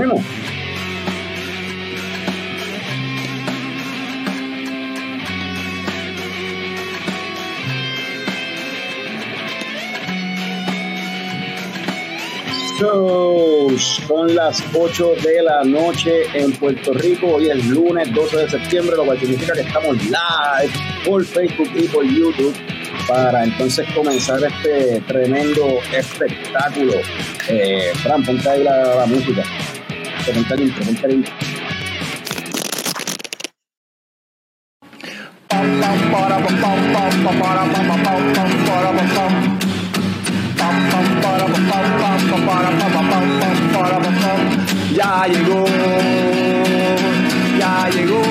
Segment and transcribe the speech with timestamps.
[0.00, 0.24] Fuimos.
[14.08, 17.34] son las 8 de la noche en Puerto Rico.
[17.34, 20.72] Hoy es lunes 12 de septiembre, lo cual significa que estamos live
[21.04, 22.54] por Facebook y por YouTube
[23.06, 26.94] para entonces comenzar este tremendo espectáculo.
[27.48, 29.42] Eh, Fran, ponte ahí la, música.
[30.26, 31.32] El intro, el intro.
[44.94, 45.64] Ya llegó,
[47.58, 48.22] ya llegó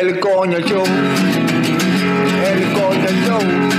[0.00, 0.84] el coño show,
[2.44, 3.76] el coño show.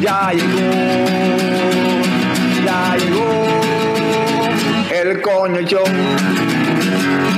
[0.00, 0.70] Ya llegó,
[2.64, 3.28] ya llegó
[4.90, 5.84] el coño show,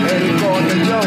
[0.08, 1.06] el coño show.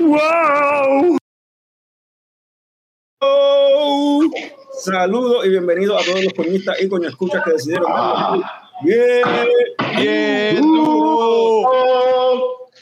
[0.00, 1.18] ¡Wow!
[4.82, 7.90] Saludos y bienvenidos a todos los coñistas y coño escuchas que decidieron
[8.82, 9.22] bien,
[9.96, 10.64] bien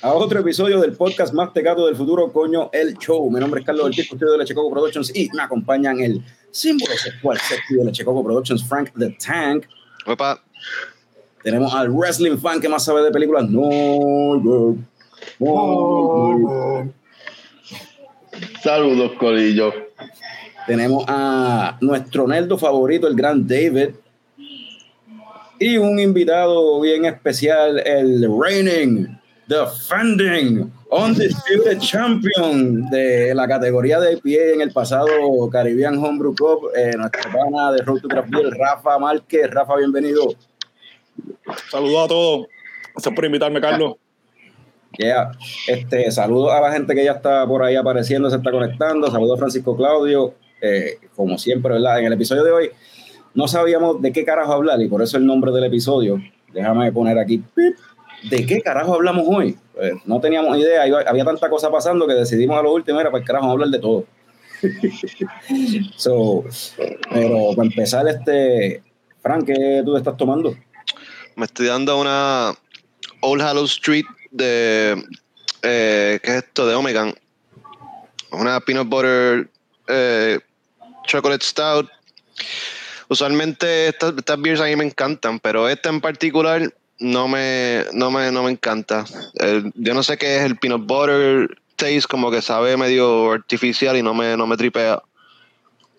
[0.03, 3.31] a otro episodio del podcast más tecato del futuro, coño, el show.
[3.31, 6.21] Mi nombre es Carlos del Tisco, de Lechecoco Productions y me acompañan el
[6.51, 9.67] símbolo sexual sexy de Lechecoco Productions, Frank the Tank.
[10.05, 10.43] Opa.
[11.45, 13.49] Tenemos al wrestling fan que más sabe de películas.
[13.49, 14.77] No, no,
[18.61, 19.73] Saludos, Corillo.
[20.67, 23.91] Tenemos a nuestro nerdo favorito, el gran David.
[25.63, 34.55] Y un invitado bien especial, el reigning, defending, undisputed champion de la categoría de pie
[34.55, 35.07] en el pasado
[35.53, 39.49] Caribbean Homebrew Cup, eh, nuestra pana de Road to Craft Rafa Márquez.
[39.53, 40.35] Rafa, bienvenido.
[41.71, 42.47] Saludos a todos.
[42.95, 43.95] Gracias por invitarme, Carlos.
[44.99, 45.31] Yeah.
[45.69, 49.09] Este, saludos a la gente que ya está por ahí apareciendo, se está conectando.
[49.13, 50.35] Saludos a Francisco Claudio.
[50.61, 52.01] Eh, como siempre, ¿verdad?
[52.01, 52.71] En el episodio de hoy
[53.35, 56.21] no sabíamos de qué carajo hablar y por eso el nombre del episodio.
[56.53, 57.43] Déjame poner aquí.
[58.29, 59.57] ¿De qué carajo hablamos hoy?
[59.75, 60.83] Pues, no teníamos idea.
[60.83, 63.79] Había tanta cosa pasando que decidimos a lo último, era para el carajo hablar de
[63.79, 64.05] todo.
[67.11, 68.83] pero para empezar, este,
[69.23, 70.55] Frank, ¿qué tú estás tomando?
[71.35, 72.55] Me estoy dando una
[73.21, 75.03] Old Hallow Street de.
[75.63, 76.67] Eh, ¿Qué es esto?
[76.67, 77.15] De Omegan.
[78.33, 79.49] Una peanut butter
[79.89, 80.39] eh,
[81.07, 81.89] chocolate stout.
[83.13, 88.33] Usualmente estas, beers a mí me encantan, pero esta en particular no me, no me,
[88.33, 89.05] no me encanta.
[89.75, 94.03] yo no sé qué es el peanut butter taste, como que sabe medio artificial y
[94.03, 95.03] no me, no me tripea.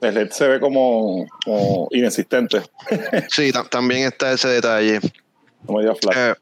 [0.02, 2.64] El se ve como, como inexistente.
[3.30, 5.00] sí, también está ese detalle.
[5.68, 6.40] Como ya flat.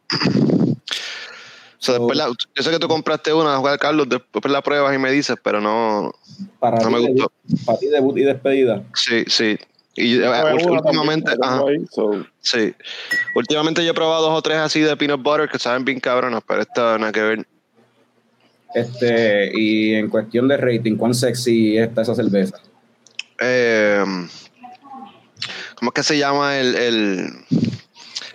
[1.79, 4.99] So, después la, yo sé que tú compraste una, jugar Carlos, después la pruebas y
[4.99, 6.13] me dices, pero no,
[6.59, 7.29] para no me gustó.
[7.65, 8.83] Para ti debut y despedida.
[8.93, 9.57] Sí, sí.
[9.95, 10.29] Y eh,
[10.69, 11.33] últimamente,
[12.39, 12.73] sí.
[13.35, 16.41] Últimamente yo he probado dos o tres así de peanut butter que saben bien cabronas,
[16.47, 17.47] pero esta nada que ver.
[18.73, 22.57] Este, y en cuestión de rating, ¿cuán sexy está esa cerveza?
[23.39, 24.03] Eh,
[25.75, 27.45] ¿Cómo es que se llama el, el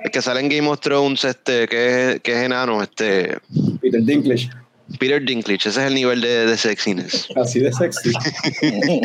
[0.06, 3.38] el que sale en Game of Thrones, este, que es, que es enano, este.
[3.80, 4.50] Peter Dinklage.
[4.98, 7.28] Peter Dinklage, ese es el nivel de, de sexiness.
[7.36, 8.12] Así de sexy.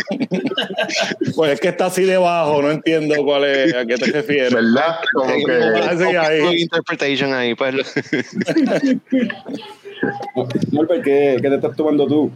[1.36, 4.54] pues es que está así debajo, no entiendo cuál es, a qué te refieres.
[4.54, 4.98] ¿Verdad?
[5.14, 6.18] Como que.
[6.18, 7.76] Hay interpretation ahí, pues.
[11.04, 12.32] ¿qué, ¿qué te estás tomando tú?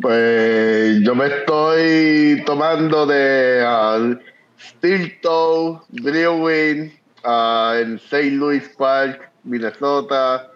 [0.00, 4.16] Pues yo me estoy tomando de uh,
[4.58, 6.92] Steel Toe Brewing
[7.24, 8.30] en St.
[8.30, 10.49] Louis Park, Minnesota,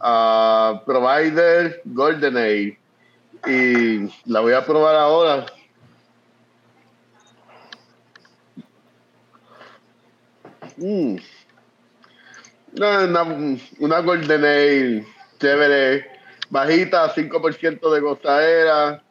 [0.00, 2.78] uh, Provider GoldenEye.
[3.46, 5.46] Y la voy a probar ahora.
[10.76, 11.16] Mm.
[12.76, 13.22] Una,
[13.80, 15.06] una GoldenEye
[15.40, 16.06] chévere,
[16.50, 19.02] bajita, 5% de gozadera.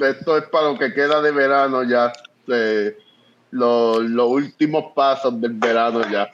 [0.00, 2.12] Esto es para lo que queda de verano ya.
[2.46, 6.30] los, los últimos pasos del verano ya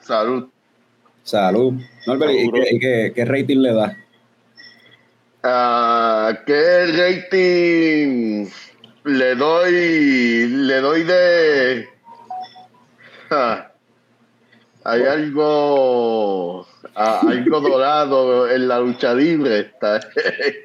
[0.00, 0.48] salud.
[1.24, 1.80] Salud.
[2.06, 3.96] ¿y, qué, rating le da?
[5.42, 8.46] Uh, ¿Qué rating
[9.04, 10.46] le doy?
[10.48, 11.88] Le doy de.
[14.84, 19.60] hay algo, ah, algo dorado en la lucha libre.
[19.60, 20.00] Está,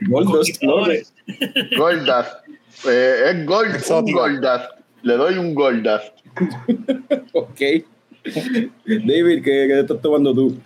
[0.09, 0.61] Goldust.
[1.77, 2.33] Goldust.
[2.85, 4.11] Eh, es gold, un.
[4.11, 4.71] Goldust.
[5.03, 6.13] Le doy un Goldust.
[7.33, 7.61] Ok.
[8.85, 10.57] David, ¿qué, qué estás tomando tú?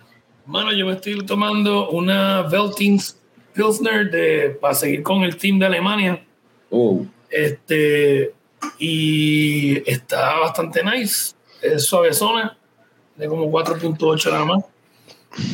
[0.46, 3.18] Mano, yo me estoy tomando una Veltins
[3.54, 6.24] Pilsner de, para seguir con el team de Alemania.
[6.70, 8.32] Oh, Este,
[8.78, 11.34] y está bastante nice.
[11.62, 12.58] Es suavezona,
[13.16, 14.64] de como 4.8 nada más.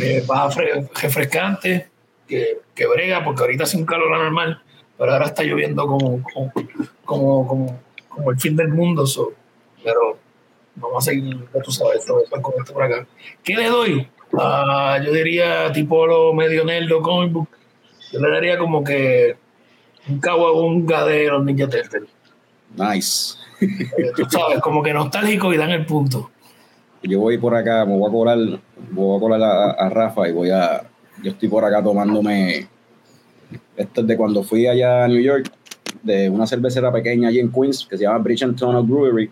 [0.01, 1.89] Eh, baja fre- refrescante,
[2.27, 4.61] que, que brega, porque ahorita hace un calor anormal,
[4.99, 6.53] pero ahora está lloviendo como, como,
[7.05, 9.07] como, como, como el fin del mundo.
[9.07, 9.33] so,
[9.85, 10.19] pero
[10.81, 13.07] vamos a seguir, ya tú sabes, esto, esto, con esto por acá.
[13.43, 14.09] ¿Qué le doy?
[14.39, 17.49] Ah, yo diría tipo lo medio nerdo comic book.
[18.13, 19.37] Yo le daría como que
[20.09, 22.09] un caguabunga de los Ninja Turtles.
[22.77, 23.35] nice.
[24.17, 26.31] Tú sabes, como que nostálgico y dan el punto.
[27.03, 28.39] Yo voy por acá, me voy a colar,
[28.91, 30.83] voy a colar a, a Rafa y voy a.
[31.23, 32.69] Yo estoy por acá tomándome.
[33.77, 35.51] Esto es de cuando fui allá a New York,
[36.03, 39.31] de una cervecera pequeña allí en Queens, que se llama Bridge and Tunnel Brewery.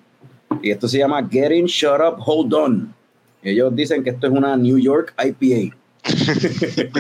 [0.62, 2.94] Y esto se llama Getting Shut Up, Hold On.
[3.42, 5.76] Ellos dicen que esto es una New York IPA.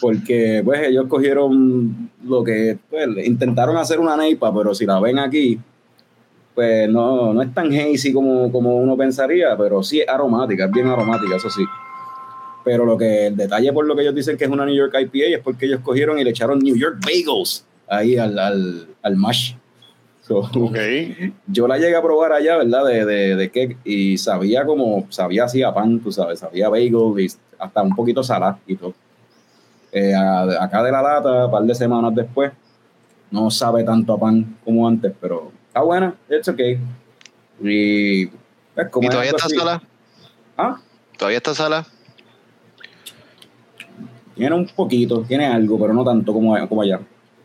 [0.00, 5.18] Porque pues ellos cogieron lo que pues, intentaron hacer una neipa, pero si la ven
[5.18, 5.58] aquí,
[6.54, 10.70] pues no, no es tan hazy como, como uno pensaría, pero sí es aromática, es
[10.70, 11.64] bien aromática, eso sí.
[12.64, 14.94] Pero lo que el detalle por lo que ellos dicen que es una New York
[14.98, 19.16] IPA es porque ellos cogieron y le echaron New York Bagels ahí al, al, al
[19.16, 19.54] mash.
[20.26, 20.76] So, Ok.
[21.46, 22.84] yo la llegué a probar allá, ¿verdad?
[22.86, 26.94] De, de, de cake y sabía como, sabía así a pan, tú sabes, sabía bagel
[27.20, 27.26] y
[27.58, 28.94] hasta un poquito salada y todo.
[29.92, 32.52] Eh, a- acá de la lata, un par de semanas después,
[33.30, 36.78] no sabe tanto a pan como antes, pero está buena, it's okay.
[37.62, 38.26] Y,
[38.74, 39.82] pues, como ¿Y todavía está así- sala?
[40.56, 40.78] Ah,
[41.18, 41.86] ¿Todavía está sala?
[44.34, 46.98] tiene un poquito, tiene algo, pero no tanto como, como allá.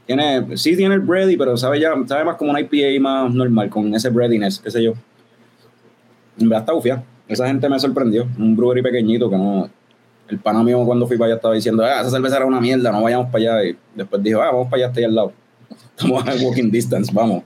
[0.09, 3.69] Tiene, sí tiene el bready, pero sabe ya, sabe más como una IPA más normal,
[3.69, 4.93] con ese breadiness, qué sé yo.
[6.39, 7.03] En verdad está ufia.
[7.27, 8.27] Esa gente me sorprendió.
[8.39, 9.69] Un brewery pequeñito que no.
[10.27, 12.91] El pana mío cuando fui para allá estaba diciendo, ah, esa cerveza era una mierda,
[12.91, 13.69] no vayamos para allá.
[13.69, 15.31] Y después dijo, ah, vamos para allá, ahí al lado.
[15.95, 17.43] Estamos a walking distance, vamos.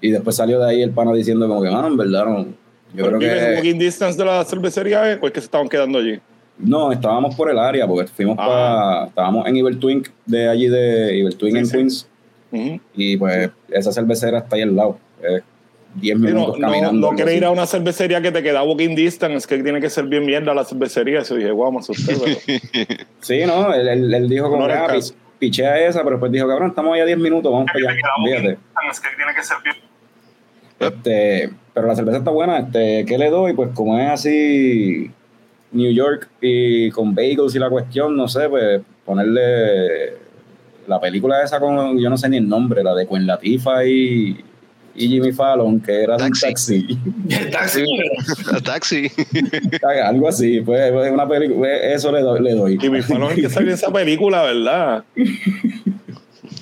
[0.00, 2.46] Y después salió de ahí el pana diciendo como que, mano, en verdad no.
[2.94, 3.54] Yo creo ¿Y el que.
[3.56, 6.18] walking distance de la cervecería es o es que se estaban quedando allí?
[6.62, 8.46] No, estábamos por el área, porque fuimos Ah.
[8.46, 9.06] para.
[9.06, 11.72] Estábamos en Ibertwink de allí de Ibertwink Sí, en sí.
[11.72, 12.08] Queens.
[12.94, 14.98] Y pues esa cervecera está ahí al lado.
[15.22, 15.42] Es
[15.94, 17.00] 10 Sí, minutos no, no, caminando.
[17.00, 17.38] no algo quiere así.
[17.38, 20.52] ir a una cervecería que te queda walking distance, que tiene que ser bien mierda
[20.54, 21.20] la cervecería.
[21.20, 22.36] Eso dije, guau, me asusté, pero
[23.20, 25.14] Sí, no, él, él- él dijo como No ah, caso.
[25.14, 28.00] pi- pichea esa, pero después dijo, cabrón, estamos ahí a 10 minutos, vamos para allá.
[28.24, 28.58] Fíjate.
[28.90, 29.76] es que tiene que ser bien.
[30.78, 32.58] Este, pero la cerveza está buena.
[32.58, 33.52] Este, ¿Qué le doy?
[33.54, 35.10] Pues como es así
[35.72, 40.14] New York y con bagels y la cuestión, no sé, pues ponerle
[40.86, 44.44] la película esa con, yo no sé ni el nombre, la de Queen Latifah y,
[44.96, 46.86] y Jimmy Fallon, que era de un Taxi.
[46.86, 46.98] taxi.
[47.30, 47.84] El taxi,
[48.52, 49.10] A taxi.
[50.04, 52.40] Algo así, pues pues, una película, eso le doy.
[52.42, 52.78] Le doy.
[52.82, 55.04] Y mi fan es el que salió en esa película, ¿verdad?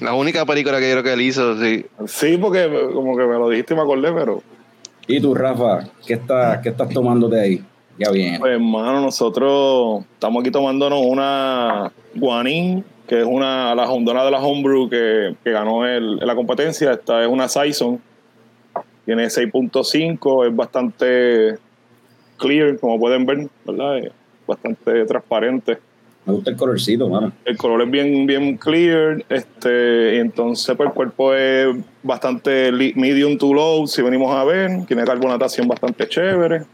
[0.03, 1.87] La única película que yo creo que él hizo, sí.
[2.07, 4.43] Sí, porque como que me lo dijiste y me acordé, pero.
[5.07, 5.89] ¿Y tú, Rafa?
[6.07, 7.65] ¿Qué estás, qué estás tomándote ahí?
[7.99, 8.39] Ya bien.
[8.39, 14.39] Pues, hermano, nosotros estamos aquí tomándonos una Guanin, que es una la hondona de la
[14.39, 16.93] Homebrew que, que ganó el, la competencia.
[16.93, 18.01] Esta es una Saison.
[19.05, 21.59] Tiene 6.5, es bastante
[22.37, 23.99] clear, como pueden ver, ¿verdad?
[23.99, 24.13] Es
[24.47, 25.79] bastante transparente.
[26.27, 27.33] Me gusta el colorcito, mano.
[27.47, 33.39] El color es bien, bien clear, este, y entonces pues, el cuerpo es bastante medium
[33.39, 36.65] to low, si venimos a ver, tiene carbonatación bastante chévere.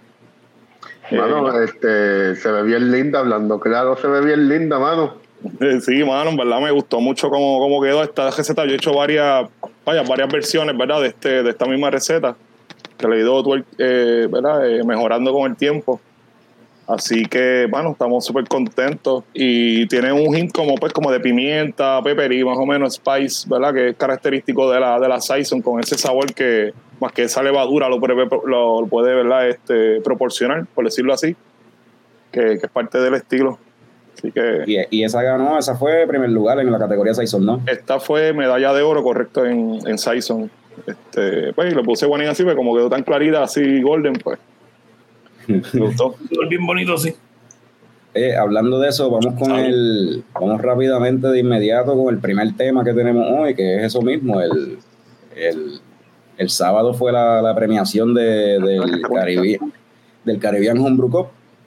[1.11, 5.15] Mano, este, se ve bien linda, hablando claro, se ve bien linda, mano.
[5.61, 8.65] Eh, Sí, mano, en verdad me gustó mucho cómo, cómo quedó esta receta.
[8.65, 9.49] Yo he hecho varias,
[9.85, 11.03] vaya, varias versiones, ¿verdad?
[11.03, 12.35] De, este, de esta misma receta,
[12.97, 13.43] que le he ido
[13.79, 14.71] eh, ¿verdad?
[14.71, 16.01] Eh, mejorando con el tiempo.
[16.87, 19.25] Así que, bueno, estamos súper contentos.
[19.33, 23.49] Y tiene un hint como, pues, como de pimienta, pepper y más o menos spice,
[23.49, 23.73] ¿verdad?
[23.73, 27.43] Que es característico de la, de la Saison, con ese sabor que, más que esa
[27.43, 29.49] levadura, lo puede, lo, lo puede ¿verdad?
[29.49, 31.35] Este, proporcionar, por decirlo así,
[32.31, 33.59] que, que es parte del estilo.
[34.17, 34.65] Así que...
[34.67, 37.61] Y, y esa ganó, esa fue primer lugar en la categoría Saison, ¿no?
[37.67, 40.51] Esta fue medalla de oro, correcto, en, en Saison.
[40.87, 44.39] Este, pues, y le puse Guanin así, pero como quedó tan clarita, así golden, pues.
[45.49, 46.17] Me gustó.
[46.49, 47.15] bien bonito, sí.
[48.15, 52.85] Eh, hablando de eso, vamos con el, vamos rápidamente de inmediato con el primer tema
[52.85, 54.79] que tenemos hoy, que es eso mismo, el,
[55.35, 55.81] el,
[56.39, 59.73] el sábado fue la, la premiación de, del, Caribbean,
[60.25, 61.27] del Caribbean Homebrew Cup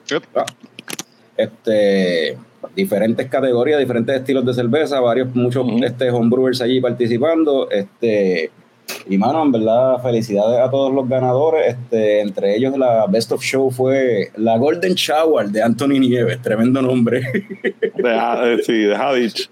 [0.10, 0.24] Yep.
[0.36, 0.46] Ah.
[1.36, 2.38] Este,
[2.76, 5.84] diferentes categorías, diferentes estilos de cerveza, varios, muchos Ujú.
[5.84, 7.70] este, homebrewers allí participando.
[7.70, 8.52] Este,
[9.10, 11.76] y mano, en verdad, felicidades a todos los ganadores.
[11.76, 16.82] Este, entre ellos, la Best of Show fue la Golden Shower de Anthony Nieves, tremendo
[16.82, 17.22] nombre.
[17.62, 19.50] De, eh, sí, de Hadich.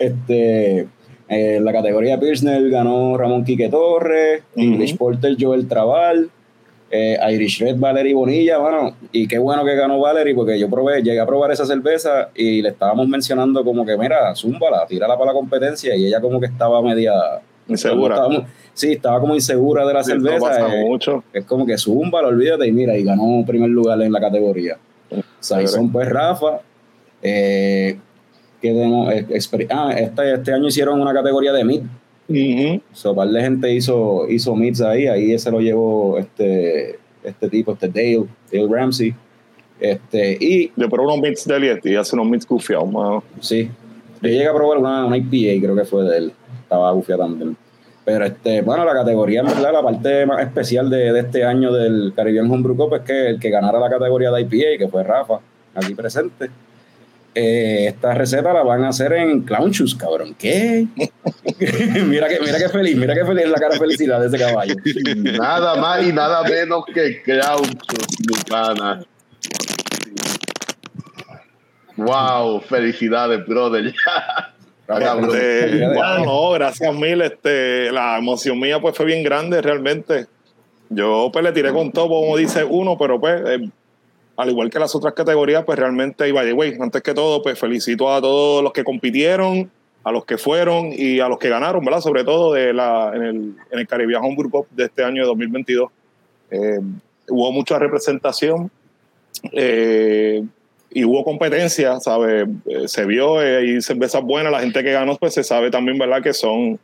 [0.00, 0.86] Este,
[1.28, 4.64] en la categoría Pilsner ganó Ramón Quique Torres, Ujú.
[4.64, 6.30] English Porter Joel Trabal,
[6.90, 11.02] eh, Irish Red Valerie Bonilla, bueno, y qué bueno que ganó Valerie porque yo probé,
[11.02, 15.32] llegué a probar esa cerveza y le estábamos mencionando como que, mira, zúmbala, tírala para
[15.32, 17.12] la competencia y ella como que estaba media...
[17.68, 18.14] Insegura.
[18.14, 20.38] estaba sí, estaba como insegura de la Sí, cerveza.
[20.40, 21.24] pasa eh, mucho.
[21.32, 24.76] es como que zúmbala, olvídate y mira, y ganó primer lugar en la categoría.
[25.40, 26.60] Saison pues Rafa.
[27.22, 27.96] Eh,
[28.60, 29.26] que demo- eh,
[29.70, 31.80] ah, este, este año hicieron una categoría de mid.
[32.92, 37.72] So, par de gente hizo, hizo mids ahí, ahí se lo llevó este, este tipo,
[37.72, 39.14] este Dale, Dale Ramsey.
[39.78, 43.22] Este, y Yo probé unos mix de Elliot y hace unos mix gufiados, mano.
[43.40, 43.68] sí,
[44.22, 46.32] yo llegué a probar una, una IPA, creo que fue de él.
[46.66, 47.56] Estaba bufia también.
[48.04, 51.72] Pero este, bueno, la categoría, en verdad, la parte más especial de, de este año
[51.72, 55.02] del Caribbean Homebrew Cup es que el que ganara la categoría de IPA, que fue
[55.02, 55.38] Rafa,
[55.74, 56.50] aquí presente,
[57.38, 60.34] eh, esta receta la van a hacer en Clown Shoes, cabrón.
[60.38, 60.86] ¿Qué?
[62.06, 64.74] mira que, mira que feliz, mira que feliz la cara de felicidad de ese caballo.
[65.38, 69.02] Nada más y nada menos que Caucho, mi pana.
[71.96, 73.92] Wow, felicidades, brother.
[74.88, 77.20] Este, bueno, no, gracias mil.
[77.20, 80.26] Este, la emoción mía pues fue bien grande realmente.
[80.88, 83.68] Yo pues le tiré con todo, como dice uno, pero pues eh,
[84.36, 87.42] al igual que las otras categorías, pues realmente, y by the way, antes que todo,
[87.42, 89.70] pues felicito a todos los que compitieron,
[90.04, 92.00] a los que fueron y a los que ganaron, ¿verdad?
[92.00, 93.36] Sobre todo de la, en, el,
[93.70, 95.90] en el Caribbean Homebrew Cup de este año de 2022.
[96.50, 96.78] Eh,
[97.28, 98.70] hubo mucha representación.
[99.52, 100.44] Eh,
[100.90, 102.48] y hubo competencia, ¿sabes?
[102.66, 105.98] Eh, se vio eh, y cervezas buenas, la gente que ganó, pues se sabe también,
[105.98, 106.22] ¿verdad?
[106.22, 106.78] Que son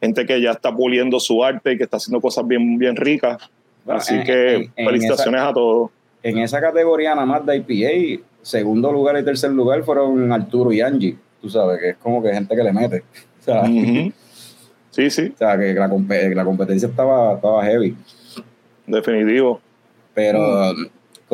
[0.00, 3.38] gente que ya está puliendo su arte y que está haciendo cosas bien, bien ricas.
[3.86, 5.90] Así En- que en- en felicitaciones a todos.
[6.22, 10.80] En esa categoría nada más de IPA, segundo lugar y tercer lugar fueron Arturo y
[10.80, 11.16] Angie.
[11.40, 13.02] Tú sabes que es como que gente que le mete.
[13.40, 14.10] O sea, Ujú.
[14.90, 17.94] Sí, sí, o sea, que la, la competencia estaba, estaba heavy.
[18.86, 19.60] definitivo.
[20.14, 20.72] Pero.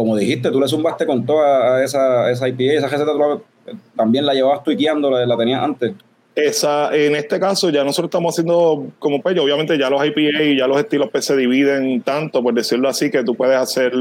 [0.01, 3.13] Como dijiste, tú le zumbaste con toda esa, esa IPA, esa receta
[3.97, 5.93] también la llevabas tuiqueando, la, tenías antes.
[6.35, 10.57] Esa, en este caso ya nosotros estamos haciendo como pello, obviamente ya los IPA y
[10.57, 13.93] ya los estilos pues, se dividen tanto, por decirlo así, que tú puedes hacer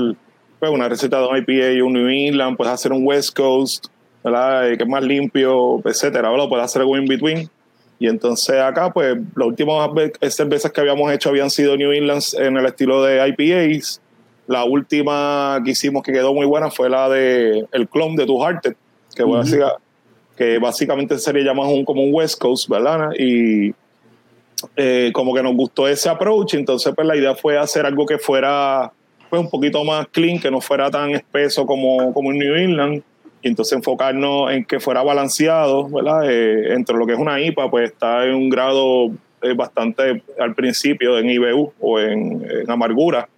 [0.60, 3.88] pues, una receta de un IPA un New England, puedes hacer un West Coast,
[4.24, 4.72] ¿verdad?
[4.72, 6.48] Eh, que es más limpio, etcétera, ¿verdad?
[6.48, 7.50] Puedes hacer algo in between.
[8.00, 12.34] Y entonces acá, pues, las últimas ve- cervezas que habíamos hecho habían sido New Englands
[12.34, 14.02] en el estilo de IPAs.
[14.50, 18.36] La última que hicimos que quedó muy buena fue la de el clone de Tu
[18.44, 18.76] Hearted,
[19.16, 19.76] que, básica-
[20.36, 23.12] que básicamente sería llamado un, como un West Coast, ¿verdad?
[23.16, 23.76] Y
[24.76, 28.18] eh, como que nos gustó ese approach, entonces pues la idea fue hacer algo que
[28.18, 28.92] fuera
[29.30, 33.04] pues un poquito más clean, que no fuera tan espeso como, como en New England,
[33.44, 36.28] y entonces enfocarnos en que fuera balanceado, ¿verdad?
[36.28, 39.12] Eh, entre lo que es una IPA, pues está en un grado
[39.44, 43.30] eh, bastante al principio en IBU o en, en amargura.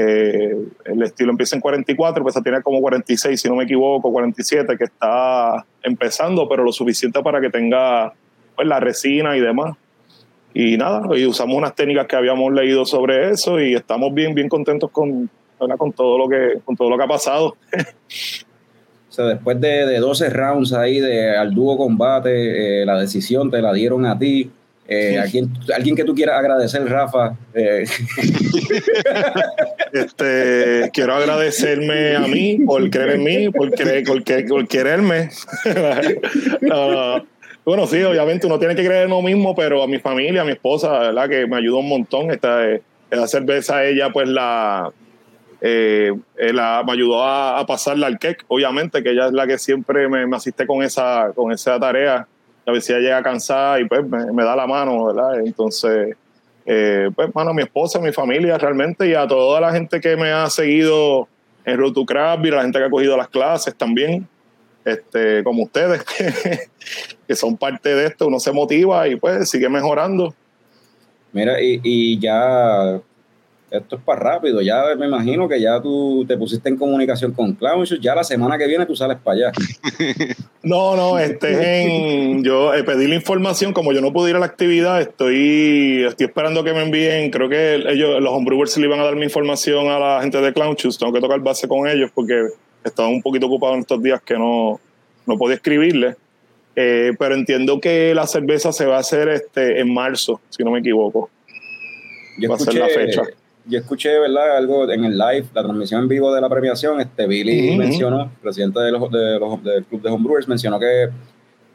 [0.00, 4.76] Eh, el estilo empieza en 44, pues tiene como 46, si no me equivoco, 47,
[4.78, 8.12] que está empezando, pero lo suficiente para que tenga
[8.54, 9.76] pues, la resina y demás.
[10.54, 14.48] Y nada, y usamos unas técnicas que habíamos leído sobre eso y estamos bien, bien
[14.48, 15.28] contentos con,
[15.58, 17.56] con, todo, lo que, con todo lo que ha pasado.
[19.08, 23.50] O sea, después de, de 12 rounds ahí de al dúo combate, eh, la decisión
[23.50, 24.50] te la dieron a ti.
[24.90, 27.36] Eh, ¿a quién- alguien que tú quieras agradecer, Rafa.
[27.52, 27.84] Eh,
[29.92, 35.30] Este, quiero agradecerme a mí por creer en mí, por, creer, por, por quererme.
[36.60, 37.24] No.
[37.64, 40.44] Bueno, sí, obviamente uno tiene que creer en uno mismo, pero a mi familia, a
[40.44, 41.28] mi esposa, ¿verdad?
[41.28, 42.30] Que me ayudó un montón.
[42.30, 42.80] Esta, eh,
[43.10, 44.90] esa cerveza, ella, pues la,
[45.60, 49.46] eh, eh, la me ayudó a, a pasarla al cake, obviamente, que ella es la
[49.46, 52.26] que siempre me, me asiste con esa, con esa tarea.
[52.68, 55.40] A veces ella llega cansada y pues me, da la mano, ¿verdad?
[55.40, 56.14] Entonces,
[56.66, 60.02] eh, pues, mano, a mi esposa, a mi familia realmente y a toda la gente
[60.02, 61.28] que me ha seguido
[61.64, 64.28] en Road to Craft Beer, la gente que ha cogido las clases también,
[64.84, 66.04] este, como ustedes,
[67.26, 70.34] que son parte de esto, uno se motiva y pues sigue mejorando.
[71.32, 73.00] mira, y, y ya
[73.70, 74.60] esto es para rápido.
[74.62, 78.00] Ya me imagino que ya tú te pusiste en comunicación con Clownshoes.
[78.00, 79.52] Ya la semana que viene tú sales para allá.
[80.60, 82.44] No, no, este en.
[82.44, 86.26] Yo eh, pedí la información, como yo no pude ir a la actividad, estoy, estoy
[86.26, 87.30] esperando que me envíen.
[87.30, 90.52] Creo que ellos, los homebrewers le iban a dar mi información a la gente de
[90.52, 90.98] Clownshoes.
[90.98, 92.48] Tengo que tocar base con ellos porque
[92.84, 94.80] estaba un poquito ocupado en estos días que no,
[95.26, 96.16] no podía escribirle.
[96.74, 100.72] Eh, pero entiendo que la cerveza se va a hacer este, en marzo, si no
[100.72, 101.30] me equivoco.
[102.38, 103.22] Yo va a ser la fecha.
[103.68, 104.56] Yo escuché, ¿verdad?
[104.56, 107.00] Algo en el live, la transmisión en vivo de la premiación.
[107.00, 111.08] Este Billy Ujú, mencionó, presidente de los, de los- del club de homebrewers, mencionó que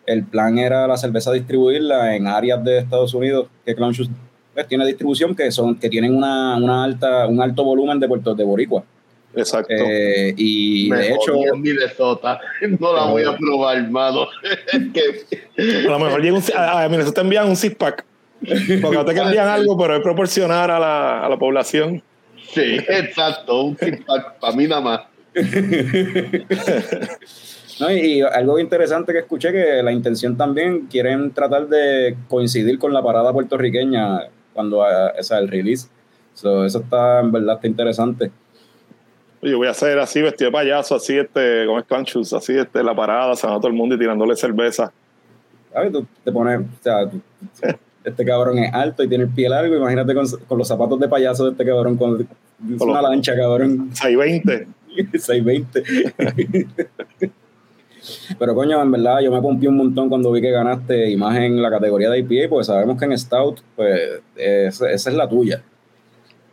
[0.06, 4.10] el plan era la cerveza distribuirla en áreas de Estados Unidos que Clown Shoes
[4.54, 8.36] pues, tiene distribución que son que tienen una, una alta un alto volumen de puertos
[8.36, 8.84] de boricua
[9.36, 9.74] Exacto.
[9.74, 12.40] Eh, y Me de hecho Minnesota.
[12.80, 14.28] No la voy a probar, hermano.
[14.94, 18.06] que, a lo mejor llega un, a, a Minnesota te envían un six pack.
[18.82, 22.02] Porque no te envían algo, pero es proporcionar a la, a la población.
[22.54, 23.64] sí, exacto.
[23.64, 23.78] Un
[24.40, 25.02] para mí nada más.
[27.80, 32.78] No, y, y algo interesante que escuché que la intención también quieren tratar de coincidir
[32.78, 34.20] con la parada puertorriqueña
[34.54, 35.88] cuando ah, o sea, el release.
[36.36, 38.32] So, eso está en verdad está interesante.
[39.42, 42.96] Yo voy a hacer así, vestido de payaso, así, este, con clanchus, así, este, la
[42.96, 44.94] parada, sanando a todo el mundo y tirándole cerveza.
[45.74, 45.92] ¿Sabes?
[45.92, 47.22] Tú te pones, o sea, tú-
[48.04, 49.76] este cabrón es alto y tiene el pie largo.
[49.76, 53.36] Imagínate con, con los zapatos de payaso de este cabrón con, es una los- lancha,
[53.36, 53.90] cabrón.
[53.94, 54.68] 620.
[55.20, 55.84] 620.
[58.38, 61.62] Pero coño, en verdad, yo me pompié un montón cuando vi que ganaste más en
[61.62, 64.00] la categoría de IPA, porque sabemos que en Stout, pues,
[64.36, 65.62] es- esa es la tuya.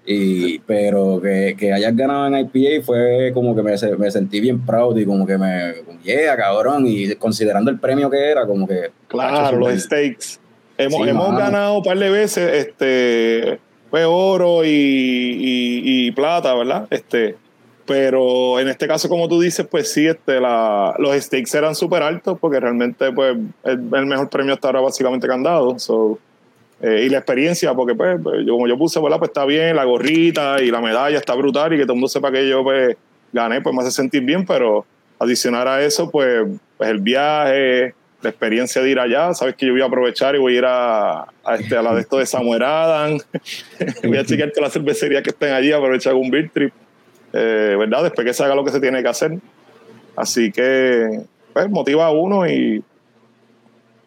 [0.06, 4.64] Y, pero que, que hayas ganado en IPA fue como que me, me sentí bien
[4.64, 8.90] proud y como que me, yeah, cabrón, y considerando el premio que era, como que...
[9.08, 10.38] Claro, los stakes.
[10.84, 13.58] Hemos, Sí, hemos ganado un par de veces este,
[13.90, 16.86] pues, oro y, y- y plata, ¿verdad?
[16.90, 17.36] Este,
[17.86, 22.02] pero en este caso, como tú dices, pues sí, este, la, los stakes eran súper
[22.02, 25.78] altos porque realmente pues, es el mejor premio hasta ahora básicamente que han dado.
[25.78, 26.18] So,
[26.82, 29.18] eh, y la experiencia, porque pues, pues, yo, como yo puse, ¿verdad?
[29.18, 32.08] Pues está bien, la gorrita y la medalla está brutal y que todo el mundo
[32.08, 32.96] sepa que yo pues,
[33.32, 34.86] gané, pues me hace sentir bien, pero
[35.18, 36.46] adicionar a eso, pues,
[36.78, 40.38] pues el viaje, la experiencia de ir allá, sabes que yo voy a aprovechar y
[40.38, 43.18] voy a ir a, a, este, a la de esto de Samuel Adam,
[44.04, 46.72] voy a chequear todas las cervecerías que estén allí, aprovechar un beer trip,
[47.32, 48.04] eh, ¿verdad?
[48.04, 49.38] Después que se haga lo que se tiene que hacer.
[50.16, 52.82] Así que, pues, motiva a uno y,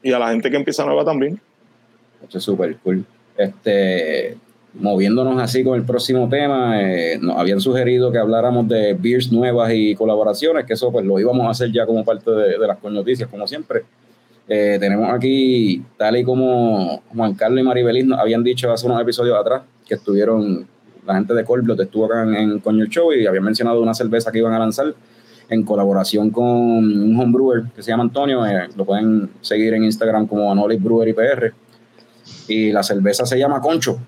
[0.04, 1.40] y a la gente que empieza nueva también.
[2.28, 3.04] Eso es súper cool.
[3.38, 4.38] Este,
[4.74, 9.72] moviéndonos así con el próximo tema, eh, nos habían sugerido que habláramos de beers nuevas
[9.74, 12.82] y colaboraciones, que eso pues lo íbamos a hacer ya como parte de, de las
[12.84, 13.84] noticias, como siempre.
[14.48, 19.02] Eh, tenemos aquí, tal y como Juan Carlos y Maribeliz nos habían dicho hace unos
[19.02, 20.68] episodios atrás, que estuvieron,
[21.06, 24.32] la gente de Colblot estuvo acá en, en Coño Show y habían mencionado una cerveza
[24.32, 24.94] que iban a lanzar
[25.50, 30.28] en colaboración con un homebrewer que se llama Antonio, eh, lo pueden seguir en Instagram
[30.28, 31.54] como Anolis Brewery PR
[32.48, 34.00] y la cerveza se llama Concho.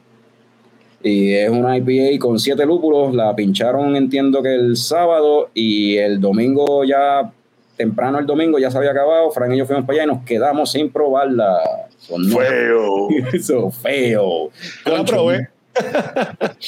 [1.03, 3.13] Y es una IPA con siete lúpulos.
[3.13, 7.31] La pincharon, entiendo que el sábado y el domingo ya,
[7.75, 9.29] temprano el domingo ya se había acabado.
[9.31, 11.59] Fran y yo fuimos para allá y nos quedamos sin probarla.
[11.97, 13.07] Son Feo.
[13.33, 14.49] Eso, feo.
[14.85, 15.49] Yo la probé.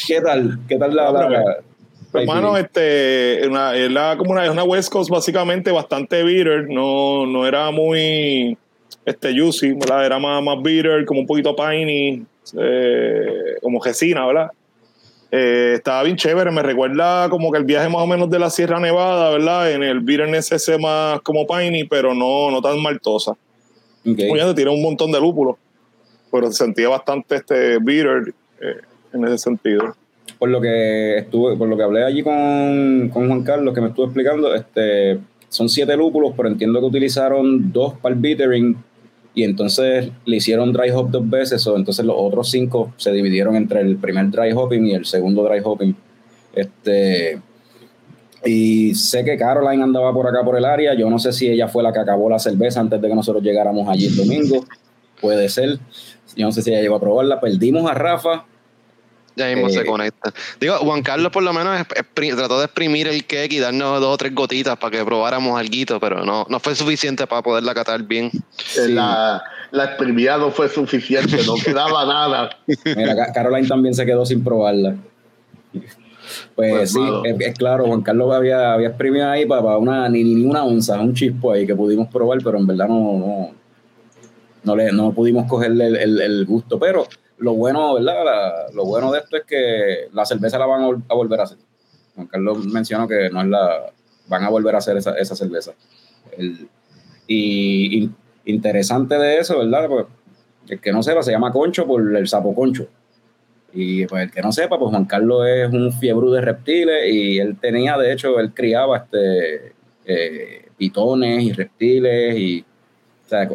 [0.08, 0.60] ¿Qué tal?
[0.68, 1.36] ¿Qué tal la, La la- probé.
[1.36, 1.44] la-
[2.14, 6.68] la Hermano, este, una, es, la, como una, es una West Coast básicamente bastante bitter,
[6.70, 8.58] no, no era muy
[9.06, 10.06] este, juicy, ¿verdad?
[10.06, 12.26] Era más, más bitter, como un poquito piney,
[12.58, 14.48] eh, como resina, ¿verdad?
[15.32, 18.50] Eh, estaba bien chévere, me recuerda como que el viaje más o menos de la
[18.50, 19.72] Sierra Nevada, ¿verdad?
[19.72, 23.32] En el bitterness ese más como piney, pero no, no tan maltosa.
[23.32, 24.20] Ok.
[24.32, 25.58] Obviamente tiene un montón de lúpulos,
[26.32, 28.82] pero se sentía bastante este bitter eh,
[29.14, 29.96] en ese sentido.
[30.40, 33.88] por lo que estuve, por lo que hablé allí con, con Juan Carlos, que me
[33.88, 38.78] estuvo explicando, este, son siete lúpulos, pero entiendo que utilizaron dos para el bittering
[39.38, 43.56] y entonces le hicieron dry hop dos veces, o entonces los otros cinco se dividieron
[43.56, 45.96] entre el primer dry hopping y el segundo dry hopping.
[46.56, 47.40] Este,
[48.44, 51.68] y sé que Caroline andaba por acá por el área, yo no sé si ella
[51.68, 54.66] fue la que acabó la cerveza antes de que nosotros llegáramos allí el domingo,
[55.22, 55.78] puede ser,
[56.36, 58.48] yo no sé si ella llegó a probarla, perdimos a Rafa,
[59.38, 60.34] Ya mismo Eh, se conecta.
[60.60, 64.18] Digo, Juan Carlos por lo menos trató de exprimir el cake y darnos dos o
[64.18, 68.32] tres gotitas para que probáramos algo, pero no, no fue suficiente para poderla catar bien.
[68.58, 68.92] Sí.
[68.94, 72.50] La, la exprimida no fue suficiente, no quedaba nada.
[72.84, 74.96] Mira, Ca- Caroline también se quedó sin probarla.
[76.56, 77.00] Pues, Pues, sí,
[77.40, 81.14] es claro, Juan Carlos había, había exprimido ahí para, una, ni, ni una onza, un
[81.14, 83.52] chispo ahí que pudimos probar, pero en verdad no, no,
[84.64, 86.80] no, le, no pudimos cogerle el, el- el gusto.
[86.80, 87.08] Pero
[87.40, 88.72] lo bueno, ¿verdad?
[88.74, 91.44] Lo bueno de esto es que la cerveza la van a, vol- a volver a
[91.44, 91.58] hacer.
[92.16, 93.92] Juan Carlos mencionó que no es la.
[94.28, 95.74] Van a volver a hacer esa, esa cerveza.
[97.28, 99.88] Y in- interesante de eso, ¿verdad?
[99.88, 100.06] Pues,
[100.70, 102.88] el que no sepa, se llama Concho por el sapo Concho.
[103.74, 107.38] Y pues el que no sepa, pues Juan Carlos es un fiebrú de reptiles y
[107.40, 109.74] él tenía, de hecho, él criaba este
[110.06, 112.66] eh, pitones y reptiles y
[113.26, 113.48] o sea,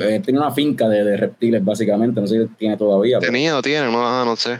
[0.00, 3.62] eh, tiene una finca de, de reptiles básicamente, no sé si tiene todavía, Tenía o
[3.62, 4.58] tiene, no, ajá, no sé.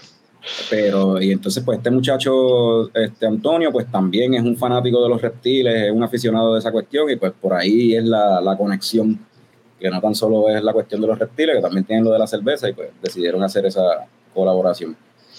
[0.70, 5.20] pero y entonces pues este muchacho, este Antonio, pues también es un fanático de los
[5.20, 9.18] reptiles, es un aficionado de esa cuestión y pues por ahí es la, la conexión,
[9.78, 12.18] que no tan solo es la cuestión de los reptiles, que también tienen lo de
[12.18, 14.96] la cerveza y pues decidieron hacer esa colaboración.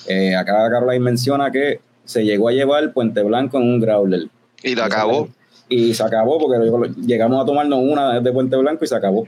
[0.07, 4.27] Eh, acá Caroline menciona que se llegó a llevar Puente Blanco en un growler.
[4.63, 5.29] Y la acabó.
[5.69, 9.27] Y se acabó porque llegamos a tomarnos una de Puente Blanco y se acabó.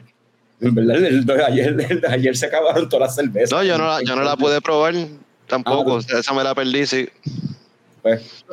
[0.62, 3.52] En verdad, el- el- ayer, el- ayer se acabaron todas las cervezas.
[3.52, 4.94] No, yo no la, yo no la pude probar
[5.48, 5.98] tampoco.
[6.14, 7.10] Ah, Esa me la perdí, sí.
[8.02, 8.44] Pues,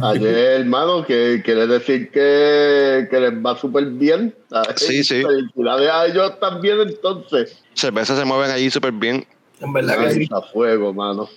[0.00, 4.32] Ayer, hermano, que quiere decir que, que les va súper bien.
[4.50, 5.22] Ay, Sí, sí.
[5.22, 7.60] Felicidades a ellos también, entonces.
[7.74, 9.26] Cervezas se mueven allí súper bien.
[9.60, 10.28] En verdad que sí.
[10.30, 11.28] a fuego, mano.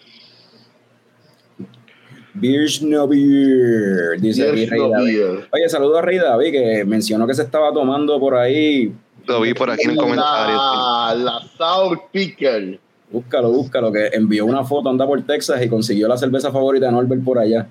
[2.34, 5.06] Beers no beer, dice aquí Yes, Rey no David.
[5.18, 5.48] beer.
[5.54, 8.94] Oye, saludo a Rey David que mencionó que se estaba tomando por ahí.
[9.28, 10.56] Lo vi por aquí en el comentario.
[10.56, 12.80] La, la Sour Pickle.
[13.10, 16.92] Búscalo, búscalo, que envió una foto, anda por Texas y consiguió la cerveza favorita de
[16.92, 17.68] Norbert por allá.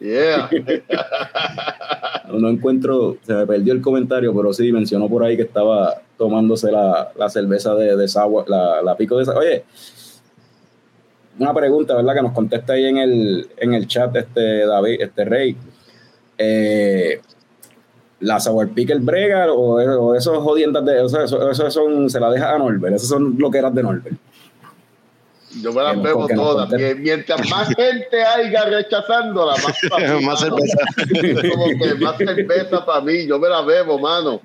[0.00, 0.50] Yeah.
[2.28, 6.02] No, no encuentro, se me perdió el comentario, pero sí mencionó por ahí que estaba
[6.18, 9.36] tomándose la, la cerveza de, de Sour, la, la pico de esa.
[9.36, 9.64] Oye,
[11.38, 12.14] una pregunta, ¿verdad?
[12.14, 15.56] Que nos contesta ahí en el, en el chat este David, este Rey.
[16.36, 17.20] Eh,
[18.22, 22.30] la Sour Pickle Brega o, o esos jodiendas de eso, eso, eso son, se la
[22.30, 24.16] deja a Norbert, esos son lo que eran de Norbert.
[25.60, 26.70] Yo me las no- bebo no todas.
[26.98, 30.78] Mientras más gente haya rechazándola, más para mí, Más cerveza.
[30.96, 33.26] Es como que más cerveza para mí.
[33.26, 34.40] Yo me la bebo, mano.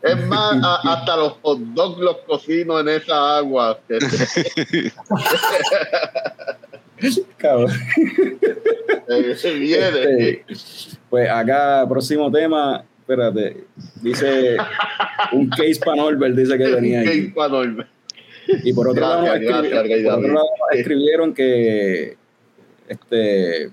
[0.00, 3.78] Es más, a- hasta los hot dogs los cocino en esa agua.
[7.38, 7.72] Cabrón.
[9.08, 10.00] Eh, Viene.
[10.00, 10.44] Este,
[11.10, 13.64] pues acá, próximo tema, espérate,
[14.00, 14.56] dice
[15.32, 17.32] un case para Norbert, dice que tenía ahí.
[17.32, 17.86] Qué enorme.
[18.64, 20.40] Y por otro, lado, por otro
[20.72, 22.16] escribieron que
[22.88, 23.70] este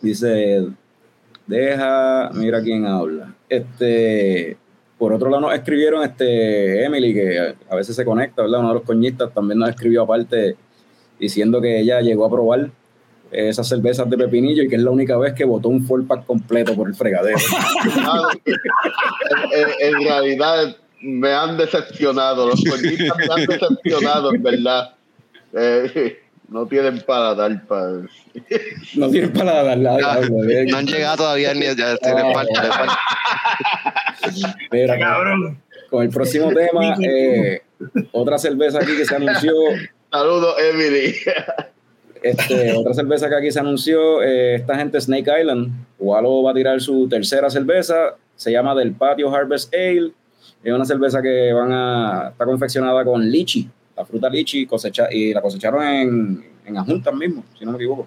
[0.00, 0.66] dice
[1.46, 3.34] deja, mira quién habla.
[3.48, 4.56] Este
[4.98, 8.60] por otro lado nos escribieron este Emily, que a veces se conecta, ¿verdad?
[8.60, 10.56] Uno de los coñistas también nos escribió aparte
[11.18, 12.70] diciendo que ella llegó a probar
[13.34, 16.24] esas cervezas de pepinillo y que es la única vez que botó un full pack
[16.26, 17.38] completo por el fregadero.
[19.52, 22.48] En, en- en realidad me han decepcionado.
[22.48, 24.94] Los coñistas me han decepcionado, en verdad.
[25.52, 28.02] Eh, no tienen para dar para.
[28.96, 30.28] No tiene para dar la Ya,
[30.70, 31.96] no han llegado todavía ni ya
[32.32, 32.98] falta.
[34.70, 35.58] Mira, Cabrón.
[35.90, 37.62] con el próximo tema, eh,
[38.12, 39.52] otra cerveza aquí que se anunció,
[40.10, 41.14] Saludos, Emily.
[42.24, 46.54] Este, otra cerveza que aquí se anunció, eh, esta gente Snake Island, Walo va a
[46.54, 50.12] tirar su tercera cerveza, se llama Del Patio Harvest Ale,
[50.62, 55.34] es una cerveza que van a, está confeccionada con lichi, la fruta lichi, cosecha, y
[55.34, 58.06] la cosecharon en, en Ajuntas mismo, si no me equivoco.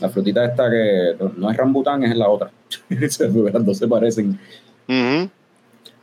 [0.00, 2.50] La frutita esta que no es rambután, es la otra.
[2.88, 4.38] Las dos se parecen.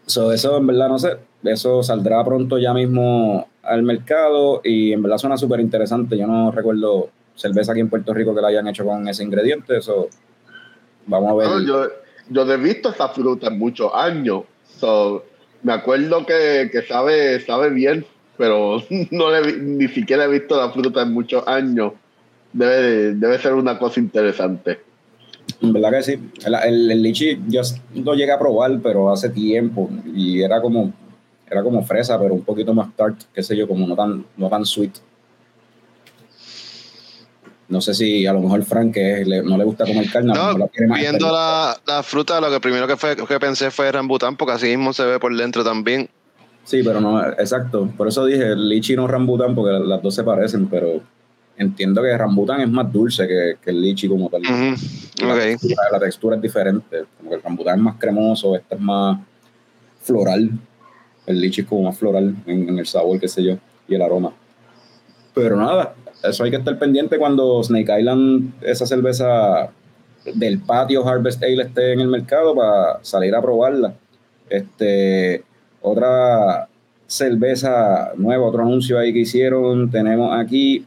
[0.06, 5.02] So, eso en verdad no sé, eso saldrá pronto ya mismo al mercado y en
[5.02, 6.18] verdad suena súper interesante.
[6.18, 9.78] Yo no recuerdo cerveza aquí en Puerto Rico que la hayan hecho con ese ingrediente,
[9.78, 10.10] eso
[11.06, 11.66] vamos a ver.
[11.66, 11.88] Yo,
[12.30, 14.44] yo he visto esa fruta en muchos años.
[14.80, 15.24] So,
[15.64, 18.06] me acuerdo que, que sabe, sabe bien,
[18.38, 21.94] pero no le, ni siquiera he visto la fruta en muchos años.
[22.52, 24.80] Debe, debe ser una cosa interesante.
[25.62, 26.20] En verdad que sí.
[26.46, 27.62] El, el, el lichi yo
[27.96, 30.94] lo llegué a probar, pero hace tiempo y era como
[31.50, 34.50] era como fresa, pero un poquito más tart, qué sé yo, como no tan, no
[34.50, 34.92] tan sweet.
[37.70, 40.36] No sé si a lo mejor Frank, que le- no le gusta comer carne, a
[40.36, 43.40] lo No, mejor la más viendo la, la fruta, lo que primero que, fue, que
[43.40, 46.10] pensé fue rambután, porque así mismo se ve por dentro también.
[46.64, 47.90] Sí, pero no, exacto.
[47.98, 51.02] Por eso dije el lichi no rambután, porque las dos se parecen, pero
[51.58, 54.42] entiendo que rambután es más dulce que, que el lichi como tal.
[54.42, 57.04] Textura, la textura es diferente.
[57.18, 59.18] Como que el rambután es más cremoso, este es más
[60.04, 60.52] floral.
[61.26, 64.02] El lichi es como más floral en, en el sabor, qué sé yo, y el
[64.02, 64.32] aroma.
[65.34, 69.70] Pero nada, eso hay que estar pendiente cuando Snake Island, esa cerveza
[70.34, 73.94] del patio Harvest Ale esté en el mercado para salir a probarla.
[74.50, 75.44] Este,
[75.82, 76.68] otra,
[77.08, 79.90] cerveza nueva, otro anuncio ahí que hicieron.
[79.90, 80.86] Tenemos aquí,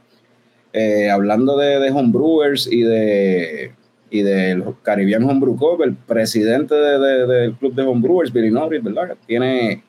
[0.73, 3.73] eh, hablando de, de homebrewers y de
[4.11, 9.17] y del Caribbean Homebrew Cup, el presidente del club de homebrewers, Billy Norris, ¿verdad?
[9.27, 9.85] Tiene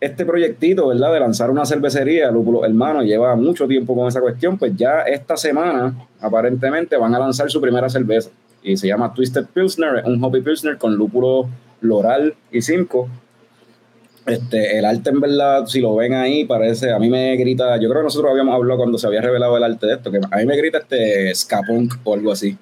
[0.00, 1.12] este proyectito, ¿verdad?
[1.12, 5.36] De lanzar una cervecería, Lúpulo Hermano, lleva mucho tiempo con esa cuestión, pues ya esta
[5.36, 8.30] semana, aparentemente, van a lanzar su primera cerveza.
[8.62, 11.48] Y se llama Twisted Pilsner, un hobby Pilsner con lúpulo
[11.80, 13.08] loral y cinco.
[14.26, 17.88] Este, el arte, en verdad, si lo ven ahí, parece, a mí me grita, yo
[17.88, 20.36] creo que nosotros habíamos hablado cuando se había revelado el arte de esto, que a
[20.36, 22.58] mí me grita este Skapunk o algo así.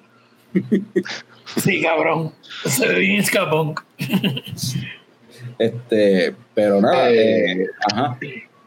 [1.57, 2.31] Sí, cabrón.
[2.65, 3.23] Se ve bien.
[5.59, 8.17] Este, pero nada, Eh, eh, ajá.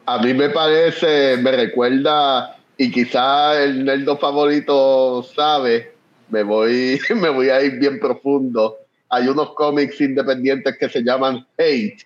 [0.06, 5.92] A mí me parece, me recuerda, y quizá el nerdo favorito sabe,
[6.30, 8.76] me voy, me voy a ir bien profundo.
[9.08, 12.02] Hay unos cómics independientes que se llaman Hate.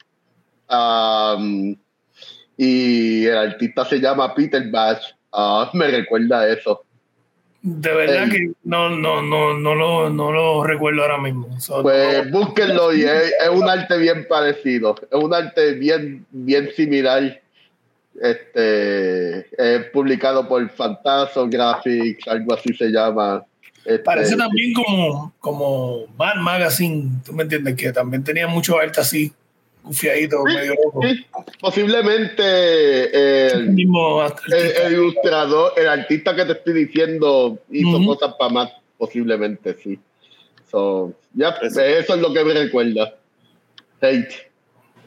[0.68, 1.77] um,
[2.57, 5.12] y el artista se llama Peter Bash.
[5.33, 6.85] Ah, me recuerda a eso.
[7.66, 11.59] De verdad que no, no, no, no, lo, no lo recuerdo ahora mismo.
[11.59, 14.94] So, Pues no- búsquenlo y es, es un arte bien parecido.
[15.11, 17.40] Es un arte bien, bien similar.
[18.20, 23.44] Este es publicado por Fantaso Graphics, algo así se llama.
[23.79, 29.00] Este, Parece también como, como Mad Magazine, tú me entiendes, que también tenía mucho arte
[29.00, 29.33] así,
[29.85, 31.01] gufiadito, Sí, medio loco.
[31.03, 31.27] sí,
[31.61, 34.87] posiblemente eh, El el, mismo el- artista.
[34.87, 39.99] el ilustrador, el artista que te estoy diciendo hizo cosas para más, posiblemente sí.
[40.70, 41.81] So, ya, Eso.
[41.81, 43.14] eso es lo que me recuerda.
[44.01, 44.33] Hate.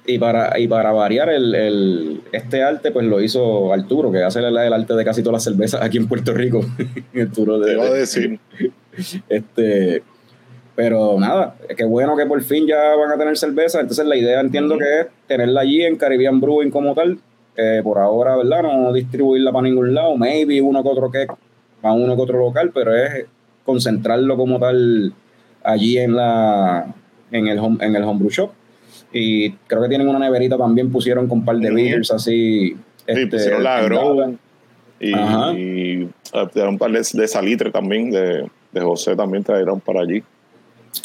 [0.10, 4.40] Y para, y para variar, el, el- este arte pues lo hizo Arturo, que hace
[4.40, 6.62] el, el arte de casi todas las cervezas aquí en Puerto Rico.
[7.22, 8.40] Arturo Te de, iba a decir.
[9.30, 10.02] Este,
[10.78, 13.80] pero nada, qué bueno que por fin ya van a tener cerveza.
[13.82, 17.18] Entonces la idea entiendo que es tenerla allí en Caribbean Brewing como tal.
[17.56, 18.62] Eh, por ahora, ¿verdad?
[18.62, 20.16] No distribuirla para ningún lado.
[20.16, 21.26] Maybe uno que otro que
[21.82, 23.26] para uno que otro local, pero es
[23.66, 25.13] concentrarlo como tal
[25.63, 26.94] allí en la
[27.32, 28.52] en el home, en el homebrew shop.
[29.12, 31.76] Y creo que tienen una neverita también, pusieron con un par de Ujú.
[31.76, 32.68] beers así.
[32.70, 34.38] Sí, este, pusieron la grow
[35.00, 40.02] y, y trajeron un par de, de salitre también, de, de José también trajeron para
[40.02, 40.22] allí.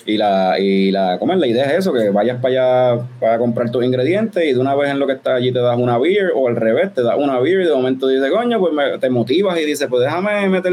[0.07, 1.39] Y la, y la, ¿cómo es?
[1.39, 4.75] La idea es eso, que vayas para allá para comprar tus ingredientes y de una
[4.75, 7.15] vez en lo que estás allí te das una beer o al revés, te das
[7.19, 10.49] una beer y de momento dices, coño, pues me- te motivas y dices, pues déjame
[10.49, 10.73] meter,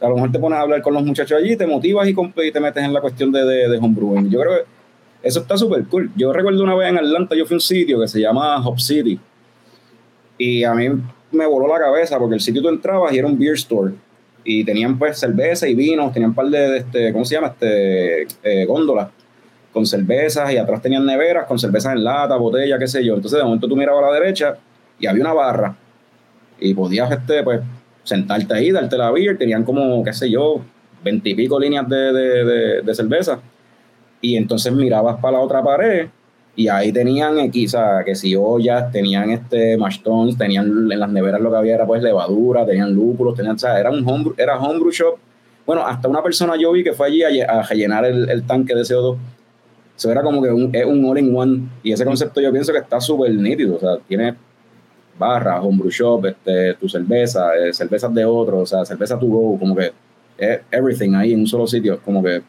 [0.00, 2.52] a lo mejor te pones a hablar con los muchachos allí, te motivas y, y
[2.52, 4.30] te metes en la cuestión de, de, de homebrewing.
[4.30, 4.64] Yo creo que
[5.28, 6.10] eso está súper cool.
[6.16, 8.78] Yo recuerdo una vez en Atlanta, yo fui a un sitio que se llama Hop
[8.80, 9.18] City
[10.38, 10.88] y a mí
[11.30, 13.92] me voló la cabeza porque el sitio tú entrabas y era un beer store
[14.44, 17.48] y tenían pues cerveza y vinos, tenían un par de, este, ¿cómo se llama?
[17.48, 19.08] Este, eh, góndolas
[19.72, 23.14] con cervezas y atrás tenían neveras con cervezas en lata, botella, qué sé yo.
[23.14, 24.56] Entonces de momento tú mirabas a la derecha
[24.98, 25.76] y había una barra
[26.60, 27.60] y podías este, pues,
[28.04, 30.60] sentarte ahí, darte la beer, tenían como, qué sé yo,
[31.02, 33.40] veintipico líneas de, de, de, de cerveza
[34.20, 36.08] y entonces mirabas para la otra pared
[36.54, 41.40] y ahí tenían sea, que si ollas, tenían este mash tuns, tenían en las neveras
[41.40, 44.58] lo que había era pues levadura, tenían lúpulos, tenían, o sea, era un homebrew, era
[44.58, 45.16] homebrew shop.
[45.64, 48.74] Bueno, hasta una persona yo vi que fue allí a, a rellenar el, el tanque
[48.74, 49.16] de CO2.
[49.96, 51.68] Eso era como que un, es un all in one.
[51.82, 53.76] Y ese concepto yo pienso que está súper nítido.
[53.76, 54.34] O sea, tiene
[55.18, 59.58] barras, homebrew shop, este, tu cerveza, eh, cervezas de otros, o sea, cerveza to go,
[59.58, 59.92] como que
[60.36, 62.00] es everything ahí en un solo sitio.
[62.04, 62.42] Como que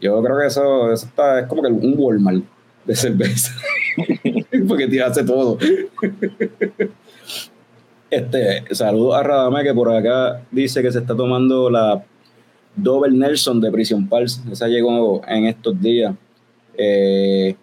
[0.00, 2.44] yo creo que eso, eso está, es como que un Walmart
[2.84, 3.52] de cerveza.
[4.68, 5.58] Porque te hace todo.
[8.10, 12.04] Este, saludos a Radame que por acá dice que se está tomando la
[12.76, 14.40] Double Nelson de Prison Pulse.
[14.50, 16.14] Esa llegó en estos días.
[16.76, 17.56] Eh,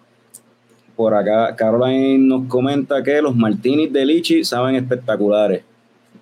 [0.96, 5.62] por acá, Caroline nos comenta que los martinis de Lichi saben espectaculares.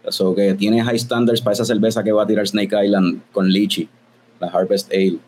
[0.07, 3.49] Eso que tiene high standards para esa cerveza que va a tirar Snake Island con
[3.49, 3.89] Lichi,
[4.39, 5.19] la Harvest Ale.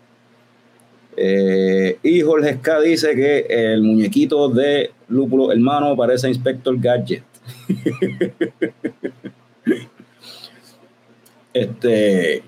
[1.16, 7.25] Eh, y Jorge Ska dice que el muñequito de Lúpulo Hermano parece Inspector Gadget.
[11.53, 12.42] este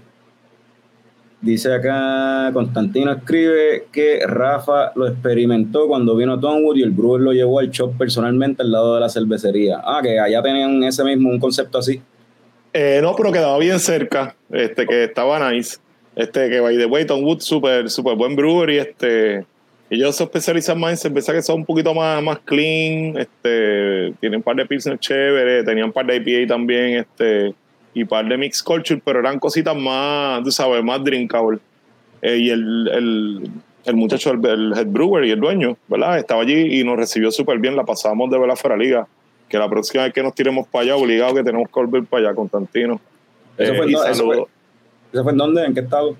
[1.40, 7.20] dice acá Constantino escribe que Rafa lo experimentó cuando vino a Tonwood y el brewer
[7.20, 9.81] lo llevó al shop personalmente al lado de la cervecería.
[9.85, 12.00] Ah, que allá tenían ese mismo un concepto así.
[12.72, 15.77] Eh, no, pero quedaba bien cerca, este, que estaba nice.
[16.16, 19.44] Este, que by the way, Wood, súper, súper buen brewery, este.
[19.90, 24.38] Ellos se especializan más en cerveza que son un poquito más, más clean, este, tienen
[24.38, 27.55] un par de pilsner chéveres, tenían un par de IPA también, este,
[27.92, 31.59] y un par de mix culture, pero eran cositas más, tú sabes, más drinkable.
[32.22, 33.50] Eh, y el, el,
[33.85, 36.18] el muchacho, el, el head brewer y el dueño, ¿verdad?
[36.18, 39.07] Estaba allí y nos recibió súper bien, la pasamos de verdad fuera liga.
[39.48, 42.29] Que la próxima vez que nos tiremos para allá, obligado que tenemos que volver para
[42.29, 43.00] allá, Constantino.
[43.59, 44.44] ¿Eso, Eh, fue, dó- eso, fue,
[45.14, 45.64] ¿Eso fue en dónde?
[45.64, 46.16] ¿En qué estado?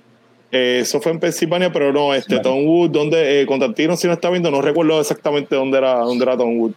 [0.51, 2.43] Eh, eso fue en Pensilvania, pero no, este, Vale.
[2.43, 6.37] Townwood, donde eh, Constantino si no está viendo, no recuerdo exactamente dónde era, dónde era
[6.37, 6.71] Townwood,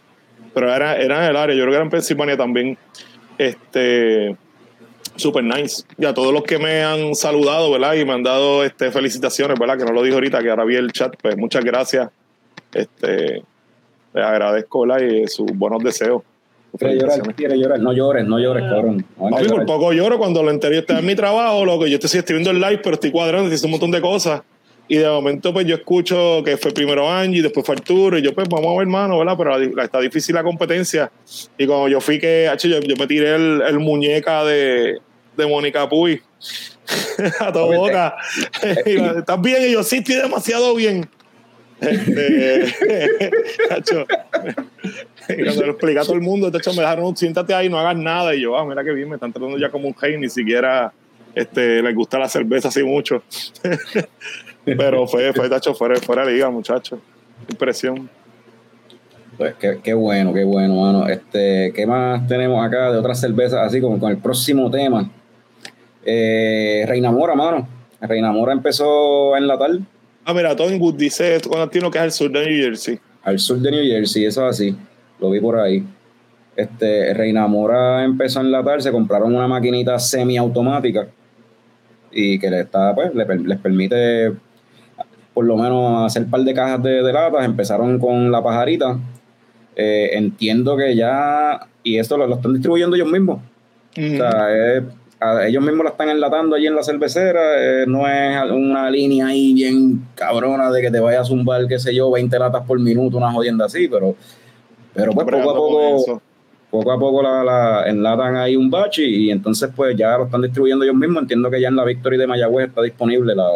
[0.53, 2.77] pero era, era en el área, yo creo que era en Pensilvania también.
[3.37, 4.35] Este,
[5.15, 5.83] super nice.
[5.97, 7.93] Y a todos los que me han saludado, ¿verdad?
[7.93, 9.77] Y me han dado este, felicitaciones, ¿verdad?
[9.77, 12.09] Que no lo dijo ahorita, que ahora vi el chat, pues muchas gracias.
[12.73, 13.43] Este,
[14.13, 15.05] les agradezco, ¿verdad?
[15.05, 16.23] Y sus buenos deseos.
[16.77, 17.79] Quiere llorar, quiere llorar.
[17.79, 19.05] No llores, no llores, cabrón.
[19.17, 20.75] No Papi, por poco lloro cuando lo enteré.
[20.75, 21.87] Yo estaba en mi trabajo, loco.
[21.87, 24.41] Yo estoy escribiendo el live, pero estoy cuadrando, estoy haciendo un montón de cosas.
[24.87, 28.17] Y de momento, pues yo escucho que fue primero Angie, después fue Arturo.
[28.17, 29.35] Y yo, pues vamos a ver, hermano, ¿verdad?
[29.37, 31.11] Pero la- la- está difícil la competencia.
[31.57, 34.97] Y cuando yo fui que, hacho, yo, yo me tiré el, el muñeca de,
[35.37, 36.21] de Mónica Puy
[37.39, 38.15] a toda boca.
[38.85, 39.57] Yo, ¿Estás bien?
[39.69, 41.07] Y yo, sí, estoy demasiado bien.
[41.81, 42.65] Este,
[43.69, 44.05] hacho,
[45.29, 47.97] y cuando lo explica a todo el mundo, hecho, me dejaron, siéntate ahí, no hagas
[47.97, 48.33] nada.
[48.35, 50.91] Y yo, ah, mira que bien, me están tratando ya como un rey, ni siquiera
[51.35, 53.21] este, les gusta la cerveza así mucho.
[54.65, 56.99] Pero fue, fue, tacho, fuera, fuera de liga, muchacho.
[57.47, 58.09] Impresión.
[59.37, 61.07] Pues qué, qué bueno, qué bueno, mano.
[61.07, 63.65] Este, ¿Qué más tenemos acá de otras cervezas?
[63.65, 65.09] Así como con el próximo tema.
[66.03, 67.67] Eh, Reina Mora, mano.
[68.01, 69.71] Reina Mora empezó a enlatar
[70.29, 72.99] Ah, mira, Tonywood dice esto Constantino que es el sur de New Jersey.
[73.23, 74.75] al sur de New Jersey, eso es así.
[75.19, 75.83] Lo vi por ahí.
[76.55, 81.07] Este, Reina Mora empezó a enlatar, se compraron una maquinita semiautomática
[82.11, 84.33] y que le está, pues, le les permite
[85.33, 87.45] por lo menos hacer un par de cajas de, de latas.
[87.45, 88.97] Empezaron con la pajarita.
[89.75, 93.39] Eh, entiendo que ya, y esto lo, lo están distribuyendo ellos mismos.
[93.97, 94.83] O sea, es-
[95.19, 97.41] a- ellos mismos la están enlatando allí en la cervecera.
[97.57, 101.79] eh, no es una línea ahí bien cabrona de que te vaya a zumbar, qué
[101.79, 104.15] sé yo, 20 latas por minuto, una jodienda así, pero,
[104.93, 106.21] pero pues poco a poco,
[106.71, 110.25] poco a poco la, la enlatan ahí un batch y, y entonces pues ya lo
[110.25, 111.23] están distribuyendo ellos mismos.
[111.23, 113.49] Entiendo que ya en la Victory de Mayagüez está disponible la,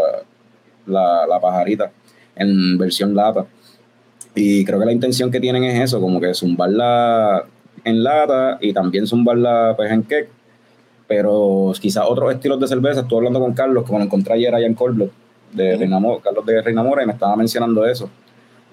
[0.87, 1.91] la, la pajarita
[2.35, 3.45] en versión lata.
[4.35, 7.43] Y creo que la intención que tienen es eso, como que zumbarla
[7.83, 10.29] en lata y también zumbarla pues, en cake.
[11.15, 13.01] Pero quizás otros estilos de cerveza.
[13.01, 15.11] Estuve hablando con Carlos, como lo encontré ayer allá en Cold
[15.51, 18.09] de Mora, Carlos de Reina Mora, y me estaba mencionando eso.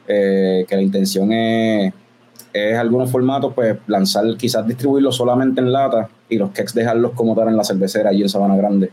[0.08, 1.92] eh, que la intención es,
[2.52, 7.34] es algunos formatos, pues lanzar, quizás distribuirlos solamente en lata y los cakes dejarlos como
[7.36, 8.90] tal en la cervecera allí en Sabana Grande.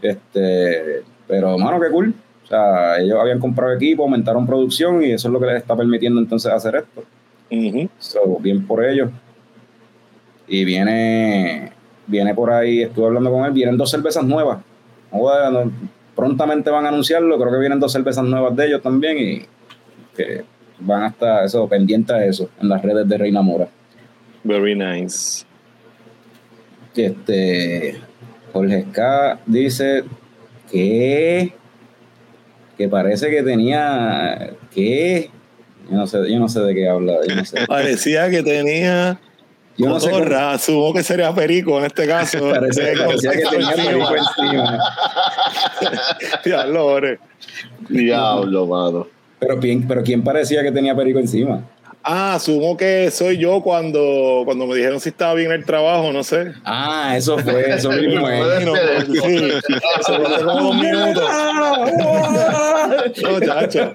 [0.00, 2.14] Este, pero, mano, qué cool.
[2.44, 5.74] O sea, ellos habían comprado equipo, aumentaron producción y eso es lo que les está
[5.74, 7.02] permitiendo entonces hacer esto.
[7.50, 7.88] Ujú.
[7.98, 9.10] So, bien por ellos.
[10.46, 11.72] Y viene,
[12.06, 14.58] viene por ahí, estuve hablando con él, vienen dos cervezas nuevas.
[15.10, 15.70] Bueno,
[16.14, 19.42] prontamente van a anunciarlo, creo que vienen dos cervezas nuevas de ellos también y
[20.16, 20.44] que
[20.80, 23.68] van a estar eso, pendientes a eso en las redes de Reina Mora.
[24.42, 25.44] Very nice.
[26.94, 28.00] Este,
[28.52, 30.04] Jorge K dice
[30.70, 31.52] que
[32.78, 35.30] que parece que tenía que
[35.90, 37.58] yo no sé, yo no sé de qué habla, yo no sé.
[37.68, 39.20] Parecía que tenía
[39.76, 42.38] Yo no sé cómo- asumo que sería perico en este caso.
[42.50, 44.78] Parece- parecía que tenía perico encima.
[46.44, 47.18] Diablo, ore.
[47.88, 49.06] Diablo, mano.
[49.38, 51.60] Pero, ¿quién, pero ¿quién parecía que tenía perico encima?
[52.06, 56.22] Ah, asumo que soy yo cuando, cuando me dijeron si estaba bien el trabajo, no
[56.22, 56.52] sé.
[56.64, 58.64] Ah, eso fue, eso mismo es.
[58.66, 59.12] No, eso.
[59.12, 59.38] sí.
[60.02, 61.30] Se me hace como dos minutos.
[63.22, 63.92] No, chacho.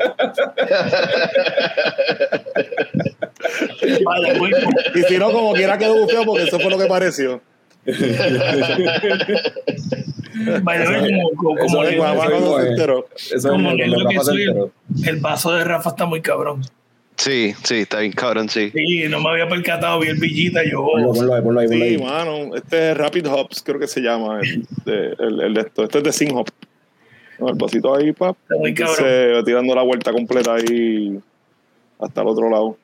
[4.96, 7.42] Y si no, como quiera quedó bufeo porque eso fue lo que pareció.
[7.86, 7.94] Se
[13.40, 13.50] se
[15.06, 16.62] el vaso de Rafa está muy cabrón.
[17.18, 18.72] Sí, sí, está bien cabrón, sí.
[18.74, 20.86] Sí, no me había percatado, vi el villita yo.
[20.86, 22.56] Ponlo, ponlo ahí, ponlo ahí, ponlo Sí, mano.
[22.56, 24.40] Este es Rapid Hops, creo que se llama.
[24.42, 25.84] El, de, el, el de esto.
[25.84, 26.48] Este es de Sin Hop.
[27.38, 28.38] No, el vasito ahí, pap.
[28.44, 29.38] Está muy Entonces, cabrón.
[29.38, 31.20] va tirando la vuelta completa ahí
[32.00, 32.78] hasta el otro lado.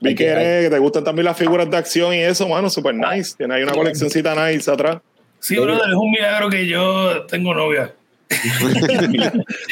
[0.00, 2.94] Vi que, eres- que te gustan también las figuras de acción y eso, mano, super
[2.94, 3.34] nice.
[3.36, 4.98] Tiene ahí una coleccioncita nice atrás.
[5.38, 7.92] Sí, brother, es un milagro que yo tengo novia.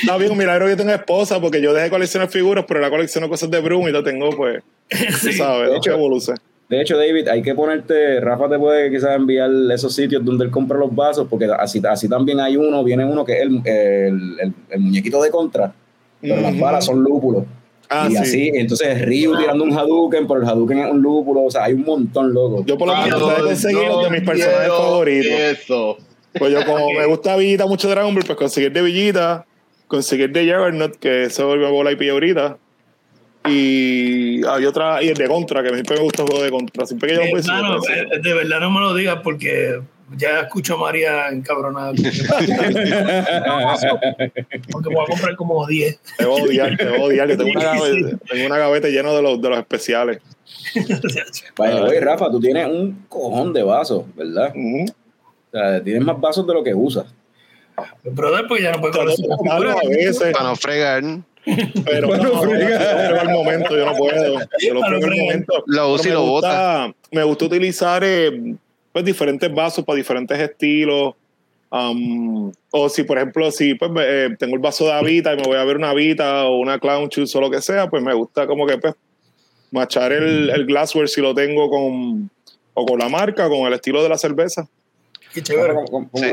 [0.02, 2.80] Está bien, un milagro que yo tenga esposa porque yo dejé de coleccionar figuras, pero
[2.80, 4.62] la colecciono cosas de Broom y lo tengo, pues,
[5.20, 5.32] Sí.
[5.32, 6.34] sabes, de hecho- hecho,
[6.68, 10.50] De hecho, David, hay que ponerte, Rafa te puede quizás enviar esos sitios donde él
[10.50, 14.36] compra los vasos, porque así, así también hay uno, viene uno que es el, el,
[14.40, 15.72] el- el muñequito de contra,
[16.20, 17.44] pero las balas son lúpulos.
[17.90, 18.18] Ah, y sí.
[18.18, 21.72] así, entonces Ryu tirando un Hadouken, pero el Hadouken es un lúpulo, o sea, hay
[21.74, 22.62] un montón, loco.
[22.66, 25.32] Yo por lo menos Mano, traté de conseguir mis personajes favoritos.
[25.32, 25.96] Eso.
[26.38, 29.46] Pues yo como me gusta Villita, mucho Dragon Ball, pues conseguir de Villita
[29.86, 32.58] conseguí el de Juggernaut, que eso me voló la IP ahorita.
[33.48, 36.84] Y hay otra, y el de Contra, que siempre me gusta el juego de Contra.
[36.86, 37.52] Siempre que yo Eh, pienso.
[37.88, 39.80] eh, de verdad no me lo digas porque
[40.16, 41.92] ya escucho a María encabronada.
[44.72, 46.00] porque voy a comprar como 10.
[46.18, 47.28] Te voy a odiar, te voy a odiar.
[47.28, 50.18] Yo tengo una gaveta, tengo una gaveta llena de los, de los especiales.
[51.56, 54.52] Vaya, oye, Rafa, tú tienes un cojón de vasos, ¿verdad?
[54.56, 54.86] O
[55.52, 57.06] sea, tienes más vasos de lo que usas.
[58.02, 61.02] Brother, pues ya no conocer claro, a veces, Para no fregar.
[61.84, 64.40] pero Bueno, no, no, al momento, yo no puedo.
[64.60, 65.62] Yo lo Para momento.
[65.66, 66.48] Lo usa y Pero lo me bota.
[66.48, 68.54] gusta, me gusta utilizar eh,
[68.98, 71.14] pues, diferentes vasos para diferentes estilos.
[71.70, 75.42] Um, o si, por ejemplo, si pues, eh, tengo el vaso de Avita y me
[75.42, 78.14] voy a ver una Avita o una Clown Shoes o lo que sea, pues me
[78.14, 78.94] gusta como que pues,
[79.70, 82.30] machar el, el glassware si lo tengo con,
[82.74, 84.66] o con la marca con el estilo de la cerveza.
[85.34, 85.74] Qué chévere.
[86.14, 86.24] Sí,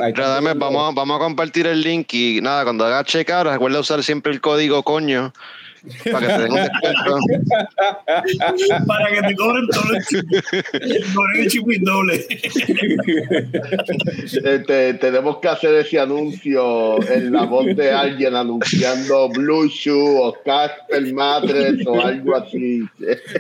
[0.46, 4.02] viendo- vamos, a- vamos a compartir el link y nada, cuando hagas checkout, recuerda usar
[4.04, 5.34] siempre el código coño
[6.12, 7.18] para que te den un descuento.
[8.88, 10.26] Para que te cobren todo el chip.
[11.14, 12.26] Cobren el chip doble.
[14.44, 20.36] Este, tenemos que hacer ese anuncio en la voz de alguien anunciando Blue Shoe o
[20.44, 22.82] Casper Matres o algo así.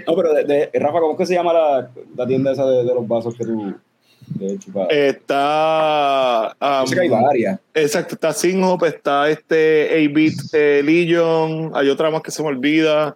[0.07, 2.83] No, pero de, de- Rafa, ¿cómo es que se llama la, la tienda esa de,
[2.83, 3.73] de los vasos que tú
[4.27, 4.57] de?
[4.89, 6.55] Eh, Está.
[6.59, 7.59] Um, que hay varias.
[7.73, 13.15] Exacto, está Sinhop, está este 8-Bit eh, Legion, hay otra más que se me olvida.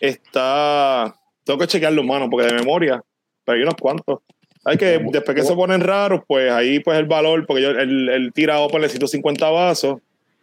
[0.00, 1.14] Está.
[1.44, 3.02] Tengo que chequearlo, mano, porque de memoria,
[3.44, 4.20] pero hay unos cuantos.
[4.64, 8.08] Hay que, después que se ponen raros, pues ahí pues el valor, porque yo, el,
[8.08, 10.00] el tira a ponerle 150 vasos,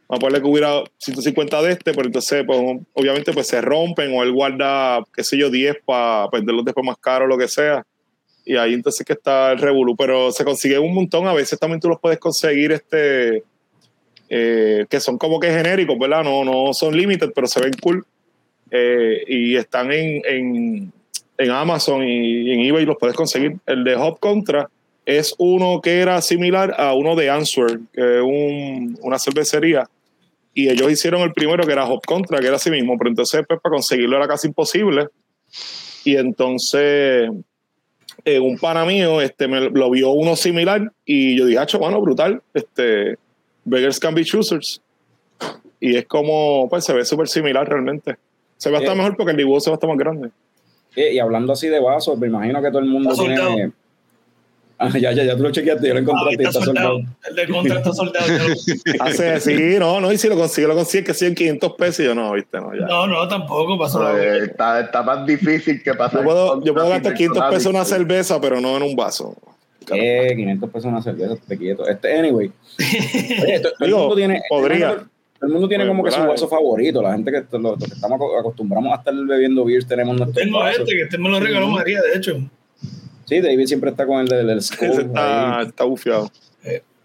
[0.07, 2.59] a ponerle que hubiera 150 de este, pero entonces, pues,
[2.93, 6.97] obviamente, pues se rompen o él guarda, qué sé yo, 10 para venderlos después más
[6.97, 7.85] caros, lo que sea.
[8.45, 11.79] Y ahí entonces que está el Revolu, pero se consigue un montón, a veces también
[11.79, 13.43] tú los puedes conseguir este
[14.29, 16.23] eh, que son como que genéricos, ¿verdad?
[16.23, 18.05] No, no son limited, pero se ven cool.
[18.71, 20.93] Eh, y están en, en,
[21.37, 23.57] en Amazon y, en eBay los puedes conseguir.
[23.67, 24.69] El de Hop Contra
[25.05, 29.87] es uno que era similar a uno de Answer, que es un- una cervecería.
[30.55, 33.43] Y ellos hicieron el primero que era Hop Contra, que era así mismo, pero entonces
[33.47, 35.07] pues, para conseguirlo era casi imposible.
[36.05, 37.29] Y entonces
[38.25, 41.99] eh, un pana mío este, me lo vio uno similar y yo dije, hacho, bueno,
[42.01, 43.17] brutal, este,
[43.65, 44.81] Beggars Can Be Choosers.
[45.79, 48.15] Y es como, pues se ve súper similar realmente.
[48.57, 48.95] Se ve hasta Eh.
[48.95, 50.29] mejor porque el dibujo se ve hasta más grande.
[50.95, 53.71] Eh, y hablando así de vasos, me imagino que todo el mundo tiene.
[54.79, 56.43] Ah, ya, ya, ya tú lo chequeaste, yo lo Ah, encontraste.
[56.43, 56.89] está está soldado.
[56.97, 57.15] soldado.
[57.29, 58.25] El de contra está soldado.
[58.99, 62.03] Hace, sí, no, no, y si lo consigue, lo consigue que 100, 500 pesos y
[62.05, 62.85] yo no, viste, no, ya.
[62.87, 64.21] No, no, tampoco pasó nada.
[64.21, 66.19] Eh, está, está más difícil que pasar.
[66.21, 68.95] Yo puedo, yo puedo contra gastar 500 pesos en una cerveza, pero no en un
[68.95, 69.35] vaso.
[69.91, 71.87] Eh, 500 pesos una cerveza, te quieto.
[71.87, 72.51] Este, anyway.
[73.43, 74.41] Oye, todo el mundo tiene.
[74.49, 74.89] podría.
[75.39, 77.01] Todo el mundo tiene Pues, como que su vaso favorito.
[77.01, 81.01] La gente que estamos aco- acostumbramos a estar bebiendo beers tenemos nuestros Tengo este, que
[81.01, 82.37] este me lo regaló María, de hecho.
[83.33, 85.67] Sí, David siempre está con el del, del Ese Skull está, ahí.
[85.67, 86.29] está bufiado.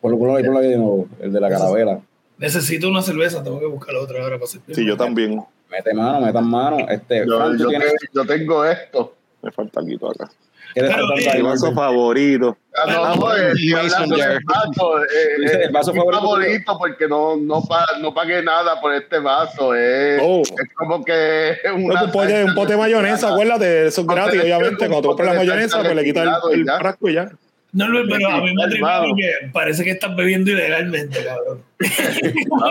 [0.00, 2.00] Por lo por ahí, por ahí de nuevo, el de la carabela.
[2.38, 4.60] Necesito una cerveza, tengo que buscar otra ahora para hacer.
[4.72, 5.42] Sí, yo también.
[5.70, 6.78] Mete mano, metan mano.
[6.88, 9.14] Este, Yo, yo tienes- te- yo tengo esto.
[9.42, 10.30] Me falta algo acá.
[10.74, 12.56] ¿Qué te Pero, está dando eh, ahí, Mi vaso favorito.
[12.76, 15.02] Ah, no, Ah, no, eh, vaso.
[15.02, 19.74] eh, el vaso favorito favorito porque no, no, pa- no pagué nada por este vaso.
[19.74, 20.18] eh.
[20.20, 20.42] Oh.
[20.42, 24.76] Es como que una un pote, un pote de mayonesa, acuérdate, eso es gratis, obviamente.
[24.78, 27.30] Cuando tú compras la mayonesa, pues le quitas el, el frasco y ya.
[27.70, 31.62] No, no, pero a mí me atribuye porque parece que estás bebiendo ilegalmente, cabrón.
[32.48, 32.70] como,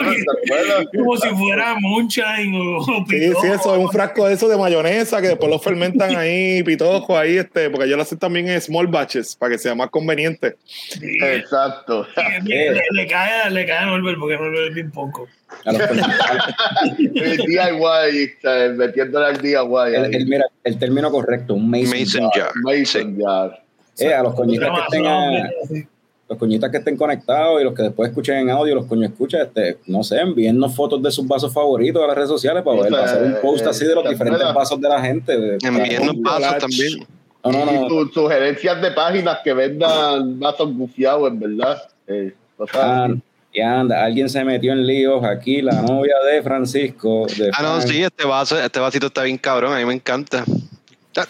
[1.14, 3.42] que- si fuera moonshine o, o Sí, pitojo.
[3.42, 7.16] sí, eso es un frasco de eso de mayonesa que después lo fermentan ahí, pitojo
[7.18, 10.58] ahí, este, porque yo lo hacen también en small batches para que sea más conveniente.
[10.66, 12.08] Sí, Exacto.
[12.44, 15.28] le, le- le cae, le cae a Norbert porque Norbert es bien poco.
[15.64, 15.82] A los-
[16.98, 18.76] El DIY, ¿sabes?
[18.76, 20.16] metiéndole al DIY.
[20.16, 22.44] el, mira, el término correcto, un mason, Mason jar.
[22.46, 22.52] jar.
[22.64, 23.64] Mason jar.
[24.00, 25.50] Eh, a los coñitas que estén a-
[26.30, 29.42] los coñitas que estén conectados y los que después escuchen en audio, los coños escuchan,
[29.44, 32.92] este, no sé, envíennos fotos de sus vasos favoritos a las redes sociales para, ver,
[32.92, 35.58] para hacer un post así de los ¿Te diferentes vasos de la gente.
[35.64, 37.08] Envíennos pasos también.
[37.46, 37.52] No,
[37.88, 41.82] no, Y sugerencias de páginas que vendan vasos gufiados, en verdad.
[42.08, 42.34] Eh,
[42.74, 43.08] Ah,
[43.54, 47.26] y anda, alguien se metió en líos aquí, la novia de Francisco.
[47.38, 50.44] de Ah, no, sí, este vaso, este vasito está bien cabrón, a mí me encanta.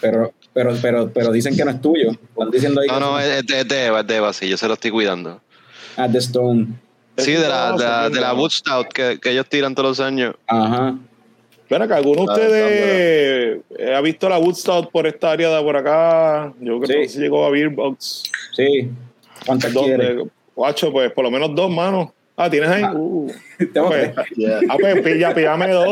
[0.00, 2.10] Pero, pero, pero, pero dicen que no es tuyo.
[2.10, 4.48] Están diciendo ahí No, que no, es de es de Eva, es de Eva, sí,
[4.48, 5.40] yo se lo estoy cuidando.
[5.96, 6.66] ah, The Stone.
[7.16, 8.34] Sí, de la, de la, de la
[8.92, 10.34] que, que ellos tiran todos los años.
[10.48, 10.96] Ajá.
[11.70, 15.76] Ven acá, ¿alguno de ustedes eh, ha visto la Woodstock por esta área de por
[15.76, 16.52] acá?
[16.60, 17.02] Yo creo Sí.
[17.02, 18.24] que sí llegó a Beerbox.
[18.56, 18.90] Sí.
[19.46, 19.96] ¿Cuántas ¿Dónde?
[19.96, 20.24] quieres?
[20.56, 22.08] Guacho, pues por lo menos dos manos.
[22.40, 22.84] Ah, ¿tienes ahí?
[22.94, 23.26] Uh,
[23.74, 24.26] Tengo pues, tres.
[24.36, 24.60] Yeah.
[24.68, 25.84] ah, pues pilla, píllame dos.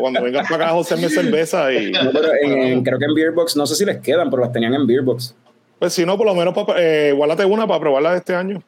[0.00, 1.90] Cuando vengas para acá, José me cerveza y.
[1.92, 4.52] No, pero en- en- creo que en Beerbox, no sé si les quedan, pero las
[4.52, 5.34] tenían en Beerbox.
[5.78, 8.62] Pues si no, por lo menos para, eh, guárdate una para probarla de este año.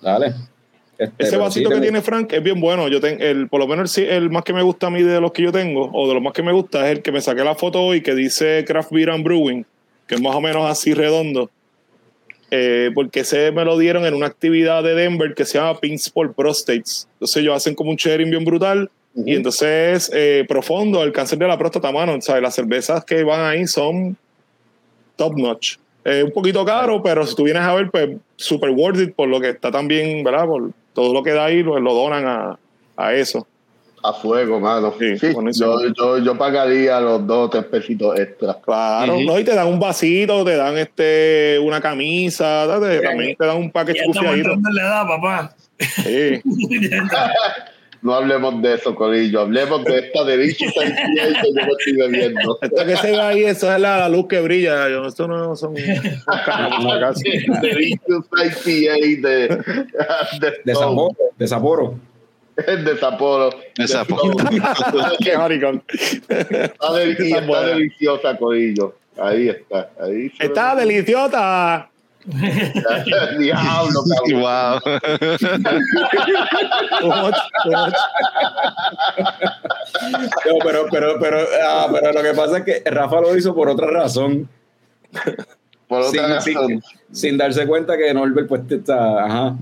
[0.00, 0.34] Dale.
[0.96, 2.86] Este, Ese vasito sí, que tiene Frank es bien bueno.
[2.88, 5.02] Yo tengo el, por lo menos el, sí- el más que me gusta a mí
[5.02, 7.10] de los que yo tengo, o de los más que me gusta, es el que
[7.12, 9.66] me saqué la foto hoy que dice Craft Beer and Brewing,
[10.06, 11.50] que es más o menos así redondo.
[12.50, 16.10] Eh, porque ese me lo dieron en una actividad de Denver que se llama Pins
[16.12, 17.08] for Prostates.
[17.14, 21.48] Entonces ellos hacen como un sharing bien brutal y entonces eh, profundo el cáncer de
[21.48, 22.14] la próstata, mano.
[22.14, 24.16] O sea, las cervezas que van ahí son
[25.16, 25.76] top notch.
[26.04, 29.28] Eh, un poquito caro, pero si tú vienes a ver, pues super worth it por
[29.28, 30.46] lo que está también, ¿verdad?
[30.46, 32.58] Por todo lo que da ahí, lo, lo donan a,
[32.96, 33.44] a eso.
[34.02, 34.94] A fuego, mano.
[34.98, 38.54] Sí, Sí, yo, yo, yo pagaría los dos o tres pesitos extra.
[38.62, 39.16] Claro.
[39.20, 39.38] ¿no?
[39.38, 43.70] Y te dan un vasito, te dan este una camisa, te- también te dan un
[43.70, 45.54] paquete en la edad, papá.
[45.78, 46.40] Sí.
[48.02, 49.40] No hablemos de eso, Corillo.
[49.40, 52.58] Hablemos de esta delicious IPA que yo me estoy bebiendo.
[52.62, 54.88] Esto que se ve ahí, eso es la, la luz que brilla.
[54.88, 55.74] Yo, esto no son.
[58.26, 59.48] IPA de,
[60.40, 60.74] de, De.
[60.74, 61.16] Sapporo.
[61.36, 61.94] De Sapporo.
[62.84, 63.50] de Sapporo.
[63.76, 64.34] De Sapporo.
[65.22, 65.82] Qué maricón.
[66.28, 67.66] Está, del- y Está está buena.
[67.68, 68.94] deliciosa, Corillo.
[69.18, 69.90] Ahí está.
[70.00, 71.88] Ahí Está deliciosa.
[73.38, 74.40] Diablo, cabrón.
[74.40, 74.80] Wow.
[80.46, 83.68] No, pero, pero, pero, ah, pero lo que pasa es que Rafa lo hizo por
[83.68, 84.48] otra razón,
[85.88, 86.40] Por otra
[87.12, 89.56] sin darse cuenta que Norbert pues está, ajá.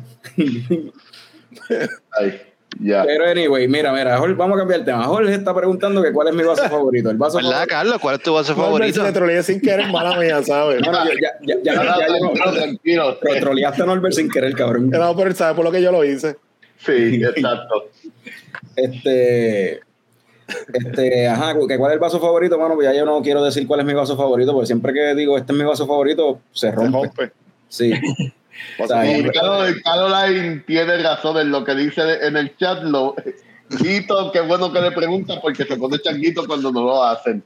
[2.18, 2.40] Ay,
[2.82, 5.04] Pero anyway, mira, mira, Jorge, vamos a cambiar el tema.
[5.04, 7.10] Jorge está preguntando que cuál es mi vaso favorito.
[7.10, 7.70] El vaso ¿Verdad, favorito.
[7.70, 7.98] Carlos?
[8.00, 9.12] ¿Cuál es tu vaso favorito?
[9.12, 10.80] troleé sin querer, mala mía, ¿sabes?
[10.80, 11.12] No, no, ya,
[11.42, 13.18] ya, ya, ya, No, ya, tranquilo, no- tranquilo.
[13.20, 14.90] pero troleaste a Norbert sin querer, cabrón.
[14.90, 16.36] No, pero él sabe por lo que yo lo hice.
[16.78, 17.90] Sí, exacto.
[18.76, 19.80] Este,
[20.72, 23.66] este, ajá, que cuál es el vaso favorito, mano, pues ya yo no quiero decir
[23.66, 26.68] cuál es mi vaso favorito, porque siempre que digo este es mi vaso favorito, se
[26.68, 26.90] Se rompe.
[26.92, 27.32] rompe.
[27.68, 27.92] Sí.
[28.78, 32.82] O sea, Y y- Carol- Caroline tiene razón en lo que dice en el chat.
[32.82, 33.14] Lo,
[33.80, 37.42] Guito, qué bueno que le pregunta porque se pone changuito cuando no lo hacen.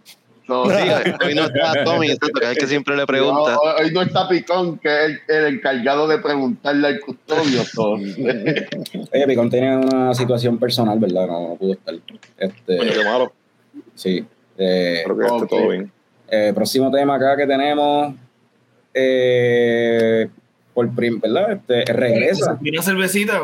[0.46, 0.88] So, Sí,
[1.26, 3.52] hoy no está Tommy, exacto, que es que siempre le pregunta.
[3.52, 7.62] no, hoy no está Picón, que es el, el encargado de preguntarle al custodio.
[7.64, 7.92] so.
[9.12, 11.26] Oye, Picón tiene una situación personal, ¿verdad?
[11.26, 11.94] No, no pudo estar.
[12.38, 13.32] Este, Coño, qué malo.
[13.94, 14.24] sí.
[14.56, 15.48] Eh, Espero que esté ok.
[15.50, 15.92] todo bien.
[16.30, 18.14] eh, próximo tema acá que tenemos.
[18.94, 20.28] Eh,
[20.78, 21.52] por prim, ¿verdad?
[21.52, 22.56] Este, regresa.
[22.60, 23.40] Una cervecita.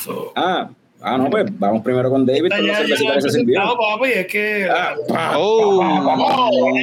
[0.00, 0.68] So, Ah,
[1.00, 4.10] ah, no, pues vamos primero con David con la ya, ya que se presentado, papi,
[4.12, 6.76] es que Ah, pa, Oh,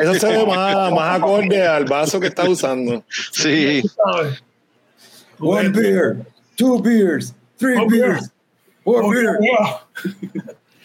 [0.00, 3.04] Eso se ve más, más acorde al vaso que está usando.
[3.30, 3.80] sí.
[5.38, 6.26] One beer,
[6.56, 8.30] two beers, three Oh, beers,
[8.82, 9.38] four beers,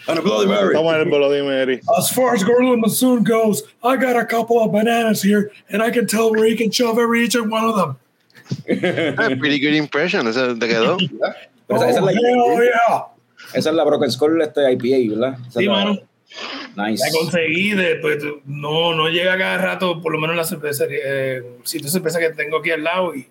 [0.07, 0.75] and a Bloody Mary.
[0.75, 1.81] Toma el Bloody Mary.
[1.97, 5.89] As far as Gorilla Monsoon goes, I got a couple of bananas here, and I
[5.89, 7.95] can tell where he can shove every each and one of them.
[9.17, 10.97] Ah, Pretty good impression, ¿ese te quedó?
[11.67, 13.05] Pero esa, esa es la, oh, yeah.
[13.53, 15.39] esa es la Broken Skull este IPA, ¿verdad?
[15.47, 15.99] Esa Sí, la- mano.
[16.75, 17.03] Nice.
[17.05, 20.85] La conseguí, de, pues, no, no llega cada rato, por lo menos en la cerveza,
[20.89, 23.27] eh, sitio de cerveza que tengo aquí al lado, y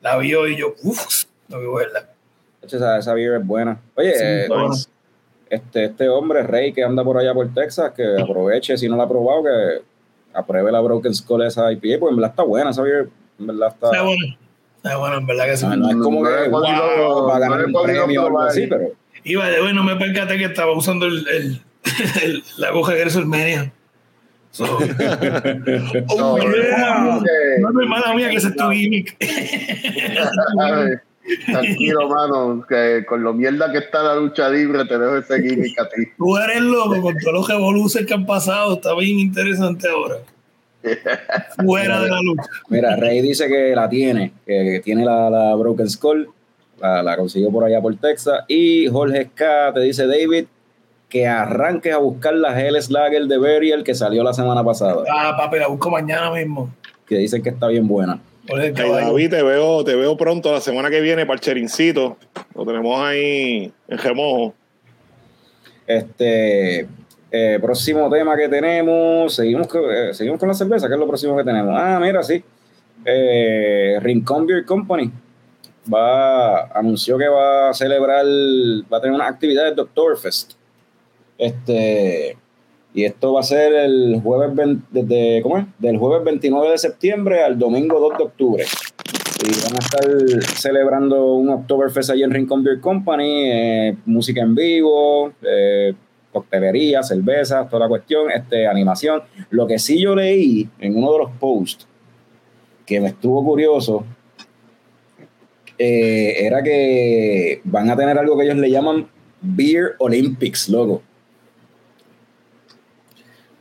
[0.00, 2.08] la vi hoy y yo, uff, no a verla.
[2.62, 3.80] Esa, esa beer es buena.
[3.96, 4.70] Oye, Sí, eh, bueno.
[5.50, 9.02] este, este hombre, Rey, que anda por allá por Texas, que aproveche, si no la
[9.04, 9.82] ha probado, que
[10.32, 13.08] apruebe la Broken Skull esa IPA, porque en verdad está buena esa beer.
[13.38, 13.86] En verdad está.
[13.88, 14.36] Está bueno,
[14.76, 15.66] está bueno, en verdad que sí.
[15.66, 18.88] No, no es como No que wow, ganar un premio o algo así, pero
[19.24, 21.60] Iba de bueno, me percaté que estaba usando el, el,
[22.22, 23.72] el- la aguja de WrestleMania.
[24.50, 24.80] So, oh,
[26.18, 27.20] No, yeah.
[27.60, 29.16] No hermana mía que ese es tu gimmick.
[31.46, 35.78] Tranquilo, mano, que con lo mierda que está la lucha libre te dejo ese gimmick
[35.78, 36.02] a ti.
[36.18, 38.74] Tú eres loco con todos los revoluciones que han pasado.
[38.74, 40.16] Está bien interesante ahora.
[41.64, 42.42] Fuera de la lucha.
[42.68, 46.28] Mira, Rey dice que la tiene, que tiene la, la Broken Skull,
[46.80, 48.44] la, la consiguió por allá por Texas.
[48.48, 50.46] Y Jorge K te dice, David,
[51.08, 55.34] que arranques a buscar la Hell Slager de Burial que salió la semana pasada, Ah,
[55.36, 56.70] papi, la busco mañana mismo.
[57.06, 58.20] que dicen que está bien buena.
[58.48, 58.72] Hey.
[58.74, 62.16] David, te veo, te veo pronto la semana que viene para el cherincito.
[62.54, 64.54] Lo tenemos ahí en remojo.
[65.86, 66.86] Este
[67.34, 71.34] eh, próximo tema que tenemos, seguimos eh, seguimos con la cerveza, que es lo próximo
[71.34, 71.74] que tenemos.
[71.74, 72.44] Ah, mira, sí.
[73.06, 75.10] Eh, Rincon Beer Company
[75.92, 78.26] va anunció que va a celebrar,
[78.92, 80.52] va a tener una actividad de Oktoberfest.
[81.38, 82.36] Este
[82.94, 85.64] y esto va a ser el jueves 20 desde, ¿cómo es?
[85.78, 88.64] Del jueves 29 de septiembre al domingo 2 de octubre.
[89.42, 94.54] y van a estar celebrando un Oktoberfest allí en Rincon Beer Company, eh, música en
[94.54, 95.94] vivo, eh,
[96.32, 99.22] coctelería, cerveza, toda la cuestión, este, animación.
[99.50, 101.86] Lo que sí yo leí en uno de los posts
[102.86, 104.04] que me estuvo curioso
[105.78, 109.06] eh, era que van a tener algo que ellos le llaman
[109.40, 111.02] Beer Olympics, loco.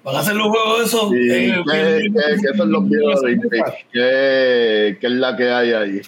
[0.03, 1.09] Van a hacer los juegos de esos.
[1.11, 2.83] Sí, eh, ¿qué, qué- qué son los
[3.23, 3.71] Olympics?
[3.91, 6.01] ¿Qué, ¿Qué es la que hay ahí?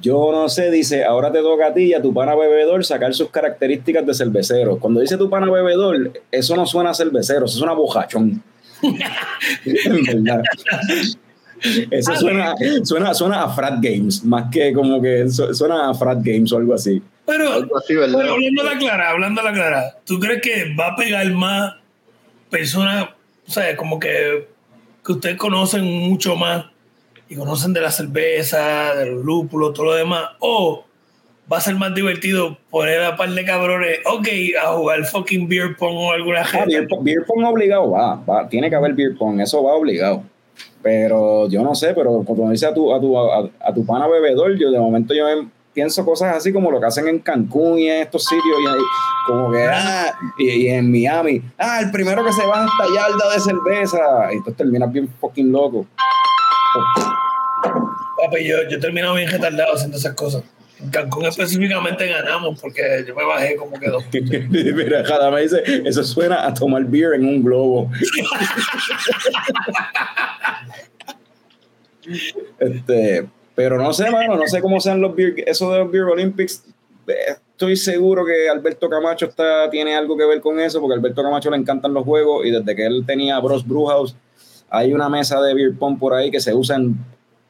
[0.00, 3.12] Yo no sé, dice, ahora te toca a ti y a tu pana bebedor sacar
[3.14, 4.78] sus características de cervecero.
[4.78, 8.42] Cuando dice tu pana bebedor, eso no suena a cervecero, eso suena a bojachón.
[9.64, 10.42] En verdad.
[11.90, 12.54] Eso suena,
[12.84, 16.56] suena, suena a frat games, más que como que su- suena a frat games o
[16.56, 17.02] algo así.
[17.26, 18.18] Pero, Algo así, ¿verdad?
[18.18, 21.30] pero hablando a la clara, hablando a la clara, ¿tú crees que va a pegar
[21.32, 21.74] más
[22.48, 23.10] personas,
[23.46, 24.48] o sea, como que,
[25.04, 26.64] que ustedes conocen mucho más
[27.30, 30.24] y conocen de la cerveza, de los lúpulos, todo lo demás?
[30.40, 30.84] ¿O
[31.50, 34.28] va a ser más divertido poner a par de cabrones, ok,
[34.62, 36.66] a jugar fucking beer pong o alguna Ah, gente?
[36.76, 40.22] beer, pong- beer pong obligado va, va, tiene que haber beer pong, eso va obligado.
[40.82, 44.06] Pero yo no sé, pero cuando dice a tu, a tu, a, a tu pana
[44.08, 47.78] bebedor, yo de momento yo em- pienso cosas así como lo que hacen en Cancún
[47.78, 48.82] y en estos sitios, y ahí,
[49.26, 52.84] como que, ah, y, y en Miami, ah, el primero que se va a esta
[52.94, 53.98] yarda de cerveza,
[54.32, 55.86] y entonces terminas bien fucking loco.
[58.22, 60.42] Papi, yo, yo he terminado bien retardado haciendo esas cosas.
[60.82, 64.02] En Cancún específicamente ganamos porque yo me bajé como que dos.
[64.12, 67.90] Mira, cada me dice, eso suena a tomar beer en un globo.
[72.58, 76.04] este, pero no sé, mano, no sé cómo sean los beer, eso de los Beer
[76.04, 76.64] Olympics.
[77.06, 81.22] Estoy seguro que Alberto Camacho está, tiene algo que ver con eso, porque a Alberto
[81.22, 84.16] Camacho le encantan los juegos y desde que él tenía Bros Brewhouse,
[84.70, 86.96] hay una mesa de beer pong por ahí que se usa en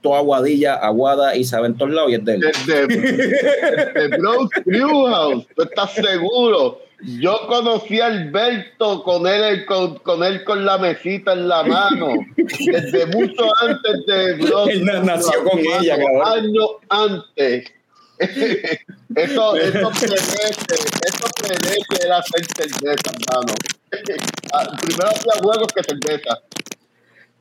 [0.03, 2.41] toda aguadilla, aguada y sabe en todos lados y es de él.
[2.41, 4.19] Desde,
[5.55, 6.81] ¿tú estás seguro?
[7.03, 12.09] Yo conocí a Alberto con él, con, con él con la mesita en la mano,
[12.37, 16.23] desde mucho antes de Bros Él na- nació con ella, cabrón.
[16.27, 17.73] Años antes.
[19.17, 23.55] eso, eso predece, eso predece el hacer cerveza, hermano.
[24.53, 26.39] Ah, Primero hacía juegos que cerveza.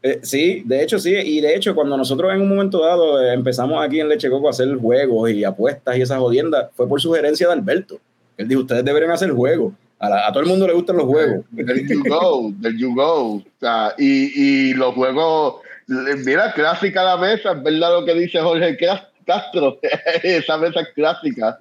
[0.01, 3.33] Eh, sí, de hecho sí, y de hecho cuando nosotros en un momento dado eh,
[3.33, 7.01] empezamos aquí en Leche Coco a hacer juegos y apuestas y esas jodiendas, fue por
[7.01, 7.99] sugerencia de Alberto.
[8.37, 9.73] Él dijo, ustedes deberían hacer juegos.
[9.99, 11.43] A, la- a todo el mundo le gustan los juegos.
[11.53, 13.33] There you go, there you go.
[13.35, 15.55] O sea, y, y los juegos,
[16.25, 19.77] mira, clásica la mesa, es verdad lo que dice Jorge Cas- Castro,
[20.23, 21.59] esa mesa es clásica.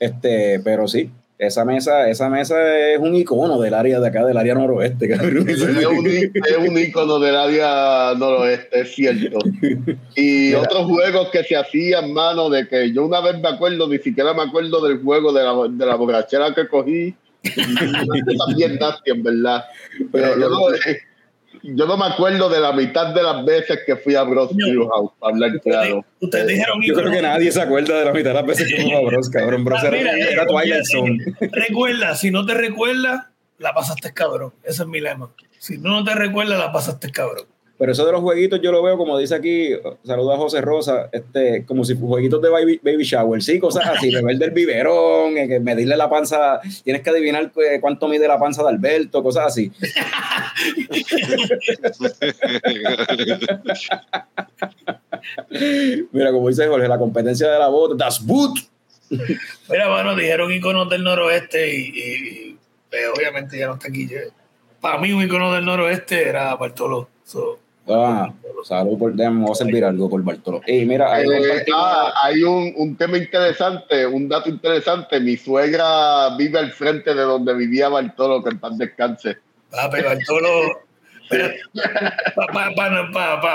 [0.00, 1.10] Este, pero sí,
[1.46, 2.56] esa mesa, esa mesa
[2.92, 5.48] es un icono del área de acá, del área noroeste, cabrón.
[5.48, 9.38] Es un, í- es un ícono del área noroeste, es cierto.
[10.16, 10.60] Y Mira.
[10.60, 14.32] otros juegos que se hacían, mano, de que yo una vez me acuerdo, ni siquiera
[14.32, 17.14] me acuerdo del juego de la, de la borrachera que cogí.
[18.38, 19.64] También nasty, en verdad.
[20.12, 20.58] Pero yo no,
[21.66, 24.68] yo no me acuerdo de la mitad de las veces que fui a Bros No.
[24.68, 26.04] Brewhouse, para hablar claro.
[26.20, 28.82] Ustedes dijeron Yo creo que nadie se acuerda de la mitad de las veces que
[28.82, 29.64] fue a Bros, cabrón.
[29.64, 31.50] Bros Ah, era, mira, era eh, Twilight mira, Zone.
[31.52, 33.26] Recuerda, si no te recuerdas,
[33.58, 34.52] la pasaste cabrón.
[34.62, 35.30] Ese es mi lema.
[35.58, 37.46] Si no te recuerdas, la pasaste cabrón.
[37.76, 39.70] Pero eso de los jueguitos yo lo veo, como dice aquí,
[40.04, 44.10] saluda a José Rosa, este, como si jueguitos de baby, baby shower, sí, cosas así,
[44.14, 48.38] beber del biberón, eh, que medirle la panza, tienes que adivinar eh, cuánto mide la
[48.38, 49.72] panza de Alberto, cosas así.
[56.12, 58.58] Mira, como dice Jorge, la competencia de la bota, das boot.
[59.68, 62.58] Mira, bueno, dijeron iconos del noroeste y, y-
[62.92, 64.08] eh, obviamente ya no está aquí.
[64.80, 67.08] Para mí, un icono del noroeste era Bartolo.
[67.24, 67.58] So,
[67.88, 68.32] Ah,
[68.64, 70.62] salud por vamos a servir algo por Bartolo.
[70.66, 75.20] Y mira, Eh, compartimos- ah, hay un, un tema interesante, un dato interesante.
[75.20, 79.36] Mi suegra vive al frente de donde vivía Bartolo, que en paz descanse.
[79.70, 80.80] papi, Bartolo.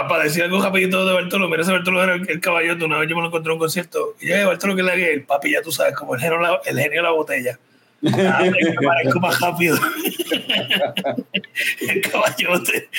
[0.08, 2.86] Para decir algo rapidito de Bartolo, mira, ese Bartolo era el, el caballote.
[2.86, 4.16] Una vez yo me lo encontré en un concierto.
[4.20, 6.40] Y yo, "Eh, Bartolo, que le haga el papi, ya tú sabes, como el genio,
[6.40, 7.60] la- el genio de la botella.
[8.06, 8.44] Ah,
[8.84, 9.78] parezco más rápido.
[12.12, 12.90] caballote.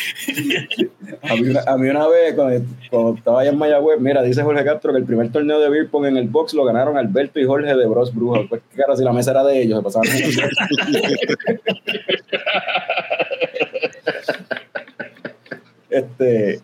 [1.66, 5.04] A mí, una, vez, cuando, estaba allá en Mayagüez, mira, dice Jorge Castro que el
[5.04, 8.42] primer torneo de beer en el box lo ganaron Alberto y Jorge de Bros Bruja.
[8.48, 10.08] Pues cara, si la mesa era de ellos, se pasaban
[15.90, 16.60] Este,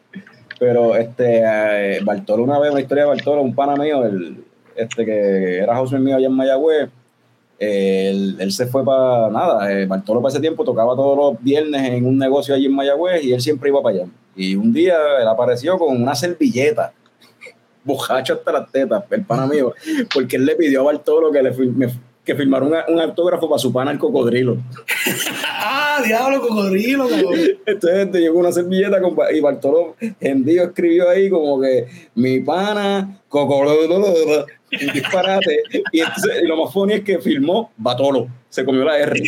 [0.61, 4.45] pero este, eh, Bartolo una vez, una historia de Bartolo, un pana mío, el,
[4.76, 6.91] este que era houseman mío allá en Mayagüez,
[7.59, 9.72] eh, él, él se fue para nada.
[9.72, 13.24] eh, Bartolo para ese tiempo tocaba todos los viernes en un negocio allí en Mayagüez
[13.24, 14.07] y él siempre iba para allá.
[14.34, 16.92] Y un día él apareció con una servilleta
[17.84, 19.72] bojacho hasta las tetas, el pana mío,
[20.12, 21.92] porque él le pidió a Bartolo que le firme-
[22.24, 24.57] que firmara un, un autógrafo para su pana el cocodrilo.
[25.48, 27.07] ah, diablo, cocodrilo.
[27.64, 31.86] Entonces te llegó una servilleta con, y Bartolo Gendío escribió ahí como que
[32.16, 35.62] mi pana, cocodrilo, un disparate.
[35.92, 38.28] Y, entonces, y lo más funny es que firmó Batolo.
[38.57, 39.12] Se comió la R.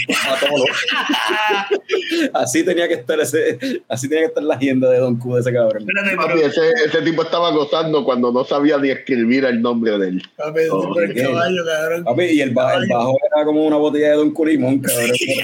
[2.32, 3.58] Así tenía que estar ese,
[3.88, 5.82] así tenía que estar la agenda de Don Q de ese cabrón.
[5.86, 10.08] Espérate, Papi, ese, ese tipo estaba gozando cuando no sabía ni escribir el nombre de
[10.08, 10.22] él.
[10.34, 11.24] papi, Oh, por el ¿qué?
[11.24, 12.04] caballo, cabrón.
[12.04, 15.10] Papi, y el, ba- el bajo era como una botella de Don Q limón, cabrón.
[15.14, 15.26] Sí,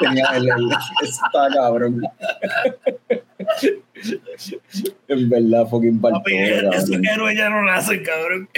[0.00, 0.70] tenía el- el-
[1.02, 2.00] eso estaba cabrón.
[5.08, 7.06] en verdad, fucking Papi, Bartolo, esos cabrón.
[7.06, 8.48] héroes ya no nacen, cabrón.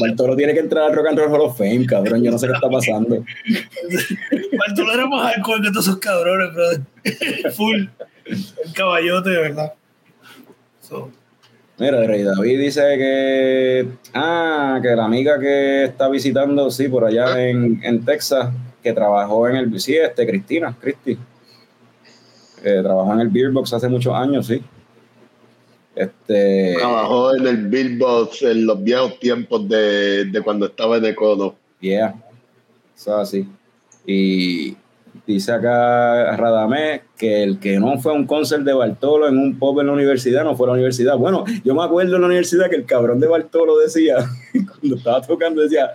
[0.00, 2.22] Bartolo tiene que entrar al Rock and Roll Hall of Fame, cabrón.
[2.22, 3.24] Yo no sé qué está pasando.
[4.58, 6.80] Bartolo era más alcohol que todos esos cabrones, brother.
[7.52, 7.86] Full.
[8.24, 9.74] El caballote, de verdad.
[10.80, 11.10] So,
[11.78, 13.88] Mira, Rey David dice que.
[14.14, 18.50] Ah, que la amiga que está visitando, sí, por allá en, en Texas,
[18.82, 19.80] que trabajó en el.
[19.80, 21.18] Sí, este, Cristina, Cristi.
[22.62, 24.60] Trabajó en el Beer Box hace muchos años, sí.
[25.96, 26.74] Este.
[26.78, 31.54] Trabajó en el Billbox en los viejos tiempos de, de cuando estaba en Econo.
[31.80, 32.14] Yeah.
[32.96, 33.48] Eso es así.
[34.06, 34.76] Y
[35.26, 39.58] dice acá Radamés que el que no fue a un concert de Bartolo en un
[39.58, 41.16] pub en la universidad no fue a la universidad.
[41.16, 44.16] Bueno, yo me acuerdo en la universidad que el cabrón de Bartolo decía,
[44.52, 45.90] cuando estaba tocando, decía.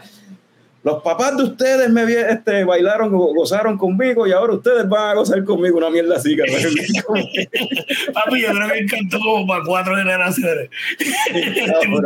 [0.83, 5.13] Los papás de ustedes me este, bailaron, go- gozaron conmigo y ahora ustedes van a
[5.13, 5.77] gozar conmigo.
[5.77, 6.35] Una mierda así,
[8.13, 10.71] papi, yo creo que encantó como para cuatro generaciones.
[11.35, 12.01] Este tipo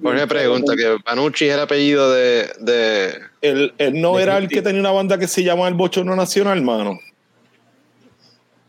[0.00, 4.48] Una pregunta, que Panucci es el apellido de, de Él, él no De era el
[4.48, 6.98] que tenía una banda que se llama El Bochorno Nacional, mano.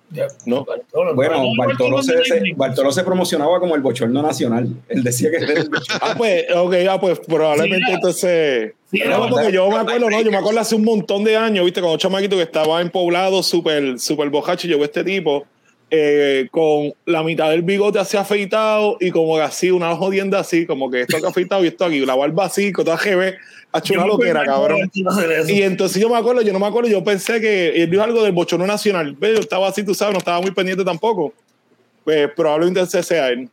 [0.10, 0.64] Ya, No.
[0.64, 4.70] Bartolo, Bueno, no, Bartolo se, se- no, Bartolo se promocionaba como el bochorno nacional.
[4.88, 6.00] Él decía que era el bochorno.
[6.02, 8.74] Ah, pues, ok, ah, pues probablemente Sí, entonces.
[8.90, 11.36] Sí, No, era porque yo me acuerdo, no, yo me acuerdo hace un montón de
[11.36, 15.46] años, viste, cuando chamaquito que estaba en poblado, súper, súper bojacho, y llegó este tipo
[15.90, 20.66] eh, con la mitad del bigote así afeitado y como que así, una jodienda así,
[20.66, 23.36] como que esto acá afeitado y esto aquí, la barba así, con toda GB,
[23.72, 24.90] ha hecho Yo una loquera, cabrón.
[24.94, 25.54] de.
[25.54, 28.24] Y entonces yo me acuerdo, yo no me acuerdo, yo pensé que él dijo algo
[28.24, 29.16] del bochorno nacional.
[29.20, 31.34] Ve, Yo estaba así, tú sabes, no estaba muy pendiente tampoco.
[32.04, 33.50] Pues probablemente ese sea él.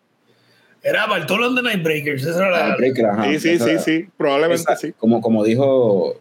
[0.82, 2.22] Era Bartolo the Nightbreakers.
[2.24, 2.72] Esa era la.
[2.72, 3.24] Ah, Breaker, ajá.
[3.24, 4.92] Sí, sí, sí, sí, probablemente esa- sí.
[4.98, 6.20] Como, como dijo,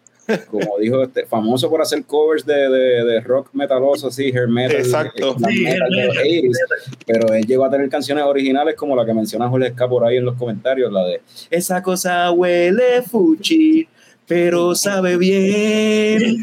[0.49, 4.77] como dijo este, famoso por hacer covers de, de, de rock metaloso, así, hair metal,
[4.77, 5.35] Exacto.
[5.37, 6.57] Sí, metal metal, 80s,
[7.05, 10.17] pero él llegó a tener canciones originales como la que menciona Jorge Ska por ahí
[10.17, 13.87] en los comentarios, la de Esa cosa huele fuchi,
[14.27, 16.41] pero sabe bien.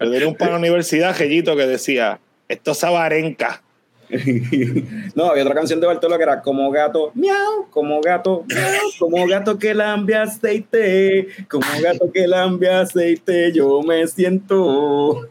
[0.00, 3.62] Yo tenía un pan universidad, Gellito, que decía, esto es abarenca.
[5.14, 9.26] no, había otra canción de Bartolo que era como gato, miau, como gato, miau, como
[9.26, 15.28] gato que lambe aceite, como gato que lambe aceite, yo me siento.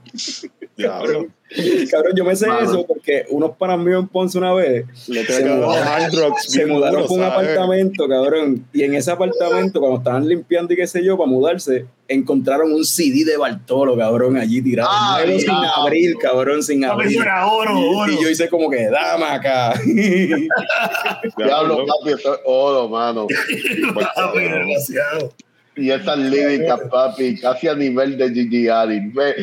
[1.91, 2.69] Cabrón, yo me sé Mano.
[2.69, 6.93] eso porque unos panas míos en Ponce una vez Le Se mudaron- rocks se mudaron
[7.03, 7.49] duros, con un ¿sabes?
[7.49, 8.65] apartamento, cabrón.
[8.73, 12.83] Y en ese apartamento, cuando estaban limpiando y qué sé yo, para mudarse, encontraron un
[12.83, 14.89] CD de Bartolo, cabrón, allí tirado.
[14.91, 17.11] Ay, Nuevo sin abrir, cabrón, sin abrir.
[17.11, 18.11] eso era oro, oro.
[18.11, 19.73] Y yo hice como que, dame acá.
[21.37, 23.27] Diablo, papi, es oro, mano.
[24.15, 25.33] Papi, demasiado.
[25.77, 29.35] Y esas líricas, papi, casi a nivel de Gigi faltaba-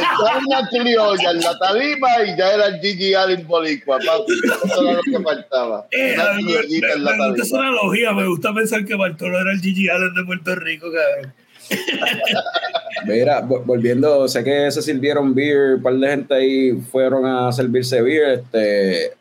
[0.00, 4.32] Estaba en una criolla en la tarima y ya era el Gigi Allen boricua, papi.
[4.64, 5.86] Eso era lo que faltaba.
[5.90, 8.12] Eh, Una criollita en la me- me gusta esa analogía.
[8.12, 11.34] Me gusta pensar que Bartolo era el Gigi Allen de Puerto Rico, cabrón.
[13.06, 17.50] Mira, vo- volviendo, sé que se sirvieron beer, un par de gente ahí fueron a
[17.52, 18.40] servirse beer.
[18.40, 19.12] Este,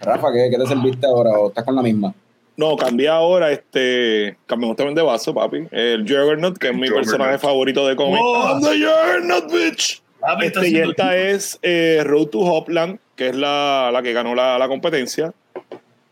[0.00, 1.30] Rafa, ¿qué, qué te serviste ahora?
[1.38, 2.12] ¿O estás con la misma?
[2.60, 5.66] No, cambié ahora, este, cambiamos también de vaso, papi.
[5.70, 7.04] El Juggernaut, que es mi Juggernaut.
[7.06, 8.20] personaje favorito de cómic.
[8.22, 8.50] Oh.
[8.50, 10.02] I'm the Juggernaut, bitch.
[10.20, 14.12] Papi, está Este, y esta es eh, Road to Hopland, que es la, la que
[14.12, 15.32] ganó la, la competencia.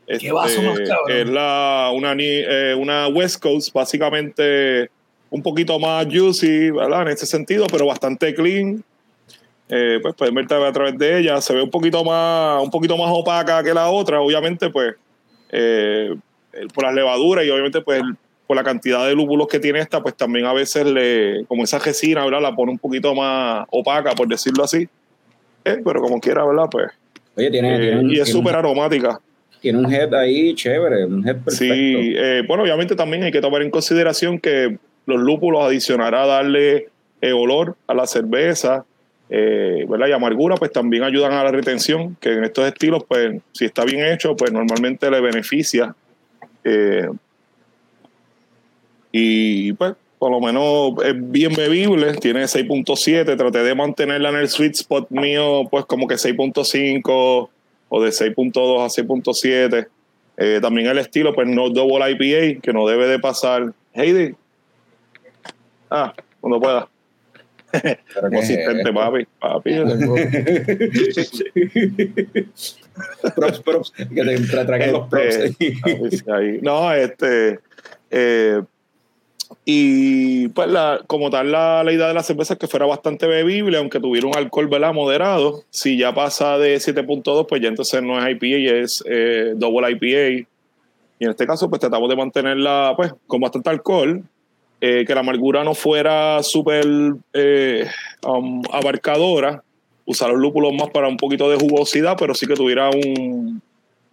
[0.06, 1.10] Este, vaso más cabrón.
[1.10, 4.90] Es la, una, eh, una West Coast, básicamente
[5.28, 7.02] un poquito más juicy, ¿verdad?
[7.02, 8.82] En ese sentido, pero bastante clean.
[9.68, 11.42] Eh, pues pueden verte a través de ella.
[11.42, 14.94] Se ve un poquito más, un poquito más opaca que la otra, obviamente, pues,
[15.50, 16.16] eh,
[16.74, 18.02] por las levaduras y obviamente, pues,
[18.46, 21.78] por la cantidad de lúpulos que tiene esta, pues también a veces le, como esa
[21.78, 22.40] resina, ¿verdad?
[22.40, 24.88] La pone un poquito más opaca, por decirlo así.
[25.64, 26.64] Eh, pero como quiera, ¿verdad?
[26.70, 26.86] Pues.
[27.36, 29.20] Oye, tiene, eh, tiene un, y es súper aromática.
[29.60, 31.74] tiene un head ahí chévere, un head perfecto.
[31.74, 36.26] Sí, eh, bueno, obviamente también hay que tomar en consideración que los lúpulos adicionará a
[36.26, 36.88] darle
[37.20, 38.86] eh, olor a la cerveza
[39.30, 40.08] eh, ¿verdad?
[40.08, 43.84] Y amargura, pues también ayudan a la retención, que en estos estilos, pues si está
[43.84, 45.94] bien hecho, pues normalmente le beneficia.
[46.68, 47.08] Eh,
[49.10, 54.48] y pues por lo menos es bien bebible, tiene 6.7, traté de mantenerla en el
[54.48, 57.48] sweet spot mío, pues como que 6.5
[57.88, 59.88] o de 6.2 a 6.7.
[60.36, 63.72] Eh, también el estilo, pues no double IPA, que no debe de pasar.
[63.92, 64.34] Heidi.
[65.90, 66.88] Ah, cuando pueda.
[68.20, 69.26] Como asistente, papi.
[69.38, 69.74] Papi.
[73.36, 73.92] props, props.
[73.92, 75.36] Que te traigan los props.
[75.36, 76.58] Este, ahí.
[76.62, 77.60] No, este.
[78.10, 78.62] Eh,
[79.64, 83.26] y pues la, como tal la, la, idea de la cerveza es que fuera bastante
[83.26, 84.92] bebible, aunque tuviera un alcohol ¿verdad?
[84.92, 85.64] moderado.
[85.70, 90.46] Si ya pasa de 7.2, pues ya entonces no es IPA, es eh, double IPA.
[91.20, 94.22] Y en este caso, pues tratamos de mantenerla pues, con bastante alcohol,
[94.80, 96.86] eh, que la amargura no fuera súper
[97.32, 97.88] eh,
[98.26, 99.62] um, abarcadora,
[100.04, 103.60] usar los lúpulos más para un poquito de jugosidad, pero sí que tuviera un,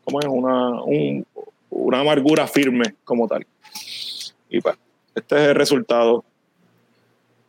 [0.03, 0.26] ¿cómo es?
[0.28, 1.26] Una, un,
[1.70, 3.45] una amargura firme como tal.
[4.49, 4.76] Y pues
[5.16, 6.24] este es el resultado.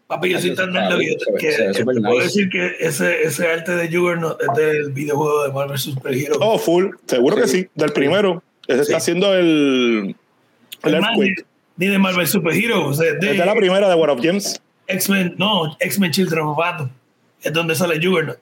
[0.06, 2.22] Papi, yo soy tan nervioso que, que, que puedo nice.
[2.22, 6.36] decir que ese, ese arte de Juggernaut es del videojuego de Marvel Super Hero.
[6.40, 6.90] Oh, full.
[7.06, 7.42] Seguro sí.
[7.42, 7.68] que sí.
[7.74, 8.40] Del primero.
[8.68, 8.92] Ese sí.
[8.92, 10.14] está haciendo el.
[10.84, 11.44] El, el Earthquake.
[11.76, 12.86] Ni de Marvel Super Hero.
[12.86, 14.60] O sea, de, es de la primera de World of Gems.
[14.86, 16.90] X-Men, no, X-Men Children of Atom.
[17.42, 18.38] Es donde sale Juggernaut.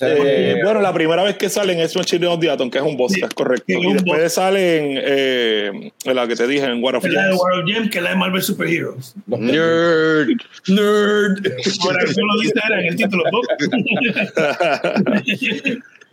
[0.00, 2.96] Eh, bueno, la primera vez que salen es Children of the Atom, que es un
[2.96, 3.64] boss, sí, es correcto.
[3.66, 4.32] Y después boss.
[4.32, 7.14] salen eh, la que te dije en War of Gems.
[7.14, 9.14] La de War of Gems, que es la de Marvel Super Heroes.
[9.26, 10.28] Nerd.
[10.68, 11.42] Nerd.
[11.82, 13.24] Por eso lo dice era en el título.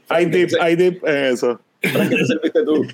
[0.10, 1.60] I dip, I dip en eso.
[1.94, 2.88] ¿Para qué te serviste tú?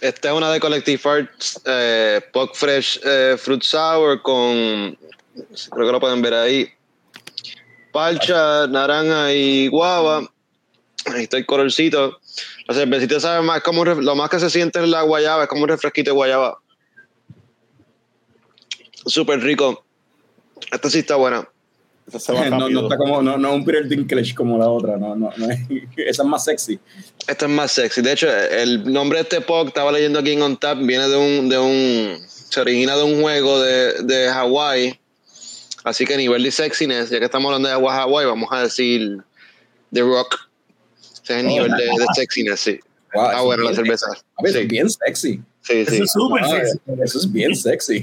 [0.00, 4.96] Esta es una de Collective Arts, eh, Pog Fresh eh, Fruit Sour con,
[5.70, 6.70] creo que lo pueden ver ahí,
[7.92, 10.30] parcha, naranja y guava.
[11.06, 12.18] Ahí está el colorcito.
[12.66, 15.62] La cervecita sabe más como lo más que se siente es la guayaba, es como
[15.62, 16.58] un refresquito de guayaba.
[19.04, 19.84] Súper rico.
[20.72, 21.46] Esta sí está buena.
[22.50, 25.50] No, no, está como, no, no un Peter Dinklage como la otra, no, no, no
[25.50, 25.60] es,
[25.96, 26.78] esa es más sexy.
[27.26, 28.02] Esta es más sexy.
[28.02, 31.16] De hecho, el nombre de este POC, estaba leyendo aquí en On Tap, viene de
[31.16, 34.98] un, de un, se origina de un juego de, de Hawái.
[35.84, 38.62] Así que a nivel de sexiness, ya que estamos hablando de agua Hawái, vamos a
[38.62, 39.18] decir
[39.92, 40.36] The Rock.
[41.22, 42.80] Ese es el nivel de, de sexiness, sí.
[43.14, 44.06] Wow, ah, bueno, la cerveza.
[44.36, 44.64] A ver, sí.
[44.66, 45.42] bien sexy.
[45.70, 45.94] Sí, sí.
[45.94, 46.78] Eso es súper Ah, sexy.
[47.02, 48.00] Eso es bien sexy.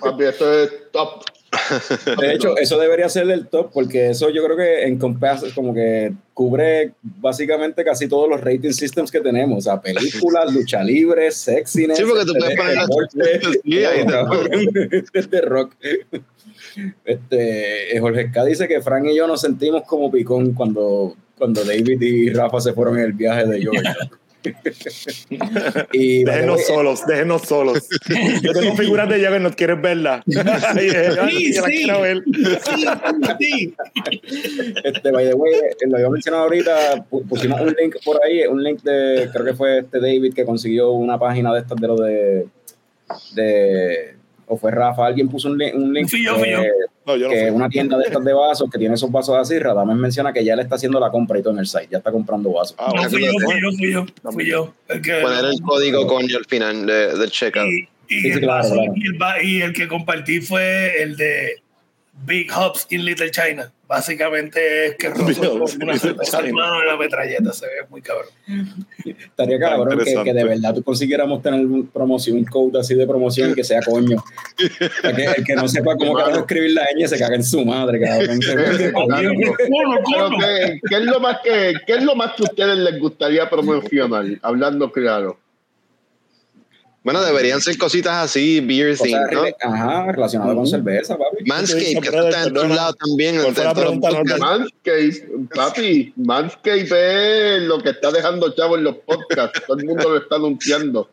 [0.00, 1.22] Papi, esto es top.
[2.20, 5.72] De hecho, eso debería ser el top porque eso yo creo que en Compass como
[5.72, 9.58] que cubre básicamente casi todos los rating systems que tenemos.
[9.58, 11.98] O sea, películas, lucha libre, sexiness.
[11.98, 14.04] Sí, porque tú puedes poner deporte, Sí, ahí
[14.72, 15.74] de este rock.
[17.04, 22.00] Este, Jorge K dice que Frank y yo nos sentimos como picón cuando, cuando David
[22.00, 23.96] y Rafa se fueron en el viaje de Georgia.
[25.92, 27.88] Y déjenos bueno, solos, déjenos solos.
[28.42, 30.22] Yo tengo figuras de Juggernaut, ¿quieres verla?
[30.26, 31.60] sí, sí.
[31.60, 32.22] La quiero ver.
[32.26, 32.86] sí,
[33.38, 33.74] sí.
[34.84, 35.52] Este, by the way,
[35.86, 39.78] lo había mencionado ahorita, pusimos un link por ahí, un link de, creo que fue
[39.78, 42.46] este David que consiguió una página de estas de lo de,
[43.34, 44.14] de
[44.46, 46.62] o fue Rafa, alguien puso un link, un link fui yo, yo.
[47.06, 49.58] No, yo no que una tienda de estas de vasos que tiene esos vasos así,
[49.58, 51.98] Radames menciona que ya le está haciendo la compra y todo en el site, ya
[51.98, 52.74] está comprando vasos.
[52.78, 54.74] Ah, no, fui yo, fui yo, fui yo, fui yo.
[54.88, 57.66] El que, Poner el código con al final de, del checkout.
[57.66, 58.92] Y, y, Sí, sí, el claro, vaso- claro.
[58.96, 61.56] y el va- y el que compartí fue el de
[62.26, 63.70] Big Hops in Little China.
[63.86, 68.00] Básicamente es que Hops con una cerveza en mano en la metralleta, se ve muy
[68.00, 68.28] cabrón.
[69.04, 73.54] Estaría cabrón que, de verdad tú consiguiéramos tener un promoción, un code así de promoción
[73.54, 74.22] que sea coño.
[75.14, 78.00] Que el que no sepa cómo carajo escribir la ñ se caga en su madre,
[78.00, 78.40] cabrón.
[78.92, 80.38] Cono, Pero cono.
[80.38, 83.48] ¿qué, qué es lo más que, ¿qué es lo más que a ustedes les gustaría
[83.48, 84.24] promocionar?
[84.42, 85.38] Hablando claro.
[87.04, 89.44] Bueno, deberían ser cositas así, beer thing, ¿no?
[89.60, 91.44] Ajá, relacionado con cerveza, papi.
[91.44, 93.42] Manscape, que esto está en todos lados también.
[93.42, 94.38] ¿Cuál fue la pregunta.
[94.38, 99.62] Manscape, papi, Manscape es lo que está dejando chavo en los podcasts.
[99.66, 101.10] Todo el mundo lo está anunciando.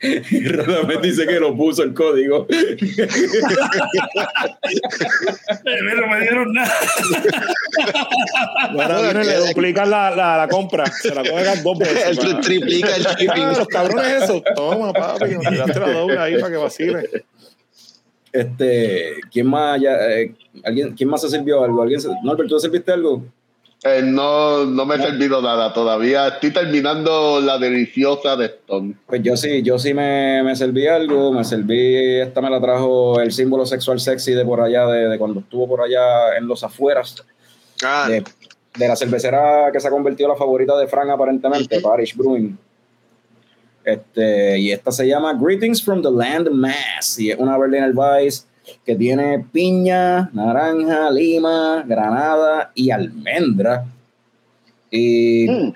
[0.00, 2.46] Realmente dice que lo puso el código.
[5.98, 6.72] No me dieron nada.
[8.70, 10.86] Ahora viene, le duplican la, la, la compra.
[10.86, 12.06] Se la cogen dos veces.
[12.10, 13.42] El para- triplica el shipping.
[13.42, 14.42] Ah, los cabrones esos.
[14.54, 15.30] Toma, papi.
[15.34, 17.10] nos tiraste la doble ahí para que vacile.
[18.32, 21.82] Este, ¿quién más ya, eh, alguien, quién más se sirvió algo?
[21.82, 23.24] ¿Alguien se, Norbert, ¿tú te serviste algo?
[23.84, 26.26] Eh, no, no me he servido nada todavía.
[26.28, 28.94] Estoy terminando la deliciosa de Stone.
[29.06, 33.20] Pues yo sí, yo sí me, me serví algo, me serví, esta me la trajo
[33.20, 36.64] el símbolo sexual sexy de por allá, de, de cuando estuvo por allá en los
[36.64, 37.24] afueras.
[37.84, 38.24] Ah, de,
[38.76, 42.58] de la cervecera que se ha convertido en la favorita de Frank aparentemente, Parish Brewing.
[43.84, 48.47] Este, y esta se llama Greetings from the Land Mass y es una Berliner Weiss
[48.84, 53.84] que tiene piña, naranja, lima, granada y almendra.
[54.90, 55.72] Y Mm.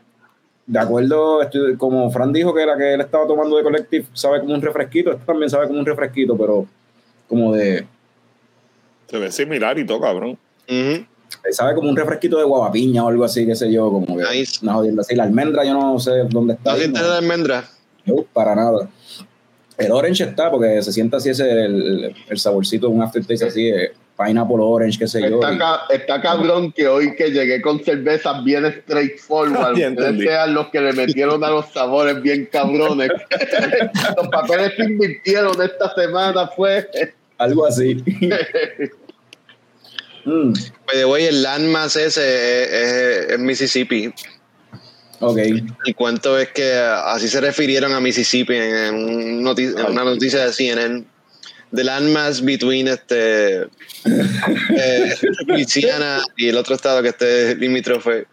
[0.67, 4.41] de acuerdo, estoy- como Fran dijo que la que él estaba tomando de Collective sabe
[4.41, 6.67] como un refresquito, esto también sabe como un refresquito, pero
[7.29, 7.87] como de
[9.09, 10.39] Se ve similar y todo, cabrón.
[10.69, 11.07] ujú.
[11.51, 14.61] sabe como un refresquito de guavapiña o algo así, qué sé yo, como que Nice.
[14.63, 15.15] una jodienda así.
[15.17, 16.73] La almendra yo no sé dónde está.
[16.73, 17.65] ¿No sientes la almendra?
[18.05, 18.89] No, para nada.
[19.79, 23.71] El orange está porque se siente así ese el, el saborcito de un aftertaste así,
[23.71, 25.37] de pineapple orange, qué sé yo.
[25.37, 30.25] Está, ca- está cabrón que hoy que llegué con cervezas bien straightforward, ustedes entendí.
[30.27, 33.09] sean los que le metieron a los sabores bien cabrones.
[34.17, 36.89] los papeles que invirtieron esta semana fue
[37.39, 38.03] algo así.
[40.25, 40.53] Mm,
[40.87, 44.13] By the way, el landmass ese es, es- es Mississippi.
[45.23, 45.39] Ok.
[45.87, 50.45] ¿Y cuánto es que así se refirieron a Mississippi en, un noti- en una noticia
[50.47, 51.05] de CNN?
[51.75, 55.15] The landmass between este eh,
[55.47, 58.27] Louisiana y el otro estado que esté limítrofe.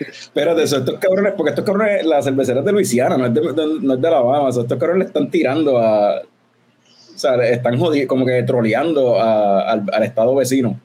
[0.00, 3.40] Espérate, eso, estos cabrones, porque estos cabrones, la cervecera es de Luisiana, no es de,
[3.40, 6.20] de- no es de Alabama, so, estos cabrones le están tirando a.
[6.20, 10.80] O sea, están jodiendo, como que troleando a- al, al estado vecino.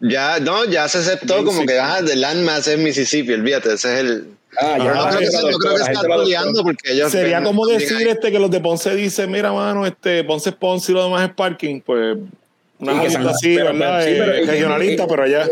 [0.00, 4.00] Ya, no, ya se aceptó como que ah, the landmass es Mississippi, olvídate, ese es
[4.00, 4.28] el.
[4.60, 7.10] Ah, no la creo que, creo está troleando porque ellos.
[7.12, 10.56] Sería ven- como decir este que los de Ponce dicen, mira, mano, este Ponce es
[10.56, 12.18] Ponce y lo demás es parking, pues
[12.78, 14.04] una San- así, pero- ¿verdad?
[14.04, 15.48] sí, Eh, pero- regionalista, pero allá.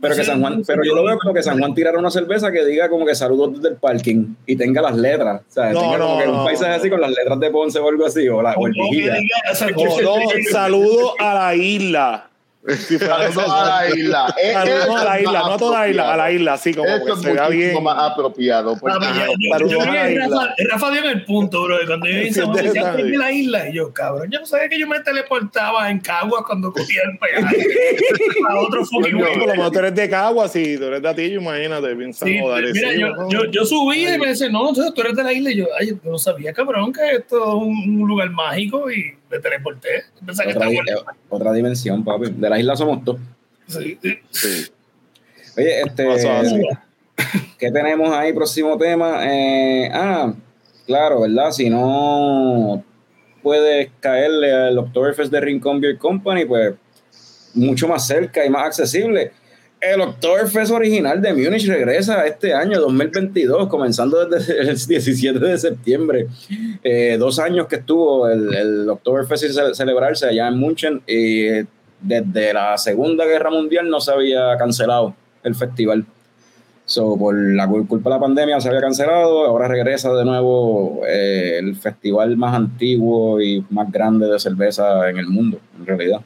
[0.00, 2.52] Pero que San Juan, pero yo lo veo como que San Juan tirara una cerveza
[2.52, 5.40] que diga como que saludos desde el parking y tenga las letras.
[5.48, 6.38] O sea, No, tenga como no, que no.
[6.40, 8.74] un paisaje así con las letras de Ponce o algo así, o, la, o el
[8.74, 9.14] Como vigía.
[10.02, 12.28] no, saludo a la isla.
[12.66, 13.28] Si a la
[13.94, 14.34] isla.
[14.52, 16.34] Saludos eso a la isla, no a toda la isla, a la apropiado.
[16.34, 17.82] isla, así como Eso que es se vea bien.
[17.82, 18.76] más apropiado.
[18.80, 20.18] porque- Papi, yo- yo- yo a creo que.
[20.18, 21.78] Rafa, Rafa dio en el punto, bro.
[21.78, 22.94] de Cuando yo hice decía verdad.
[22.96, 26.42] "Ay, la isla, y yo, cabrón, yo no sabía que yo me teleportaba en Caguas
[26.46, 27.56] cuando cogía el peaje
[28.48, 29.32] a otro fucking güey.
[29.38, 32.38] por lo menos tú eres de Cagua, si tú eres de Atillo, imagínate, piensa Sí,
[32.40, 33.28] joder, mira, sí, yo, ¿no?
[33.28, 35.50] yo, yo subí y me dice, no, entonces tú eres de la isla.
[35.50, 39.14] Y yo, ay, yo no sabía, cabrón, que esto es un, un lugar mágico y
[39.34, 39.88] me teleporté.
[40.24, 42.30] Pensaba que Otra, estaba di- eh, otra dimensión, papi.
[42.30, 43.20] De la isla somos todos.
[43.66, 44.18] Sí, sí.
[44.30, 44.66] Sí.
[45.56, 46.62] Oye, este.
[47.58, 48.32] ¿qué tenemos ahí?
[48.32, 49.20] Próximo tema.
[49.24, 50.32] Eh, ah,
[50.86, 51.50] claro, ¿verdad?
[51.52, 52.82] Si no
[53.42, 56.74] puedes caerle al Oktoberfest de Rincon Beer Company, pues
[57.54, 59.32] mucho más cerca y más accesible.
[59.80, 66.26] El Oktoberfest original de Múnich regresa este año, 2022, comenzando desde el 17 de septiembre.
[66.82, 69.44] Eh, dos años que estuvo el, el Oktoberfest
[69.74, 71.66] celebrarse allá en München y eh,
[72.00, 76.06] desde la Segunda Guerra Mundial no se había cancelado el festival.
[76.86, 81.00] So, por la cul- culpa de la pandemia se había cancelado, ahora regresa de nuevo
[81.06, 86.20] eh, el festival más antiguo y más grande de cerveza en el mundo, en realidad.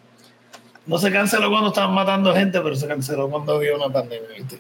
[0.89, 4.59] No se canceló cuando estaban matando gente, pero se canceló cuando había una pandemia, ¿viste?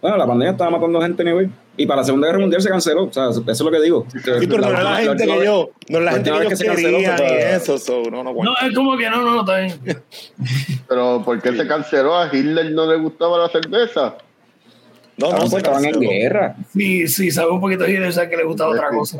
[0.00, 1.50] Bueno, la pandemia estaba matando gente anyway.
[1.76, 3.06] Y para la Segunda Guerra Mundial se canceló.
[3.06, 4.06] O sea, eso es lo que digo.
[4.12, 6.48] Sí, pero no era la gente que yo, no era la la gente que yo
[6.50, 9.40] que se canceló quería eso, so, no, no No, es como que no, no, no,
[9.40, 10.02] está bien.
[10.88, 12.16] Pero ¿por qué se canceló?
[12.16, 14.14] ¿A Hitler no le gustaba la cerveza?
[15.16, 16.56] No, no, Estaban, se estaban en guerra.
[16.72, 19.18] Sí, sí, sabe un poquito de sabe que le gustaba otra cosa.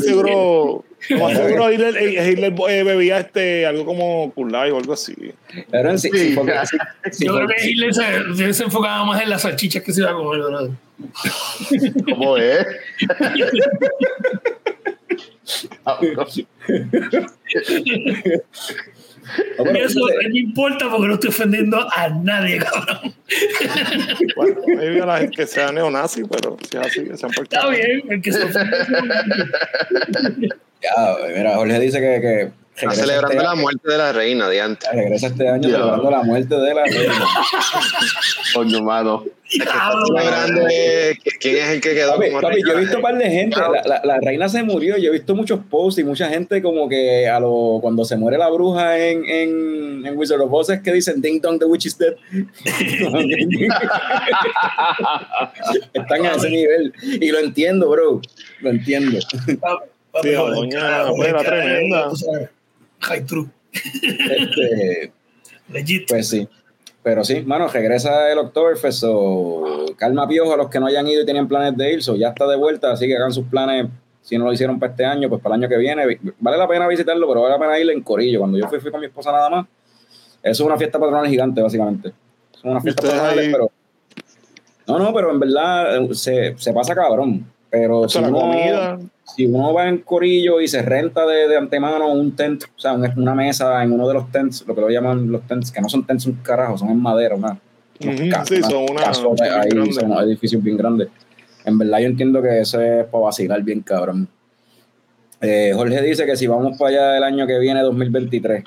[0.00, 2.52] Seguro, seguro Hitler,
[2.84, 5.14] bebía este, algo como Kulai o algo así.
[5.70, 6.18] Pero en sí, Sí.
[6.18, 6.76] sí, porque- sí,
[7.12, 10.10] sí, Yo creo que Hitler se, se enfocaba más en las salchichas que se iba
[10.10, 10.68] a comer, ¿verdad?
[12.04, 12.66] ¿Cómo es?
[19.58, 23.14] No, pero Y eso fíjate, no importa porque no estoy ofendiendo a nadie, cabrón.
[24.36, 27.68] Bueno, maybe a la gente que sea neonazi, pero si es así, que sean Está
[27.68, 28.76] bien, el que se ofende.
[30.82, 34.12] ya, mira, Jorge dice que, que Está regresa celebrando este la año- muerte de la
[34.12, 34.88] reina de antes.
[34.92, 37.14] Regresa este año celebrando la muerte de la reina.
[38.54, 39.24] Coño, mano.
[41.40, 42.68] Quién es el que quedó Papi, como papi, reina.
[42.68, 45.12] yo he visto un par de gente, la, la- la reina se murió, yo he
[45.12, 48.98] visto muchos posts y mucha gente como que a lo, cuando se muere la bruja
[48.98, 52.14] en, en, en Wizard of Oz es que dicen Ding Dong, the witch is dead.
[55.94, 58.20] Están a ese nivel y lo entiendo, bro,
[58.60, 59.18] lo entiendo.
[60.12, 62.08] joder, doña, pues, era tremenda.
[63.00, 65.12] High true, Este,
[65.72, 66.08] legit.
[66.08, 66.48] pues sí,
[67.02, 71.22] pero sí, mano, regresa el Oktoberfest, so, calma piojo a los que no hayan ido
[71.22, 73.86] y tenían planes de ir, so, ya está de vuelta, así que hagan sus planes,
[74.22, 76.04] si no lo hicieron para este año, pues para el año que viene,
[76.40, 78.90] vale la pena visitarlo, pero vale la pena ir en Corillo, cuando yo fui, fui
[78.90, 79.66] con mi esposa nada más,
[80.42, 82.12] eso es una fiesta patronal gigante, básicamente.
[82.62, 83.70] fiestas ustedes patronales, ahí- pero.
[84.88, 87.44] No, no, pero en verdad eh, se, se pasa cabrón.
[87.68, 88.98] Pero O sea, si la uno, comida.
[89.34, 92.92] Si uno va en corillo y se renta de, de antemano un tent, o sea,
[92.92, 95.80] un- una mesa en uno de los tents, lo que lo llaman los tents, que
[95.80, 97.58] no son tents un carajo, son en madera, una,
[98.00, 98.48] sí, unas
[99.18, 101.08] son una- ahí, son unos edificios bien grandes.
[101.64, 104.28] En verdad yo entiendo que eso es para vacilar bien cabrón.
[105.40, 108.64] Eh, Jorge dice que si vamos para allá el año que viene, 2023,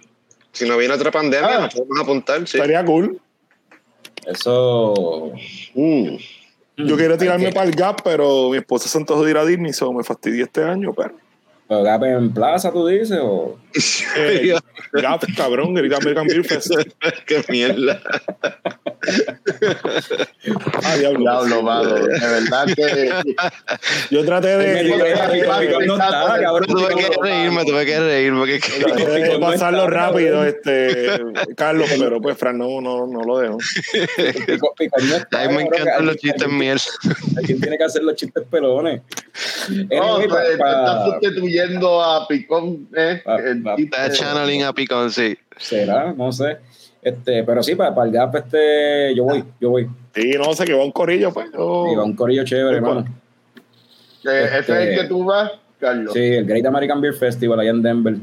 [0.51, 1.61] Si no viene otra pandemia, Ah.
[1.61, 2.57] nos podemos apuntar, sí.
[2.57, 3.19] Estaría cool.
[4.27, 5.31] eso...
[5.73, 6.15] Mm.
[6.85, 9.73] Yo quería tirarme para el Gap, pero mi esposa se antojó de ir a Disney,
[9.73, 11.15] so me fastidié este año, pero.
[11.69, 13.19] ¿Pero Gap en plaza, tú dices?
[13.21, 13.57] O...
[14.17, 14.55] Eh,
[14.93, 16.71] Gap, cabrón, el American Beer Fest.
[17.27, 18.01] Qué mierda.
[20.83, 21.19] Ah, diablo.
[21.19, 21.93] Diablo, mano.
[21.93, 23.11] De verdad que.
[24.09, 26.67] Yo traté de, cabrón.
[26.67, 28.39] tuve que reírme, tuve que reírme.
[28.39, 30.47] porque- traté de pasarlo está, rápido, cabrón.
[30.47, 33.57] este, Carlos, pero pues Fran no, no, no lo dejo.
[35.31, 36.79] A mí me encantan los chistes miel.
[37.37, 39.01] Alguien tiene que hacer los chistes pelones.
[39.91, 42.87] No, te, pa- pa- estás sustituyendo a Picón.
[42.95, 45.37] Eh, Pa- el pa- Está channeling a Picón, sí.
[45.57, 46.57] será, no sé.
[47.01, 49.89] Este, pero sí, para, para el Gap, este, yo voy, yo voy.
[50.13, 51.47] Sí, no sé, que va un corillo, pues.
[51.53, 52.89] Y va un corillo chévere, pues.
[52.91, 53.07] hermano.
[54.25, 56.13] eh, ese es el este- que tú vas, Carlos.
[56.13, 58.15] Sí, el Great American Beer Festival allá en Denver.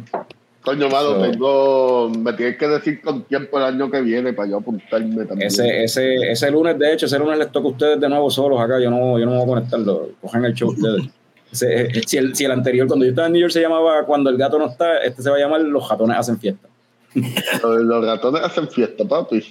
[0.67, 2.11] Coño, mano, So- tengo.
[2.19, 5.47] Me tienes que decir con tiempo el año que viene para yo apuntarme también.
[5.47, 8.61] Ese, ese, ese lunes, de hecho, ese lunes les toca a ustedes de nuevo solos
[8.61, 8.81] acá.
[8.81, 10.09] Yo no, yo no me voy a conectarlo.
[10.21, 11.05] Cogen el show ustedes.
[11.53, 14.29] Ese- si, el, si el anterior, cuando yo estaba en New York, se llamaba Cuando
[14.29, 16.69] el gato no está, este se va a llamar Los ratones hacen fiesta.
[17.63, 19.43] Los, ratones hacen fiesta, papi.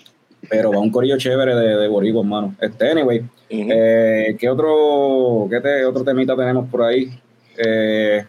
[0.50, 2.54] Pero va un corillo chévere de, de boricos, hermano.
[2.62, 7.10] Este, anyway, eh, ¿qué otro, qué te- otro temita tenemos por ahí?
[7.58, 8.24] Eh,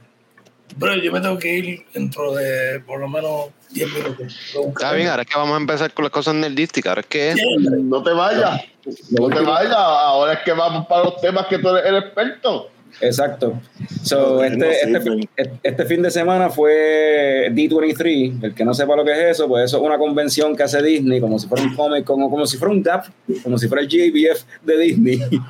[0.78, 4.36] Pero yo me tengo que ir dentro de por lo menos 10 minutos.
[4.68, 6.90] Está bien, ahora es que vamos a empezar con las cosas nerdísticas.
[6.90, 7.36] Ahora es que es.
[7.60, 8.62] No te vayas.
[9.10, 9.74] No te vayas.
[9.76, 12.70] Ahora es que vamos para los temas que tú eres el experto.
[13.00, 13.60] Exacto.
[14.04, 15.28] So, este, este, fin-
[15.62, 18.42] este fin de semana fue D23.
[18.44, 20.82] El que no sepa lo que es eso, pues eso es una convención que hace
[20.82, 23.06] Disney, como si fuera un cómic, como, como si fuera un DAP,
[23.42, 25.20] como si fuera el GABF de Disney.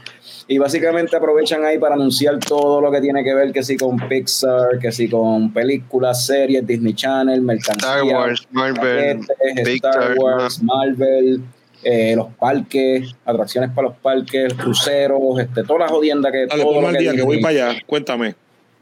[0.48, 3.96] Y básicamente aprovechan ahí para anunciar todo lo que tiene que ver, que si con
[3.96, 10.62] Pixar, que si con películas, series, Disney Channel, mercancía, Star Wars, Marvel, paquetes, Star Wars,
[10.62, 11.42] Marvel,
[11.82, 16.80] eh, los parques, atracciones para los parques, cruceros, este, toda la jodienda que Dale, todo
[16.80, 17.80] lo que día, que voy para allá.
[17.84, 18.34] Cuéntame.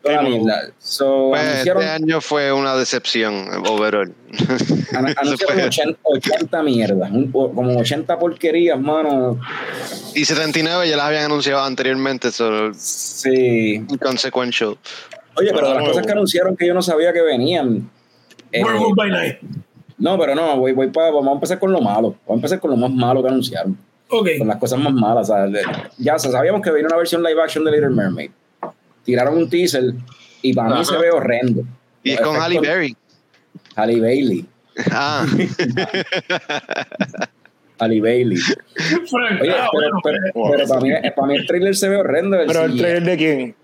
[0.05, 0.69] Toda mierda.
[0.79, 4.13] So, Pues, anunciaron, este año fue una decepción overall.
[4.93, 5.65] an- anunciaron fue.
[5.65, 9.41] 80, 80 mierdas, un- como 80 porquerías, mano.
[10.15, 13.77] Y 79 ya las habían anunciado anteriormente, so Sí.
[13.89, 14.77] inconsequential.
[15.37, 17.91] Oye, pero de las cosas que anunciaron que yo no sabía que venían.
[18.53, 18.63] eh,
[18.95, 19.39] by Night.
[19.99, 22.11] no, pero no, voy, voy para, vamos a empezar con lo malo.
[22.25, 23.77] Vamos a empezar con lo más malo que anunciaron.
[24.11, 24.29] Ok.
[24.39, 25.29] Con las cosas más malas.
[25.31, 25.63] o sea, de-
[25.99, 28.31] ya sabíamos que venía una versión live action de Little Mermaid.
[29.05, 29.93] Tiraron un teaser
[30.43, 30.85] y para mí Ajá.
[30.85, 31.63] se ve horrendo.
[32.03, 32.97] Y es con Halle Berry.
[33.77, 34.45] Halle Bailey.
[34.91, 35.27] Ah,
[37.79, 38.39] Halle Bailey.
[38.39, 40.19] Oye, pero, bueno, pero-
[40.51, 42.39] pero para, mí, para mí el trailer se ve horrendo.
[42.41, 43.55] El Pero el trailer de quién?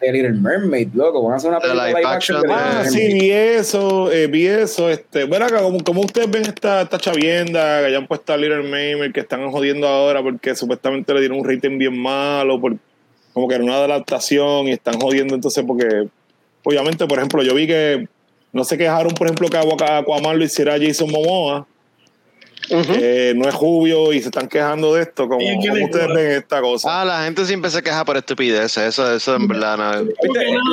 [0.00, 1.22] de Little Mermaid, loco.
[1.24, 4.46] Van a hacer una película live live action de Ah, sí, vi eso, eh, vi
[4.46, 4.88] eso.
[4.88, 8.62] Este, bueno, acá, como, como ustedes ven esta, esta chavienda que hayan puesto a Little
[8.62, 12.76] Mermaid, que están jodiendo ahora porque supuestamente le dieron un rating bien malo, por,
[13.32, 16.08] como que era una adaptación y están jodiendo entonces porque,
[16.64, 18.08] obviamente, por ejemplo, yo vi que
[18.52, 21.66] no se quejaron, por ejemplo, que Aqua- Aquaman lo hiciera Jason Momoa,
[22.68, 25.28] que no es rubio y se están quejando de esto.
[25.28, 27.00] como ¿Y quién ¿Cómo es ustedes ven esta cosa?
[27.00, 28.78] ah, la gente siempre se queja por estupideces.
[28.84, 30.08] Eso, eso en verdad no.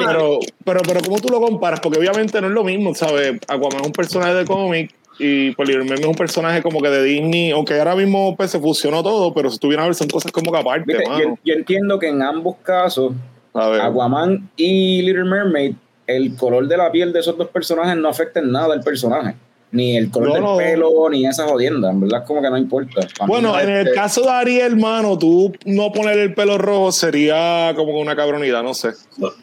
[0.05, 1.80] Pero, pero, pero, ¿cómo tú lo comparas?
[1.80, 3.39] Porque obviamente no es lo mismo, ¿sabes?
[3.47, 6.89] Aquaman es un personaje de cómic y pues Little Mermaid es un personaje como que
[6.89, 10.07] de Disney, aunque ahora mismo pues se fusionó todo, pero si tuviera a ver son
[10.09, 11.37] cosas como que aparte, mano.
[11.43, 13.13] yo entiendo que en ambos casos,
[13.53, 13.81] A ver.
[13.81, 15.75] Aquaman y Little Mermaid,
[16.05, 19.35] el color de la piel de esos dos personajes no afecta en nada al personaje.
[19.69, 20.57] Ni el color No, del no.
[20.57, 21.91] pelo, ni esa jodienda.
[21.91, 23.05] En verdad, como que no importa.
[23.27, 27.73] Bueno, no- en el caso de Ariel, mano, tú no poner el pelo rojo sería
[27.75, 28.91] como que una cabronidad, no sé.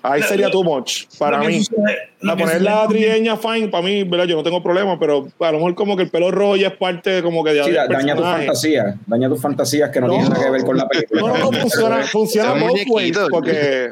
[0.02, 1.62] Ahí sería too much para mí.
[1.62, 1.98] sucede-
[2.28, 4.26] A poner la trigueña fine, para mí, ¿verdad?
[4.26, 6.76] Yo no tengo problema, pero a lo mejor como que el pelo rojo ya es
[6.76, 8.94] parte como que de Sí, da- daña tus fantasías.
[9.06, 10.12] Daña tus fantasías que no, No.
[10.14, 11.20] tienen nada que ver con la película.
[11.20, 13.90] No, no, no, funciona, funciona both ways, porque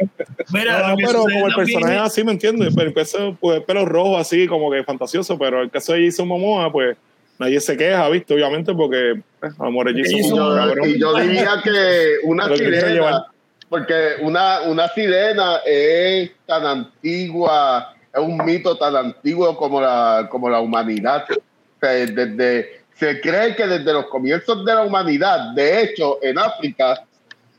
[0.52, 2.72] Mira, No, pero como el personaje es es- así, ¿me entiendes?
[2.74, 6.04] Pero el peso, pues, el pelo rojo así, como que fantasioso, pero el caso de
[6.06, 6.96] Jason Momoa, pues
[7.38, 8.34] nadie se queja, ¿viste?
[8.34, 13.24] Obviamente, porque eh, amor es Jason Y yo, y yo diría que una sirena,
[13.68, 20.48] porque una, una sirena es tan antigua, es un mito tan antiguo como la, como
[20.50, 21.24] la humanidad.
[21.30, 26.38] O sea, desde, se cree que desde los comienzos de la humanidad, de hecho, en
[26.38, 27.04] África,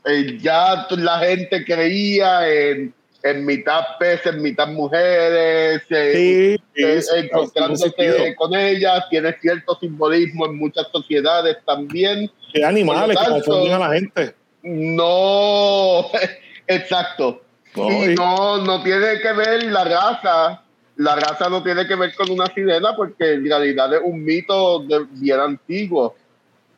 [0.04, 7.10] eh, ya la gente creía en, en mitad peces, mitad mujeres, eh, Sí, eh, sí,
[7.16, 12.30] encontrándose con ellas, tiene cierto simbolismo en muchas sociedades también.
[12.54, 14.34] Hay animales que tanto- confunden a la gente.
[14.62, 16.06] No,
[16.66, 17.43] exacto.
[17.76, 20.60] No, no, no tiene que ver la raza.
[20.96, 24.80] La raza no tiene que ver con una sirena porque en realidad es un mito
[24.80, 26.14] de- bien antiguo.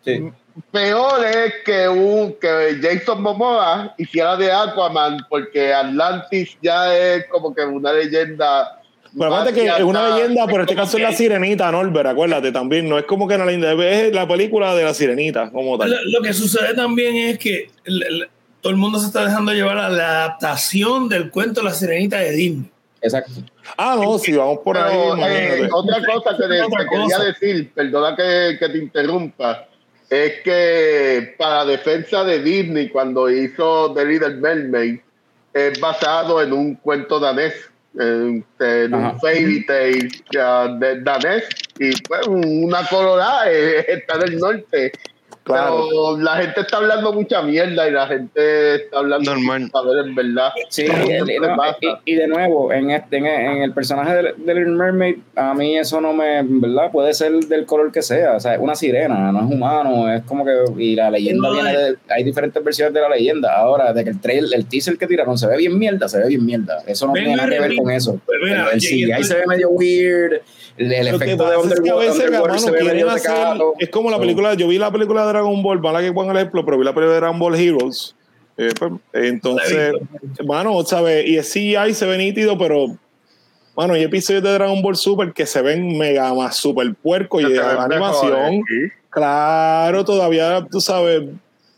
[0.05, 0.31] Sí.
[0.71, 7.55] Peor es que, un, que Jason Momoa hiciera de Aquaman porque Atlantis ya es como
[7.55, 8.81] que una leyenda.
[9.19, 12.07] Pero aparte que es una leyenda, pero en este caso es la que- sirenita, Norbert,
[12.09, 12.89] acuérdate también.
[12.89, 15.91] No es como que la leyenda, es la película de la sirenita, como tal.
[15.91, 17.69] Lo, lo que sucede también es que
[18.61, 22.33] todo el mundo se está dejando llevar a la adaptación del cuento La Sirenita de
[22.33, 22.71] Disney.
[23.01, 23.33] Exacto.
[23.77, 27.25] Ah, no, si vamos por ahí, eh, otra cosa que te, Otra te quería cosa.
[27.25, 29.69] decir, perdona que, que te interrumpa,
[30.09, 34.99] es que para defensa de Disney, cuando hizo The Little Mermaid,
[35.53, 37.55] es basado en un cuento danés,
[37.99, 41.45] en, en un fairy tale danés,
[41.79, 44.93] y pues una colorada eh, está en el norte.
[45.47, 45.87] Claro.
[45.89, 49.71] Pero la gente está hablando mucha mierda y la gente está hablando Normal.
[49.73, 50.51] saber en verdad.
[50.69, 54.13] Sí, y, el- siempre no, y- y de nuevo, en, este, en, en el personaje
[54.15, 56.91] de, de Little Mermaid, a mí eso no me, ¿verdad?
[56.91, 60.23] Puede ser del color que sea, o sea, es una sirena, no es humano, es
[60.25, 63.57] como que, y la leyenda No, viene de, hay diferentes versiones de la leyenda.
[63.57, 66.27] Ahora, de que el trail, el teaser que tiraron se ve bien mierda, se ve
[66.29, 66.83] bien mierda.
[66.87, 68.21] Eso no tiene nada que ver con eso.
[68.27, 70.41] Pues mira, el, el y- y CGI se ve medio weird,
[70.79, 71.89] el, el efecto de pasa es que
[72.61, 76.01] se ve hacer- es como la película, yo vi la película de Dragon Ball, para
[76.01, 78.15] que ponga el ejemplo, pero vi la película de Dragon Ball Heroes.
[78.59, 79.95] Eh, pues, entonces,
[80.39, 81.27] hermano, ¿sabes?
[81.27, 82.97] Y el CGI se ve nítido, pero,
[83.75, 87.53] bueno, hay episodios de Dragon Ball Super que se ven mega más super puerco y
[87.53, 88.63] de animación.
[88.69, 88.93] sí.
[89.11, 91.23] Claro, todavía, tú sabes,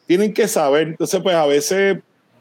[0.07, 0.89] tienen que saber.
[0.89, 1.99] Entonces, pues a veces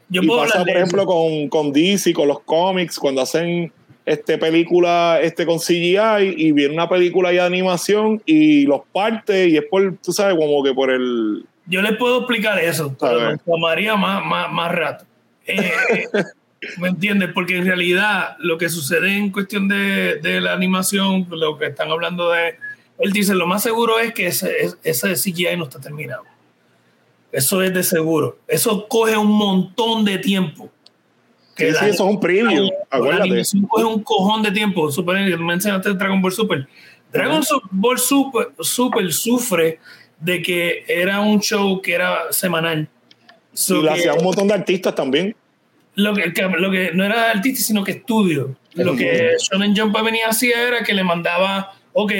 [0.08, 3.72] Yo y puedo pasa, por ejemplo, con, con DC, con los cómics, cuando hacen
[4.08, 9.48] este película este con CGI y viene una película ya de animación y los parte
[9.48, 11.44] y es por, tú sabes, como que por el...
[11.66, 15.04] Yo les puedo explicar eso, pero nos tomaría más, más, más rato.
[15.46, 15.70] Eh,
[16.78, 17.30] ¿Me entiendes?
[17.32, 21.90] Porque en realidad lo que sucede en cuestión de, de la animación, lo que están
[21.90, 22.56] hablando de
[22.98, 26.24] él dice, lo más seguro es que ese, ese CGI no está terminado.
[27.30, 28.38] Eso es de seguro.
[28.48, 30.70] Eso coge un montón de tiempo.
[31.58, 33.42] Sí, la- sí, eso es un preview, acuérdate.
[33.68, 34.90] coge un cojón de tiempo.
[34.90, 36.66] Super, mencionaste Dragon Ball Super.
[37.12, 39.78] Dragon Ball Super, Super sufre
[40.20, 42.88] de que era un show que era semanal.
[43.52, 45.34] So Y lo que- hacía un montón de artistas también.
[45.94, 48.54] lo que, que- lo que no era artista, sino que estudio.
[48.74, 52.12] Lo que Shonen Jump venía hacía era que le mandaba, ok,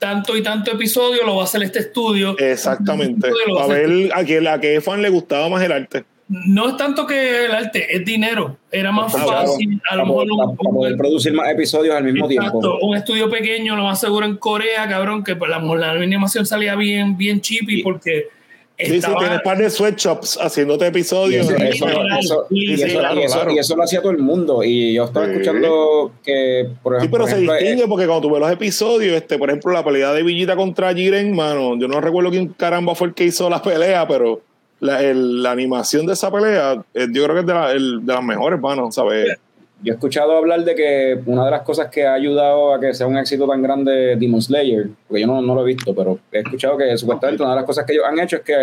[0.00, 2.36] tanto y tanto episodio lo va a hacer este estudio.
[2.38, 3.28] Exactamente.
[3.28, 6.04] Estudio A ver a que, a qué fan le gustaba más el arte.
[6.32, 8.56] No es tanto que el arte, es dinero.
[8.70, 9.28] Era más claro.
[9.48, 10.26] fácil, a lo mejor
[10.56, 12.78] poder- un, producir más episodios al mismo Exacto, tiempo.
[12.86, 16.76] un estudio pequeño, lo más seguro en Corea, cabrón, que pues, la, la animación salía
[16.76, 17.42] bien, bien
[17.82, 18.28] porque
[18.78, 21.46] Sí, sí, estaba- tienes par de sweatshops haciéndote episodios.
[21.48, 21.62] Sí, Sí,
[22.50, 24.62] y sí, eso- lo hacía todo el mundo.
[24.64, 25.32] Y yo estaba Sí.
[25.32, 29.16] escuchando que, por Sí, pero por se distingue eh, porque cuando tú ves los episodios,
[29.16, 32.94] este, por ejemplo, la pelea de Villita contra Jiren, mano, yo no recuerdo quién caramba
[32.94, 34.40] fue el que hizo la pelea, pero
[34.80, 38.04] la, el- la animación de esa pelea, eh, yo creo que es de, la- el-
[38.04, 39.36] de las mejores, mano, ¿sabes?
[39.82, 42.92] yo he escuchado hablar de que una de las cosas que ha ayudado a que
[42.92, 46.18] sea un éxito tan grande Demon Slayer, porque yo no, no lo he visto, pero
[46.30, 48.56] he escuchado que supuestamente una de las cosas que ellos han hecho es que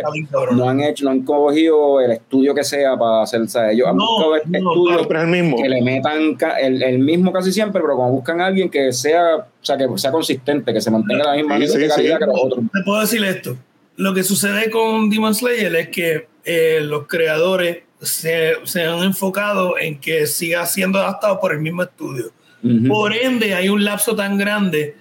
[0.55, 3.87] no han hecho, no han cogido el estudio que sea para hacer, o sea, ellos
[3.87, 5.57] han No, buscado no, estudios Siempre es el mismo.
[5.57, 9.37] que le metan el, el mismo casi siempre, pero como buscan a alguien que sea,
[9.37, 12.19] o sea, que sea consistente, que se mantenga la misma Sí, sí, calidad sí.
[12.19, 12.63] que los otros.
[12.71, 13.55] Te puedo decir esto.
[13.97, 19.77] Lo que sucede con Demon Slayer es que eh, los creadores se, se han enfocado
[19.77, 22.31] en que siga siendo adaptado por el mismo estudio.
[22.63, 22.87] Ujú.
[22.87, 24.95] Por ende, hay un lapso tan grande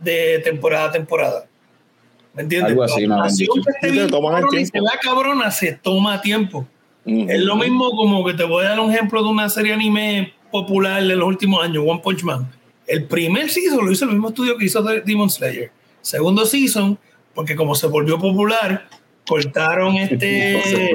[0.00, 1.46] de temporada a temporada.
[2.34, 2.70] ¿Me entiendes?
[2.72, 3.46] Algo así, La esté
[3.90, 4.70] Sí, te toman el tiempo.
[4.72, 6.66] se vea cabrona se toma tiempo.
[7.04, 7.26] Ujú.
[7.30, 10.32] Es lo mismo como que te voy a dar un ejemplo de una serie anime
[10.50, 12.50] popular de los últimos años, One Punch Man.
[12.86, 15.70] El primer season lo hizo el mismo estudio que hizo Demon Slayer.
[16.02, 16.98] Segundo season,
[17.34, 18.86] porque como se volvió popular,
[19.26, 20.60] cortaron este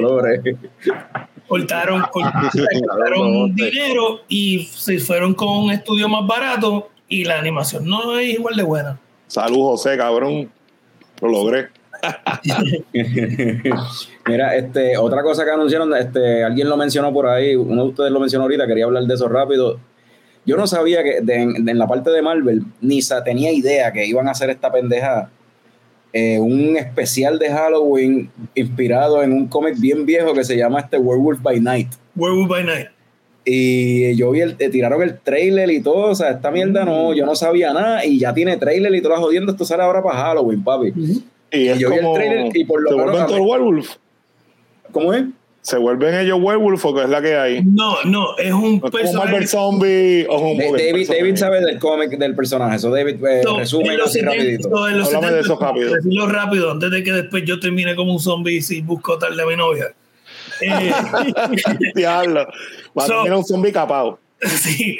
[1.48, 8.18] cortaron, cortaron dinero y se fueron con un estudio más barato y la animación no
[8.18, 8.98] es igual de buena.
[9.28, 10.50] Salud, José, cabrón.
[11.22, 11.68] Lo logré.
[14.26, 18.10] Mira, este, otra cosa que anunciaron, este, alguien lo mencionó por ahí, uno de ustedes
[18.10, 19.78] lo mencionó ahorita, quería hablar de eso rápido.
[20.44, 23.92] Yo no sabía que de- en, en la parte de Marvel, ni sa- tenía idea
[23.92, 25.30] que iban a hacer esta pendeja.
[26.18, 30.96] Eh, un especial de Halloween inspirado en un cómic bien viejo que se llama este
[30.96, 31.88] Werewolf by Night.
[32.14, 32.86] Werewolf by Night.
[33.44, 37.12] Y yo vi el, eh, tiraron el trailer y todo, o sea, esta mierda no,
[37.12, 40.18] yo no sabía nada y ya tiene trailer y todas jodiendo, esto sale ahora para
[40.18, 40.94] Halloween, papi.
[41.52, 43.96] Y es yo vi el como, trailer y por lo ¿Se menos vuelven werewolf?
[44.92, 45.24] ¿Cómo es?
[45.66, 47.60] ¿Se vuelven ellos werewolf o qué es la que hay?
[47.64, 49.26] No, no, es un ¿O es como personaje.
[49.32, 51.18] Marvel Zombie o un David, personaje.
[51.20, 54.88] David sabe del cómic del personaje, eso David eh, So, resume así 70, rapidito.
[54.88, 55.94] en los Háblame de 70, eso rápido.
[55.96, 59.44] decirlo rápido, antes de que después yo termine como un zombie si busco tal de
[59.44, 59.86] mi novia.
[60.60, 60.92] Eh,
[61.96, 62.46] Diablo.
[62.96, 64.20] Va a So- tener un zombie capado.
[64.42, 64.98] sí.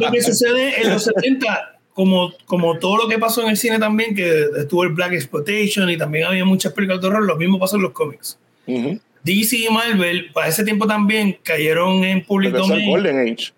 [0.00, 3.78] Lo que sucede en los 70, como, como todo lo que pasó en el cine
[3.78, 7.58] también, que estuvo el Black Exploitation y también había muchas películas de horror, lo mismo
[7.58, 8.38] pasó en los cómics.
[8.66, 9.00] Ujú.
[9.24, 12.90] DC y Marvel, para ese tiempo también, cayeron en public Pero eso es domain.
[12.90, 13.52] Golden Age.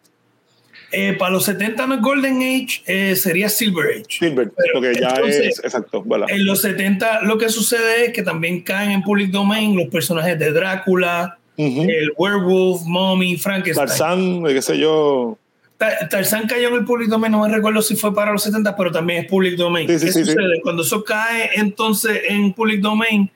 [0.93, 4.05] Eh, para los 70 no es Golden Age, eh, sería Silver Age.
[4.09, 6.05] Silver, Pero porque ya es exacto.
[6.29, 10.39] En los 70 lo que sucede es que también caen en public domain los personajes
[10.39, 13.89] de Drácula, el Werewolf, Mommy, Frankenstein.
[13.89, 15.37] Tarzán, qué sé yo.
[15.77, 18.77] Ta- Tarzán cayó en el public domain, no me recuerdo si fue para los 70,
[18.77, 19.89] pero también es public domain.
[19.89, 20.37] Sí, sí, ¿Qué sí?
[20.63, 23.29] Cuando eso cae entonces en public domain,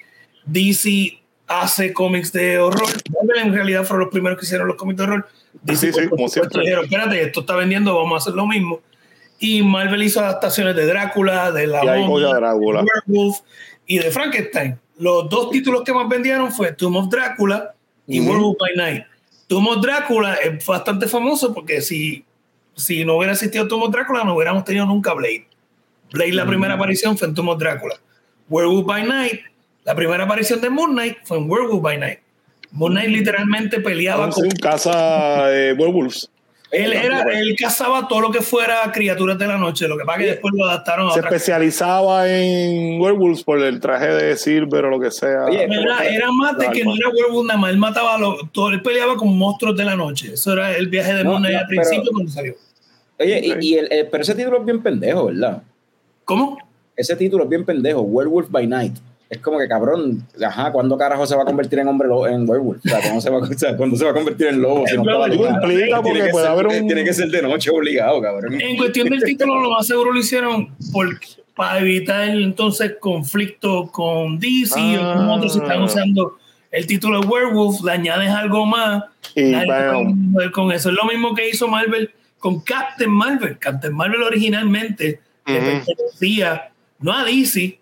[0.47, 1.19] DC
[1.51, 2.89] hace cómics de horror.
[3.13, 5.29] Marvel en realidad fueron los primeros que hicieron los cómics de horror.
[5.63, 6.61] DC Sí, sí, como siempre.
[6.63, 8.81] dijeron, espérate, esto está vendiendo, vamos a hacer lo mismo.
[9.41, 12.83] Y Marvel hizo adaptaciones de Drácula, de la Y ahí momia, cogió a Drácula.
[12.83, 13.39] de Werewolf
[13.87, 14.79] y de Frankenstein.
[14.99, 17.75] Los dos títulos que más vendieron fue Tomb of Drácula
[18.07, 18.31] y Ujú.
[18.31, 19.05] Werewolf by Night.
[19.49, 22.25] Tomb of Drácula es bastante famoso porque si,
[22.77, 25.49] si no hubiera existido Tomb of Drácula no hubiéramos tenido nunca Blade.
[26.13, 27.97] Blade la primera aparición fue en Tomb of Drácula.
[28.49, 29.41] Werewolf by Night,
[29.91, 32.19] la primera aparición de Moon Knight fue en Werewolf by Night.
[32.71, 34.45] Moon Knight literalmente peleaba con...
[34.45, 36.31] un caza de werewolves.
[36.71, 40.21] Él, era, él cazaba todo lo que fuera criaturas de la noche, lo que pasa
[40.21, 44.37] es que después lo adaptaron a Se otra especializaba en werewolves por el traje de
[44.37, 45.47] Silver o lo que sea.
[45.47, 48.53] Oye, Era, era más de que no era werewolf nada más, él mataba a los,
[48.53, 50.35] todo, él peleaba con monstruos de la noche.
[50.35, 52.55] Eso era el viaje de No, Moon Knight no, al principio pero- cuando salió.
[53.19, 55.65] Oye, y, y el, el- pero ese título es bien pendejo, ¿verdad?
[56.25, 56.57] ¿Cómo?
[56.95, 58.95] Ese título es bien pendejo, Werewolf by Night.
[59.31, 62.49] Es como que cabrón, ajá, ¿cuándo carajo se va a convertir en hombre lo- en
[62.51, 62.85] werewolf?
[62.85, 64.85] O sea, ¿cuándo se va, a- o sea, ¿cuándo se va a convertir en lobo?
[64.89, 67.71] Si no implica Tiene porque que puede ser- haber un- Tiene que ser de noche
[67.71, 68.61] obligado, cabrón.
[68.61, 71.07] En cuestión del título, lo más seguro lo hicieron por,
[71.55, 75.35] para evitar entonces conflicto con DC o con Ah.
[75.37, 75.53] otros.
[75.53, 76.37] Si están usando
[76.73, 79.05] el título de Werewolf, le añades algo más.
[79.37, 79.53] Y
[80.33, 80.91] puede con eso.
[80.91, 83.59] Es lo mismo que hizo Marvel con Captain Marvel.
[83.59, 85.67] Captain Marvel originalmente le Ujú.
[85.87, 86.71] pertenecía
[87.01, 87.79] no a DC,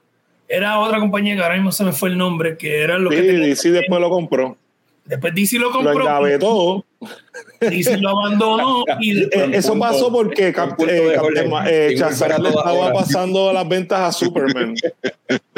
[0.49, 3.17] era otra compañía que ahora mismo se me fue el nombre, que era lo Sí,
[3.17, 4.57] que tenía- DC después lo compró.
[5.05, 6.85] Después DC lo Lo compró, engavetó.
[7.61, 10.55] DC lo abandonó y Eh, eso punto- pasó porque eh,
[10.87, 14.75] eh, para le estaba pasando las ventas a Superman.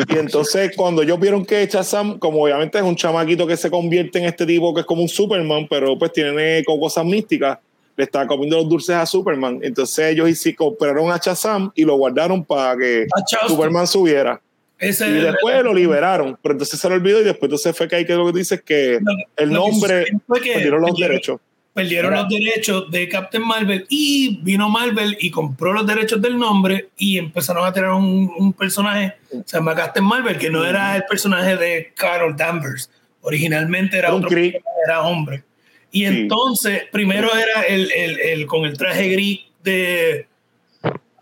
[0.09, 4.19] y entonces cuando ellos vieron que Shazam, como obviamente es un chamaquito que se convierte
[4.19, 7.59] en este tipo que es como un Superman, pero pues tiene co- cosas místicas,
[7.97, 9.59] le estaba comiendo los dulces a Superman.
[9.63, 13.07] Entonces ellos sí compraron a Shazam y lo guardaron para que
[13.49, 14.41] Superman subiera.
[14.81, 17.97] Ese Y después lo liberaron, pero entonces se lo olvidó y después entonces fue que
[17.97, 19.05] hay que lo que dices que el
[19.37, 21.41] que nombre sucedió fue que perdieron los perdieron- derechos.
[21.73, 26.89] Perdieron los derechos de Captain Marvel y vino Marvel y compró los derechos del nombre
[26.97, 29.15] y empezaron a tener un, un personaje,
[29.47, 32.91] se llama Captain Marvel, que no era el personaje de Carol Danvers.
[33.21, 34.37] Originalmente era un otro
[35.05, 35.45] hombre.
[35.93, 36.07] Y Sí.
[36.07, 40.27] entonces, primero era el, el, el- con el traje gris de.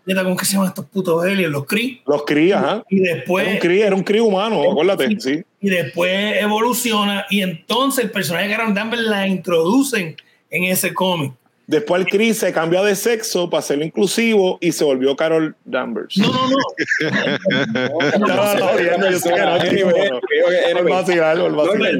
[0.09, 1.51] Neta, ¿Cómo que se llaman estos putos aliens?
[1.51, 2.01] Los Kree.
[2.07, 2.83] Los crías, ¿ah?
[2.89, 5.43] Y Era un después, cría, era un cría humano, acuérdate, sí.
[5.61, 7.27] y después evoluciona.
[7.29, 10.15] Y entonces el personaje de Carol Danvers la introducen
[10.49, 11.33] en ese cómic.
[11.69, 16.17] Después el Chris se cambió de sexo para ser inclusivo y se volvió Carol Danvers.
[16.17, 18.19] No, no, no.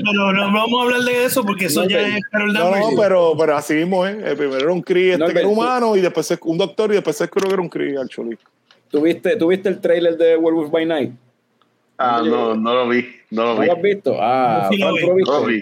[0.01, 2.85] No, no, vamos a hablar de eso porque eso No, ya es Carol No, Danvers.
[2.91, 4.17] no, pero, pero así mismo, ¿eh?
[4.25, 6.89] El primero era un Cree este No, que era humano y después es un doctor
[6.91, 8.37] y después se descubrió que era un Cree, actually.
[8.89, 11.11] ¿Tuviste, ¿Tuviste el trailer de Werewolf by Night?
[12.01, 13.67] Ah, no, no lo vi, no lo ¿No vi.
[13.67, 14.17] lo has visto?
[14.21, 15.01] Ah, Sí, lo vi.
[15.01, 15.31] ¿tú lo viste?
[15.31, 15.61] No lo vi.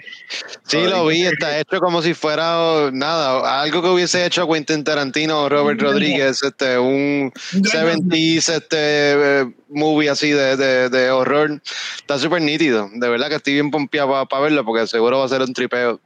[0.62, 4.84] Sí, lo vi, está hecho como si fuera oh, nada, algo que hubiese hecho Quentin
[4.84, 10.88] Tarantino o Robert Rodríguez, este, un Un gran 70s este, eh, movie así de, de,
[10.90, 11.60] de horror.
[11.96, 15.28] Está súper nítido, de verdad que estoy bien pompeado para verlo porque seguro va a
[15.28, 16.00] ser un tripeo.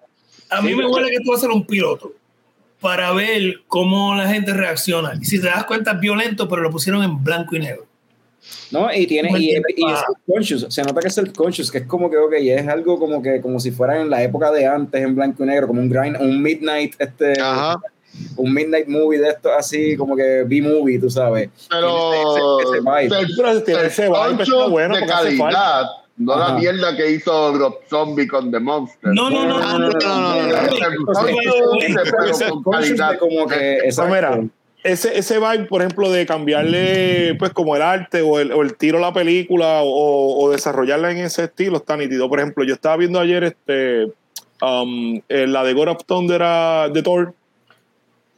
[0.48, 2.12] A mí Sí, me huele que tú vas a ser un piloto
[2.80, 5.12] para ver cómo la gente reacciona.
[5.20, 7.86] Y si te das cuenta, es violento, pero lo pusieron en blanco y negro.
[8.70, 10.04] No, y tiene, ¿Cómo y, y es Ah.
[10.06, 13.40] self-conscious, se nota que es self-conscious, que es como que, ok, es algo como que,
[13.40, 16.16] como si fuera en la época de antes, en blanco y negro, como un grind,
[16.20, 17.76] un midnight, este, Ajá.
[18.36, 21.50] un midnight movie de esto así, como que B-movie, tú sabes.
[21.68, 25.84] Pero Ese- ese ese vibe, bueno de calidad,
[26.16, 29.12] no la mierda que hizo Rob Zombie con The Monster.
[29.14, 31.10] No, no, no, No, no, no, no, no, no.
[32.70, 33.18] Calidad.
[33.18, 34.14] como que, Pues exacto.
[34.14, 34.40] mira,
[34.84, 38.76] ese, ese vibe, por ejemplo, de cambiarle, pues, como el arte o el, o el
[38.76, 42.28] tiro a la película o, o desarrollarla en ese estilo está nítido.
[42.28, 44.06] Por ejemplo, yo estaba viendo ayer este,
[44.60, 47.34] um, la de God of Thunder a- de Thor.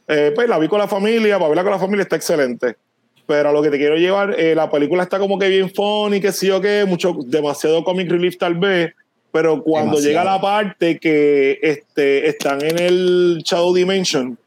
[0.07, 2.75] Eh, pues la vi con la familia, para verla con la familia está excelente.
[3.27, 6.21] Pero a lo que te quiero llevar, eh, la película está como que bien funny,
[6.21, 8.93] que sí o qué, mucho, demasiado comic relief tal vez.
[9.31, 10.07] Pero cuando Demasiado.
[10.07, 14.37] llega la parte que este, están en el Shadow Dimension,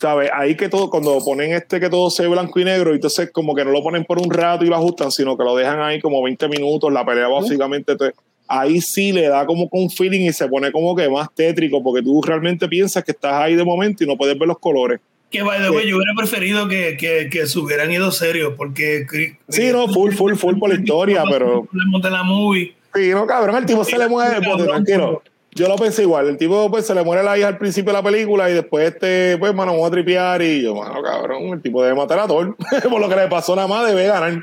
[0.00, 0.30] ¿sabes?
[0.32, 3.54] Ahí que todo, cuando ponen este que todo se ve blanco y negro, entonces como
[3.54, 6.00] que no lo ponen por un rato y lo ajustan, sino que lo dejan ahí
[6.00, 8.16] como 20 minutos, la pelea básicamente, entonces,
[8.48, 12.02] ahí sí le da como con feeling y se pone como que más tétrico, porque
[12.02, 15.00] tú realmente piensas que estás ahí de momento y no puedes ver los colores.
[15.30, 19.06] Que by the way, yo hubiera preferido que, que, que se hubieran ido serios, porque.
[19.48, 21.68] Sí, no, full, full, full por la historia, pero...
[22.02, 22.74] De la movie.
[22.92, 24.32] Sí, no, cabrón, el tipo se le pues,
[24.64, 25.22] tranquilo.
[25.52, 27.98] Yo lo pensé igual, el tipo pues se le muere la hija al principio de
[27.98, 31.60] la película y después este, pues, mano, vamos a tripear y yo, mano, cabrón, el
[31.60, 32.56] tipo debe matar a Thor.
[32.88, 34.40] por lo que le pasó nada más, debe ganar.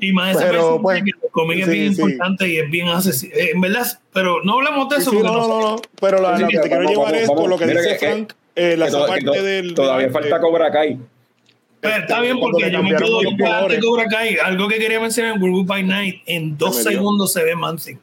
[0.00, 2.02] Y más ese Pero, pues, que el cómic es bien sí.
[2.02, 3.34] importante y es bien asesino.
[3.34, 6.20] Eh, en verdad, pero no hablemos de eso sí, porque no, no, no, no, pero
[6.20, 8.32] la, que te quiero vamos, llevar vamos, es por lo que Mira dice que- Frank,
[8.54, 9.74] eh, la Que to- que parte del...
[9.74, 10.98] todavía del- falta Cobra Kai.
[11.80, 13.80] Pero está bien porque yo me quedo colores.
[13.82, 14.36] Cobra Kai.
[14.44, 17.98] Algo que quería mencionar en Werewolf by Night, en dos segundos se ve Mansing,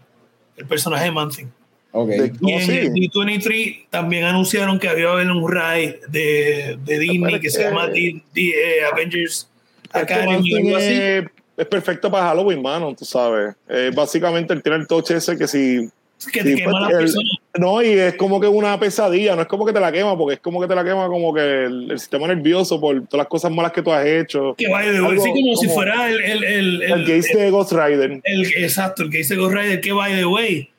[0.57, 1.51] el personaje de Mansing.
[1.91, 2.09] Ok.
[2.09, 2.77] de- Y no, en sí.
[2.77, 7.65] el D23 también anunciaron que había un raid de, de Disney que es se que-
[7.65, 9.49] llama D- D- eh, Avengers
[9.85, 11.23] Es que Academy es,
[11.57, 13.55] es perfecto para Halloween, mano, tú sabes.
[13.69, 15.89] Eh, básicamente él tiene el toche ese que si...
[16.34, 17.31] Que sí, te quema pues, las el- personas.
[17.59, 20.35] No, y es como que una pesadilla, no es como que te la quema, porque
[20.35, 23.27] es como que te la quema como que el, el sistema nervioso por todas las
[23.27, 24.53] cosas malas que tú has hecho.
[24.57, 27.72] Que vaya de sí, como, si como- fuera el, el, el, El que dice Ghost
[27.72, 28.19] Rider.
[28.23, 30.69] el- exacto, el que dice Ghost Rider, que by the way,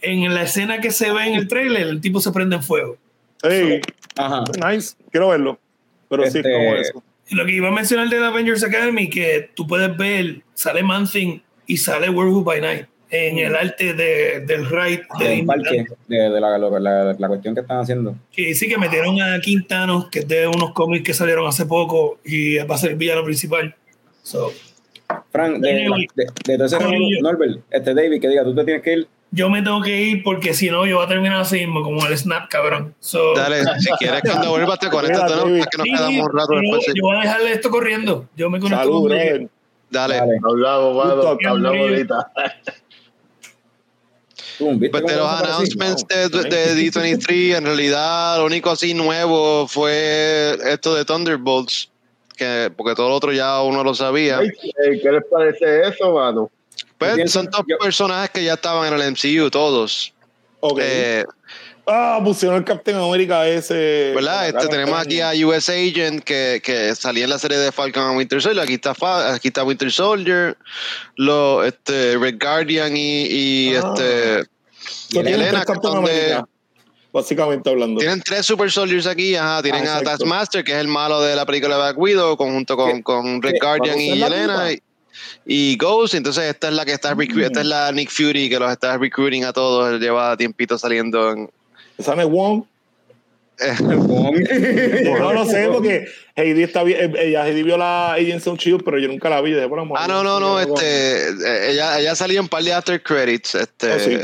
[0.00, 2.96] en la escena que se ve en el trailer, el tipo se prende en fuego.
[3.42, 3.80] Hey,
[4.16, 4.44] Ajá.
[4.68, 5.58] nice, quiero verlo.
[6.08, 7.02] Pero sí, Este, es como eso.
[7.30, 10.82] Y lo que iba a mencionar de la Avengers Academy, que tú puedes ver, sale
[10.82, 15.46] Man-Thing y sale Werewolf by Night en el arte de, del raid de Del Disney.
[15.46, 18.14] parque, de, de la, la, la cuestión que están haciendo.
[18.32, 22.18] Que sí que metieron a Quintanos, que es de unos cómics que salieron hace poco
[22.24, 23.74] y va a ser el villano principal.
[24.22, 24.52] So,
[25.30, 25.68] Frank, de,
[26.14, 27.20] de, de todo ese Anyway.
[27.22, 29.08] Norbert, este David, que diga, tú te tienes que ir.
[29.30, 32.06] Yo me tengo que ir porque si no, yo voy a terminar así mismo, como
[32.06, 32.94] el Snap, cabrón.
[33.00, 35.44] So, Dale, si quieres, cuando vuelvas te conectas, ¿no?
[35.44, 36.86] Que nos sí, quedamos un rato yo, después.
[36.94, 38.26] yo voy a dejarle esto corriendo.
[38.36, 39.10] Yo me conecto Salud.
[39.10, 39.48] Dale.
[39.90, 40.38] Dale.
[40.44, 41.38] Hablamos, Gusto.
[41.46, 42.32] hablamos ahorita.
[44.58, 49.68] Tú, ¿viste Pues de los announcements de, de D23, en realidad lo único así nuevo
[49.68, 51.90] fue esto de Thunderbolts,
[52.36, 54.40] que, porque todo lo otro ya uno lo sabía.
[54.40, 56.50] ¿Qué les parece eso, mano?
[56.98, 60.12] Pues son yo- personajes que ya estaban en el MCU, todos.
[60.60, 60.80] Ok.
[60.82, 61.24] Eh,
[61.86, 64.12] ah, pusieron el Captain América ese.
[64.14, 64.48] ¿Verdad?
[64.48, 68.18] Este, tenemos aquí a US Agent que, que salía en la serie de Falcon and
[68.18, 68.62] Winter Soldier.
[68.64, 70.56] Aquí está, Fa- aquí está Winter Soldier,
[71.16, 73.92] lo, este, Red Guardian y, y Ah.
[73.94, 74.44] este.
[75.10, 76.42] Y tienen Elena, que son de-
[77.10, 78.00] Básicamente hablando.
[78.00, 80.10] Tienen tres Super Soldiers aquí, ajá, tienen Ah, a exacto.
[80.10, 83.54] Taskmaster, que es el malo de la película de Black Widow, conjunto con, con Red.
[83.62, 84.72] Guardian ¿Vamos a y Elena.
[84.72, 84.82] Y,
[85.46, 88.58] y Ghost, entonces esta es la que está recru- esta es la Nick Fury que
[88.58, 91.50] los está recruiting a todos, él lleva tiempito saliendo en
[91.96, 92.62] ¿Esa no es Wong?
[93.60, 93.74] eh,
[95.18, 97.14] No, no sé, porque Heidi está bien.
[97.16, 99.52] eh, Ella Heidi vio la Agents of Shield, pero yo nunca la vi.
[99.52, 102.62] Dije, por amor, Ah, no, no, no, este eh, ella, ella salió en un par
[102.62, 104.18] de after credits, este Oh, sí.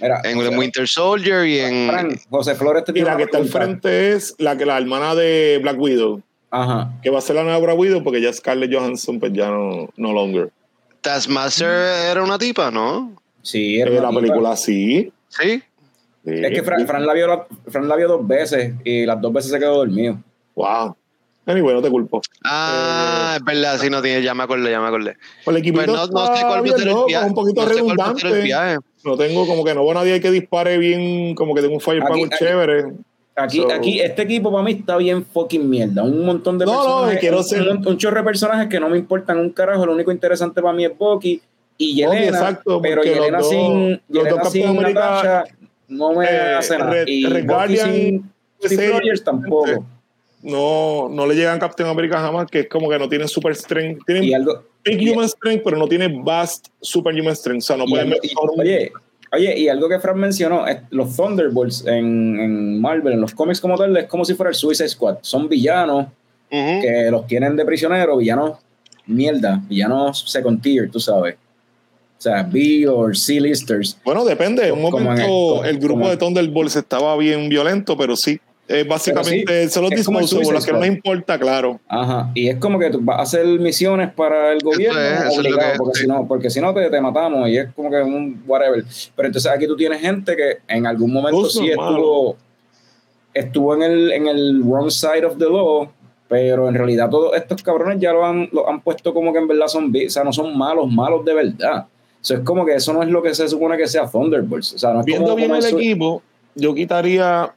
[0.00, 3.38] Mira, en José- Winter Soldier y en Frank, José Flores te Y la que está
[3.38, 6.92] al frente es la, que, la hermana de Black Widow, Ajá.
[7.02, 9.88] que va a ser la nueva Black Widow, porque ya Scarlett Johansson, pues ya no,
[9.96, 10.50] no longer.
[11.00, 11.68] Taskmaster
[12.10, 13.12] era una tipa, ¿no?
[13.42, 14.20] Sí, Eh, la hermanito.
[14.20, 15.12] película sí.
[15.28, 15.62] Sí.
[16.24, 16.32] Sí.
[16.44, 19.32] Es que Fran, Fran la vio, la- Fran la vio dos veces y las dos
[19.32, 20.18] veces se quedó dormido.
[20.56, 20.96] Wow.
[21.48, 22.20] Anyway, no te culpo.
[22.42, 25.16] Ah, Eh, es verdad, sí, no tiene, ya me acordé, ya me acordé.
[25.44, 26.06] Pues el equipo Pues no, no
[26.36, 27.26] sé cuál va a ser el viaje.
[27.26, 28.48] un poquito no redundante.
[29.04, 31.80] No tengo como que no veo a nadie que dispare bien, como que tenga un
[31.80, 32.84] firepower chévere.
[33.38, 36.02] Aquí, So- aquí, este equipo para mí está bien fucking mierda.
[36.02, 36.72] Un montón de No,
[37.20, 37.52] personajes.
[37.60, 39.84] un, un, un chorro de personajes que no me importan un carajo.
[39.84, 41.42] Lo único interesante para mí es Bucky
[41.76, 42.26] y Bucky, Yelena.
[42.38, 45.44] exacto, pero los Yelena dos- sin, los Yelena dos sin Natasha
[45.88, 46.90] no me eh, hace nada.
[46.92, 48.32] Red- y Red Bucky Guardian, sin
[48.62, 49.86] Steve ese- Rogers tampoco.
[50.42, 54.02] No, no le llegan Captain America jamás, que es como que no tienen super strength.
[54.06, 57.62] Tienen Y algo, big human strength, pero no tienen vast superhuman strength.
[57.62, 58.14] O sea, no pueden
[58.56, 58.92] oye,
[59.32, 63.60] Oye, y algo que Fran mencionó, es los Thunderbolts en, en Marvel, en los cómics
[63.60, 65.18] como tal, es como si fuera el Suicide Squad.
[65.22, 66.06] Son villanos
[66.48, 68.58] que los tienen de prisionero, villanos
[69.06, 71.34] mierda, villanos second tier, tú sabes.
[72.18, 73.98] O sea, B o C-listers.
[74.04, 74.68] Bueno, depende.
[74.68, 77.96] En un Como en momento el- como- el grupo como- de Thunderbolts estaba bien violento,
[77.96, 78.40] pero sí.
[78.68, 81.78] Eh, básicamente son los dispositivos, los que no les importa, claro.
[81.86, 82.32] Ajá.
[82.34, 85.78] Y es como que tú vas a hacer misiones para el gobierno es, obligado, es,
[85.78, 86.00] porque sí.
[86.02, 88.84] si no, porque si no te, te matamos y es como que un whatever.
[89.14, 92.36] Pero entonces aquí tú tienes gente que en algún momento Justo, sí estuvo,
[93.32, 95.88] estuvo en el, en el wrong side of the law,
[96.28, 99.46] pero en realidad todos estos cabrones ya lo han, lo han puesto como que en
[99.46, 101.86] verdad son, o sea, no son malos, malos de verdad.
[102.20, 104.74] O sea, es como que eso no es lo que se supone que sea Thunderbolts.
[104.74, 106.22] O sea, no es Viendo como, bien como el eso- equipo,
[106.56, 107.52] yo quitaría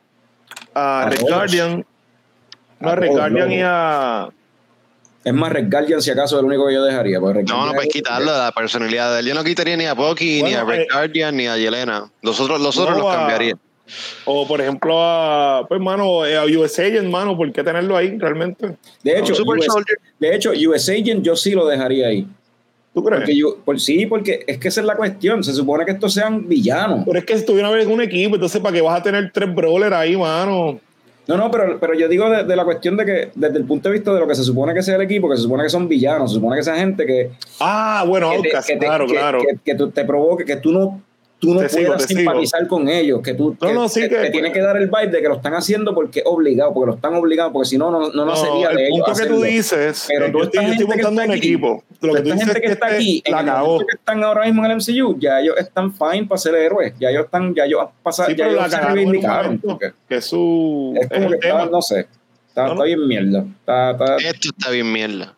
[0.80, 1.31] a, A Red todos.
[1.34, 1.85] Guardian,
[2.80, 3.56] no, a Red todos, Guardian no.
[3.56, 4.30] y a.
[5.23, 7.19] Es más, Red Guardian, si acaso, es el único que yo dejaría.
[7.19, 9.27] Red No, no puedes es- quitarlo de la personalidad de él.
[9.27, 12.10] Yo no quitaría ni a Bucky, ni a Bueno, Red eh, Guardian, ni a Yelena.
[12.22, 13.56] Los otros, los otros No, los a- cambiaría.
[14.26, 15.65] O por ejemplo a.
[15.68, 18.77] Pues, mano, eh, a USA Agent, mano, ¿por qué tenerlo ahí realmente?
[19.03, 19.65] De hecho, US
[20.19, 22.27] de hecho, US Agent yo sí lo dejaría ahí.
[22.93, 23.21] ¿Tú crees?
[23.21, 25.43] Porque yo, por, sí, porque es que esa es la cuestión.
[25.43, 27.03] Se supone que estos sean villanos.
[27.05, 29.53] Pero es que si estuvieran en un equipo, entonces, ¿para qué vas a tener tres
[29.53, 30.79] brawlers ahí, mano?
[31.27, 33.87] No, no, pero, pero yo digo de, de la cuestión de que, desde el punto
[33.89, 35.69] de vista de lo que se supone que sea el equipo, que se supone que
[35.69, 37.29] son villanos, se supone que sea gente que,
[37.59, 39.39] Ah, bueno, que, te- Outcast, que te- claro, que- claro.
[39.41, 40.99] que- que tú te provoque, que tú no,
[41.39, 42.19] tú no Te sigo, puedas te sigo.
[42.19, 44.75] simpatizar con ellos, que tú No, que, no, sí que que- te tiene que dar
[44.77, 47.77] el vibe de que lo están haciendo porque obligado, porque lo están obligando, porque si
[47.77, 50.85] no, no, no, no No, sería el de ellos que tú dices, Pero yo estoy,
[50.85, 51.83] montando un aquí, equipo.
[52.01, 53.95] Lo que tú esta dices gente que está este aquí, en la el momento que
[53.95, 57.25] están ahora mismo en el MCU, ya ellos están fine para ser héroes, ya ellos
[57.25, 59.59] están, ya ellos han pasado, Sí, ya ellos se en reivindicaron.
[59.59, 60.93] porque Que su.
[60.99, 62.07] Es como que está, no sé,
[62.49, 63.45] está, bien mierda.
[63.59, 65.35] Está- Esto está bien mierda.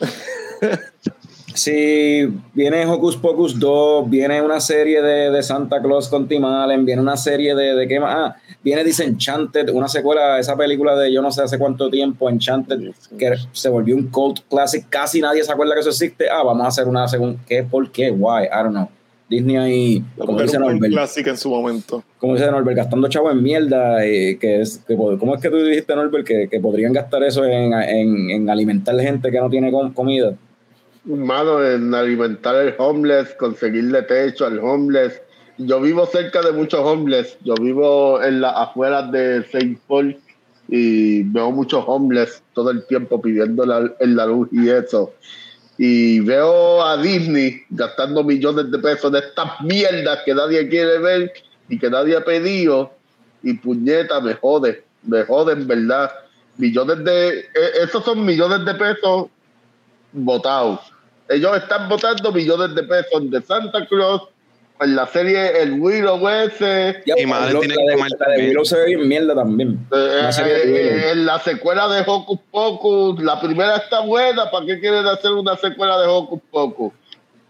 [1.56, 6.84] Si viene Hocus Pocus 2, viene una serie de, de Santa Claus con Tim Allen,
[6.84, 10.94] viene una serie de, de qué más, ah, viene Disenchanted, una secuela de esa película
[10.96, 15.20] de yo no sé hace cuánto tiempo, Enchanted, que se volvió un cult classic, casi
[15.22, 17.62] nadie se acuerda que eso existe, ah, vamos a hacer una segunda, ¿qué?
[17.62, 18.10] ¿Por qué?
[18.10, 18.44] Why?
[18.44, 18.88] I don't know.
[19.28, 22.04] Disney ahí, como dice Norbert, clásico en su momento.
[22.18, 25.56] como dice Norbert, gastando chavo en mierda, eh, que es, que, ¿cómo es que tú
[25.64, 29.72] dijiste, Norbert, que, que podrían gastar eso en, en, en alimentar gente que no tiene
[29.72, 30.34] com- comida?
[31.06, 35.22] Mano, en alimentar al homeless, conseguirle techo al homeless.
[35.56, 37.38] Yo vivo cerca de muchos homeless.
[37.44, 39.78] Yo vivo en las afueras de St.
[39.86, 40.18] Paul
[40.68, 45.14] y veo muchos homeless todo el tiempo pidiendo la, en la luz y eso.
[45.78, 51.32] Y veo a Disney gastando millones de pesos de estas mierdas que nadie quiere ver
[51.68, 52.90] y que nadie ha pedido.
[53.44, 56.10] Y puñeta, me jode, me jode en verdad.
[56.56, 57.28] Millones de.
[57.38, 59.26] eh, Esos son millones de pesos
[60.12, 60.95] votados.
[61.28, 64.22] Ellos están votando millones de pesos de Santa Claus
[64.80, 67.02] en la serie El Willow ese.
[67.06, 68.48] Y Willow- tiene la que la de también.
[68.48, 69.86] Willow se ve bien mierda también.
[69.92, 74.50] Eh, serie de eh, eh, en la secuela de Hocus Pocus, la primera está buena,
[74.50, 76.92] ¿para qué quieren hacer una secuela de Hocus Pocus?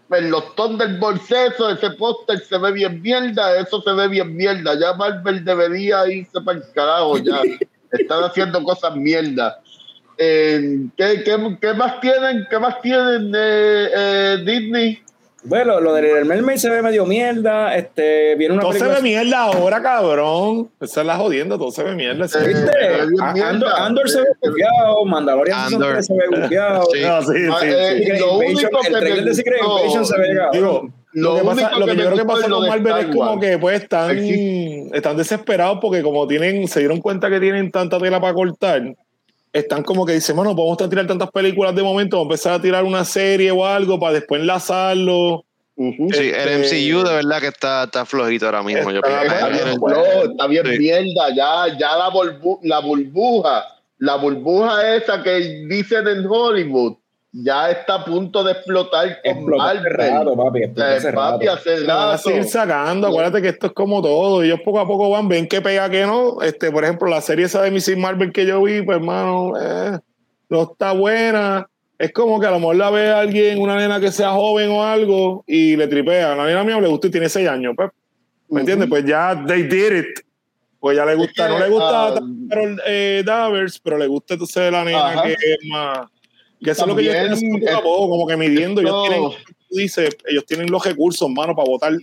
[0.09, 4.79] En los Thunderbolts eso, ese póster se ve bien mierda, eso se ve bien mierda,
[4.79, 7.41] ya Marvel debería irse para el carajo ya,
[7.91, 9.59] están haciendo cosas mierda.
[10.17, 12.47] Eh, ¿qué, qué, qué más tienen?
[12.49, 14.99] ¿Qué más tienen eh, eh, Disney?
[15.43, 17.73] Bueno, lo de Little Mermaid se ve medio mierda.
[17.75, 20.69] Este, viene una Todo se ve mierda ahora, cabrón.
[20.81, 22.27] Esa es la jodiendo, todo se ve mierda.
[22.27, 22.37] sí.
[22.41, 22.71] Eh, ¿Viste?
[23.33, 23.49] mierda.
[23.49, 25.93] Andor, Andor se ve bufiado, Mandalorian Andor.
[25.93, 26.83] 3 se ve bufiado.
[26.91, 26.99] Sí.
[27.01, 28.03] No, sí, Ah, sí, eh, sí.
[28.03, 30.27] Secret lo Invasion, único el que trailer me de Secret Invasion se ve.
[30.51, 32.69] Digo, Lo lo, que, pasa, único lo que que, yo creo que pasa con de
[32.69, 37.39] Marvel es como que pues están, están desesperados porque como tienen, se dieron cuenta que
[37.39, 38.81] tienen tanta tela para cortar,
[39.57, 42.53] están como que dicen, bueno, podemos estar tirar tantas películas de momento, vamos a empezar
[42.53, 45.43] a tirar una serie o algo para después enlazarlo.
[45.77, 46.09] Sí, el
[46.61, 48.89] Este- MCU de verdad que está, está flojito ahora mismo.
[48.89, 49.97] Está bien, bueno.
[49.97, 50.79] no, está bien Sí.
[50.79, 53.63] mierda, ya, ya la, burbu- la burbuja,
[53.99, 56.93] la burbuja esa que dicen en Hollywood,
[57.43, 59.83] ya está a punto de explotar con Marvel.
[59.93, 60.63] rato, papi.
[60.63, 61.59] explotó Eh, hace papi, rato.
[61.59, 65.09] hace van a seguir sacando, acuérdate que esto es como todo, ellos poco a poco
[65.09, 67.97] van, ven que pega que no, este, por ejemplo, la serie esa de Mrs.
[67.97, 69.99] Marvel que yo vi, pues hermano, eh,
[70.49, 71.67] no está buena,
[71.99, 74.83] es como que a lo mejor la ve alguien, una nena que sea joven o
[74.83, 77.89] algo, y le tripea, a la nena mía le gusta y tiene 6 años, pues,
[78.49, 78.59] ¿me Ujú.
[78.59, 78.89] entiendes?
[78.89, 80.19] Pues ya, they did it,
[80.79, 82.19] pues ya le gusta, que, no le gusta ah,
[82.49, 83.23] Carol eh,
[83.83, 85.23] pero le gusta entonces la nena Ajá.
[85.23, 86.07] que es más...
[86.63, 88.81] Que eso es lo que ellos haciendo poco a eh, poco, como que midiendo.
[88.81, 89.03] Ellos no.
[89.03, 89.31] tienen,
[89.69, 91.93] dices, ellos tienen los recursos, mano, para votar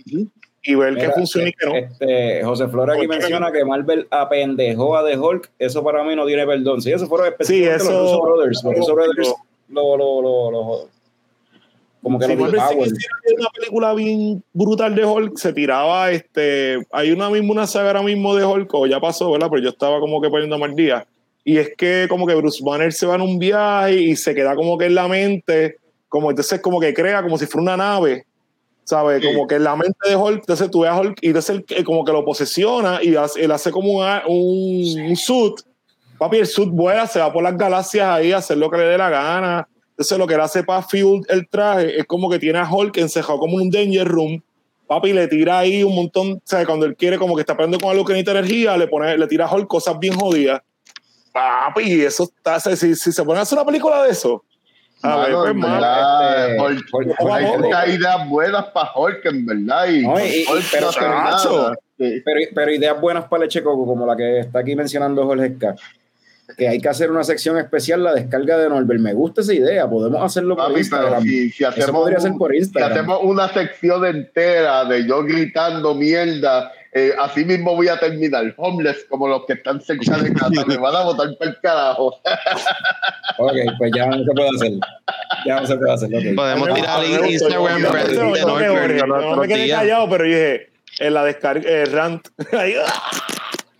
[0.67, 1.75] y ver Mira, qué funciona y qué no.
[1.75, 5.51] Este, José Flores aquí menciona que Marvel apendejó a The Hulk.
[5.59, 6.81] Eso para mí no tiene perdón.
[6.81, 8.63] Si eso fueron Sí, específicamente eso- los Russo Brothers.
[8.63, 9.33] Los Russo Brothers
[9.69, 10.89] lo, lo, lo, lo-
[12.01, 12.53] como que Si powers.
[12.53, 16.85] quisiera hacer una película bien brutal de Hulk, se tiraba este.
[16.91, 19.47] Hay una misma, una saga ahora mismo de Hulk, o ya pasó, ¿verdad?
[19.49, 21.07] Pero yo estaba como que poniendo mal día.
[21.45, 24.55] Y es que como que Bruce Banner se va en un viaje y se queda
[24.55, 25.77] como que en la mente,
[26.09, 28.25] como entonces como que crea como si fuera una nave,
[28.83, 29.21] ¿sabes?
[29.21, 29.27] Sí.
[29.31, 31.65] Como que en la mente de Hulk, entonces tú ves a Hulk y entonces él,
[31.69, 35.53] eh, como que lo posesiona y hace- él hace como un, un, un suit.
[36.17, 38.85] Papi, el suit vuela, se va por las galaxias ahí a hacer lo que le
[38.85, 39.67] dé la gana.
[39.91, 42.97] Entonces lo que él hace para fuel el traje es como que tiene a Hulk
[42.97, 44.41] encejado como en un danger room.
[44.87, 47.79] Papi le tira ahí un montón, o sea, cuando él quiere como que está peleando
[47.79, 50.61] con algo que necesita energía, le pone, le tira a Hulk cosas bien jodidas.
[51.35, 54.41] Papi, eso está, si, si se pone a hacer una película de eso,
[55.01, 59.87] a ver, pues, en mano, verdad, este, hay ideas buenas para Hulk, en verdad.
[59.89, 60.91] Y, No, y- y- Hulk pero.
[61.97, 62.21] Sí.
[62.25, 65.75] pero, pero ideas buenas para Leche Coco, como la que está aquí mencionando Jorge Esca.
[66.57, 69.01] Que hay que hacer una sección especial, la descarga de Norbert.
[69.01, 71.23] Me gusta esa idea, podemos hacerlo por Papi, Instagram.
[71.23, 72.91] si, si Eso hacemos, podría ser un- por si Instagram.
[72.91, 79.05] hacemos una sección entera de yo gritando mierda, eh, así mismo voy a terminar homeless
[79.09, 80.65] como los que están cerca de casa.
[80.65, 82.19] Me van a botar para el carajo.
[83.37, 84.71] Ok, pues ya no se puede hacer.
[85.45, 86.35] Ya no se puede hacer.
[86.35, 88.45] Podemos tirar el Instagram los
[89.25, 90.69] No me quedé callado, pero yo dije,
[90.99, 92.25] en la descarga, eh, rant.
[92.53, 92.75] Ahí,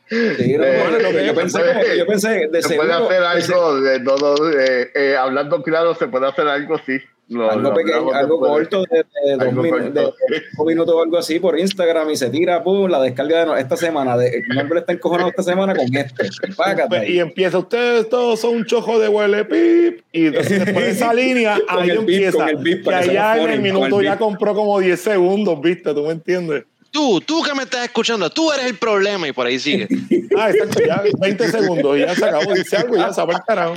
[0.09, 3.25] Sí, no, Eh, bueno, lo que yo pensé, puede- yo pensé, de se seguro, puede
[3.25, 6.99] hacer algo, de, no, no, eh, eh, hablando claro, se puede hacer algo, sí.
[7.27, 8.67] Lo- algo lo pequeño, algo después.
[8.69, 8.97] corto de,
[9.31, 10.13] de dos
[10.57, 13.57] de minutos o algo así por Instagram y se tira, pum, la descarga de no-
[13.57, 14.15] esta semana.
[14.15, 16.29] De, Norbert está encojonado esta semana con este.
[16.55, 17.11] Págate.
[17.11, 20.01] y empieza, ustedes todos son un chojo de huele pip.
[20.11, 22.47] Y entonces después de esa línea, ahí el empieza.
[22.49, 25.93] el beep, y allá en el minuto el ya compró como 10 segundos, ¿viste?
[25.93, 26.63] ¿Tú me entiendes?
[26.91, 29.87] Tú, tú que me estás escuchando, tú eres el problema y por ahí sigue.
[30.37, 32.53] Ah, exacto, ya 20 segundos y ya se acabó.
[32.53, 33.75] Dice algo y ya se va el carajo.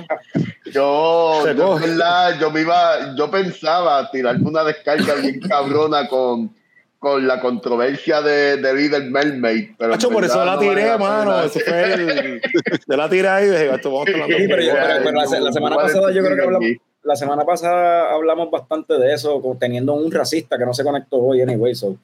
[0.73, 6.51] Yo, yo, verdad, yo me iba, yo pensaba tirarme una descarga bien cabrona con,
[6.99, 9.71] con la controversia de, de Little Mermaid.
[9.79, 11.43] Pero por eso la tiré, la mano.
[11.45, 12.43] Eso fue el.
[12.89, 14.55] Yo la tiré ahí y dije, esto vamos a estar Sí, hablando.
[14.55, 16.47] pero, yo- Ya, pero- pero la, semana pasada yo creo que aquí.
[16.47, 16.69] hablamos,
[17.05, 21.41] la semana pasada hablamos bastante de eso, teniendo un racista que no se conectó hoy,
[21.41, 21.75] anyway.
[21.75, 21.97] So.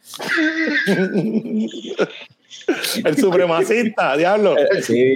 [3.04, 4.56] El supremacista, diablo.
[4.56, 5.14] Eh, sí.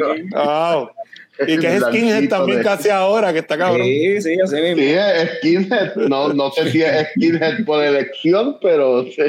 [1.46, 3.86] Y que es skinhead también de- casi ahora, que está cabrón.
[3.86, 4.76] sí, sí, así mismo.
[4.82, 5.94] Sí, es skinhead.
[5.96, 9.22] No, no sé si es skinhead por elección, pero sí.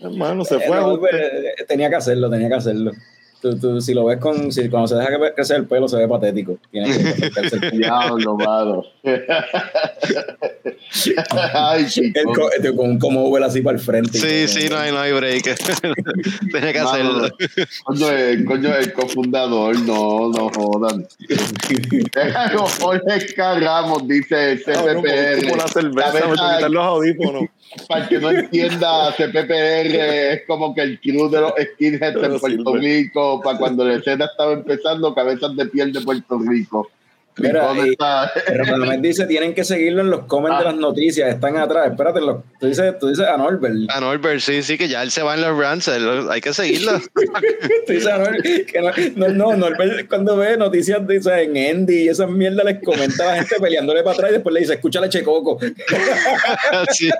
[0.00, 0.76] Hermano, se Eh, fue.
[0.76, 2.92] no, pero, eh, tenía que hacerlo, tenía que hacerlo.
[3.40, 5.96] Tú, tú, si lo ves con, si cuando se deja que- crecer el pelo se
[5.96, 6.58] ve patético.
[6.70, 7.70] Tiene que el.
[7.78, 8.84] Diablo, mano.
[11.54, 12.12] Ay, El
[12.56, 14.18] este, con un como Uber así para el frente.
[14.18, 15.42] Sí, sí, no hay, no hay break.
[16.52, 17.28] Tenía que hacerlo.
[17.84, 21.06] Coño, el, coño, el cofundador, no, no jodan.
[22.80, 23.58] Jorge K.
[23.60, 25.42] Ramos dice Cabrón, CPPR.
[25.44, 27.42] como la cerveza, La me verdad, quitar los audífonos.
[27.88, 32.40] Para el que no entienda, CPPR es como que el club de los skinheads en
[32.40, 32.74] Puerto.
[32.74, 36.90] Rico, para cuando la escena estaba empezando, cabezas de piel de Puerto Rico.
[37.40, 38.32] Mira, ¿Dónde y- está?
[38.54, 40.70] Ramón dice, tienen que seguirlo en los comments de Ah.
[40.72, 41.90] las noticias, están atrás.
[41.90, 43.74] Espérate, los- tú dices, tú dices a Norbert.
[43.90, 46.52] A Norbert, sí, sí, que ya él se va en los runs, él- hay que
[46.52, 46.92] seguirlo.
[47.86, 48.80] Tú dices a Norbert que
[49.16, 53.22] no, no, no, Norbert cuando ve noticias dice en Andy y esas mierdas les comenta
[53.24, 55.58] a la gente peleándole para atrás y después le dice, escúchale Checoco.
[56.92, 57.10] Sí.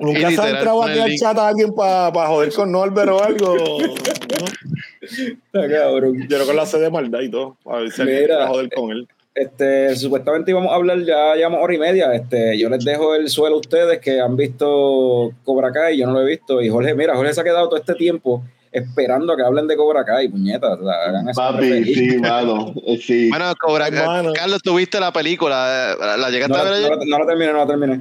[0.00, 3.56] Nunca se ha entrado aquí al chat a alguien para joder con Norbert o algo.
[3.56, 3.76] ¿no?
[5.10, 6.18] Está cabrón.
[6.22, 7.56] Yo creo que lo hace de maldad y todo.
[7.66, 8.38] A ver si Mira.
[8.38, 9.08] va a joder con él.
[9.34, 12.14] Este, supuestamente íbamos a hablar, ya llevamos hora y media.
[12.14, 16.14] Este, yo les dejo el suelo a ustedes que han visto Cobra Kai, yo no
[16.14, 16.62] lo he visto.
[16.62, 18.42] Y Jorge, mira, Jorge se ha quedado todo este tiempo
[18.72, 20.72] esperando a que hablen de Cobra Kai, puñeta.
[20.74, 22.74] o sea, hagan eso Papi, sí, mano.
[22.86, 23.28] eh, Sí.
[23.28, 24.32] Bueno, Cobra, Hermano.
[24.34, 25.94] Carlos, ¿tuviste la película?
[26.00, 28.00] ¿La la llegaste No, a la- ver no, la- no la terminé, no la terminé.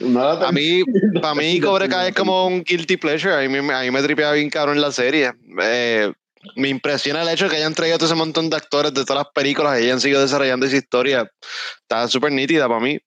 [0.00, 0.82] No la A mí,
[1.22, 3.32] para mí, Cobra Kai es como un guilty pleasure.
[3.34, 5.30] A mí, me- a mí me tripea bien cabrón la serie.
[5.62, 6.12] Eh,
[6.56, 9.24] me impresiona el hecho de que hayan traído todo ese montón de actores de todas
[9.24, 11.30] las películas y hayan seguido desarrollando esa historia.
[11.80, 12.98] Está súper nítida para mí.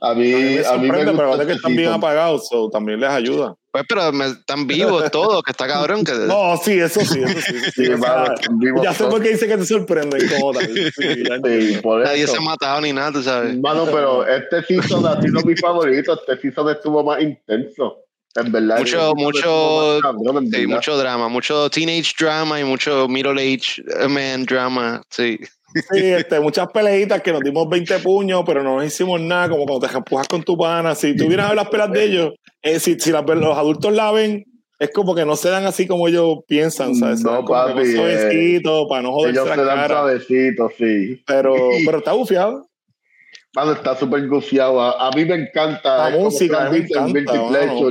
[0.00, 3.00] A A mí a mí me sorprende, pero es que están bien apagados, so también
[3.00, 3.54] les ayuda.
[3.70, 6.04] Pues, pero me, están vivos todos, que está cabrón.
[6.04, 7.58] Que, No, sí, eso sí, eso sí.
[7.72, 7.90] sí, Sí,
[8.52, 10.66] vivo ya sé por qué dice que te sorprenden como tal.
[10.66, 12.32] Sí, Sí, nadie eso.
[12.32, 13.58] se ha matado ni nada, tú sabes.
[13.58, 16.14] Mano, pero este season ha sido mi favorito.
[16.14, 18.03] Este season estuvo más intenso.
[18.36, 18.78] En verdad.
[18.78, 20.74] Mucho- mucho- cabrón, Sí, verdad.
[20.76, 25.02] mucho drama, mucho teenage drama y mucho middle age eh, man drama.
[25.10, 25.38] Sí.
[25.92, 29.86] Sí, este, muchas peleitas que nos dimos 20 puños, pero no hicimos nada, como cuando
[29.88, 30.94] te empujas con tu pana.
[30.94, 33.92] Si tú vienes a ver las pelas de ellos, eh, si, si las- los adultos
[33.92, 34.44] la ven,
[34.78, 37.22] es como que no se dan así como ellos piensan, ¿sabes?
[37.22, 41.22] No, papi, con suavecito, para no joderse Ellos la se dan suavecitos, sí.
[41.26, 41.54] Pero,
[41.86, 42.68] pero está bufiado.
[43.56, 44.80] Mano, está súper gufiado.
[44.80, 46.10] A, a mí me encanta.
[46.10, 47.90] La música, me encanta, mano.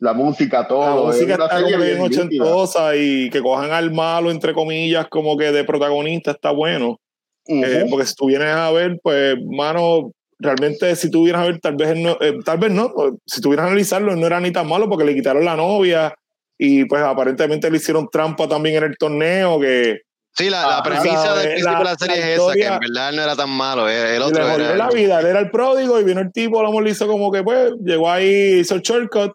[0.00, 1.04] La música, todo.
[1.08, 5.06] La es música una está como bien ochentosa y que cojan al malo, entre comillas,
[5.08, 6.98] como que de protagonista está bueno.
[7.46, 7.90] Eh, Ujú.
[7.90, 11.76] porque si tú vienes a ver, pues, mano, realmente si tú vienes a ver, tal
[11.76, 14.50] vez, no, eh, tal vez no, pues, si tú vienes a analizarlo, no era ni
[14.50, 16.14] tan malo porque le quitaron la novia
[16.58, 19.98] y pues aparentemente le hicieron trampa también en el torneo, que
[20.36, 22.66] Sí, la, la Ah, premisa del principio de la la- serie la es esa, que
[22.66, 24.76] en verdad él no era tan malo, el, el le otro jodió era...
[24.76, 27.44] la vida, él era el pródigo y vino el tipo, lo le hizo como que
[27.44, 29.32] pues, llegó ahí, hizo el shortcut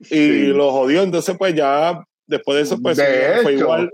[0.00, 0.46] y Sí.
[0.48, 3.90] lo jodió, entonces pues ya, después de eso pues De fue hecho, igual.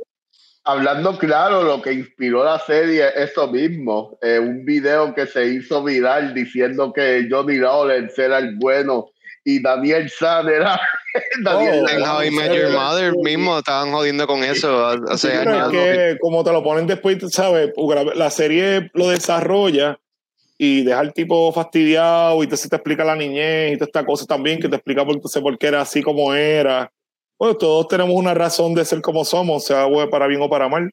[0.64, 4.16] Hablando claro, lo que inspiró la serie es eso mismo.
[4.22, 9.06] eh, un video que se hizo viral diciendo que Johnny Lawrence era el bueno
[9.44, 10.80] y Daniel San era.
[11.42, 15.72] Daniel Oh, How I Met Your Mother mismo estaban jodiendo con eso hace Sí, años.
[15.74, 15.78] es
[16.12, 17.70] que como te lo ponen después, ¿sabes?
[18.14, 19.98] La serie lo desarrolla
[20.58, 24.26] y deja al tipo fastidiado y entonces te explica la niñez y toda esta cosa
[24.26, 26.90] también que te explica por, entonces por qué era así como era.
[27.38, 30.90] Bueno, todos tenemos una razón de ser como somos, sea para bien o para mal.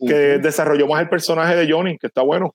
[0.00, 0.42] Que Ujú.
[0.42, 2.54] desarrolló más el personaje de Johnny, que está bueno.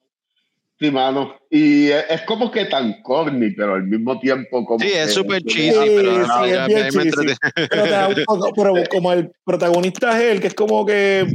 [0.79, 1.35] Sí, mano.
[1.49, 4.79] Y es, como que tan corny, pero al mismo tiempo como.
[4.79, 7.27] Sí, es que- súper que- cheesy, Sí, pero sí, ya- es bien cheesy.
[7.27, 11.25] te pero como el protagonista es él, que es como que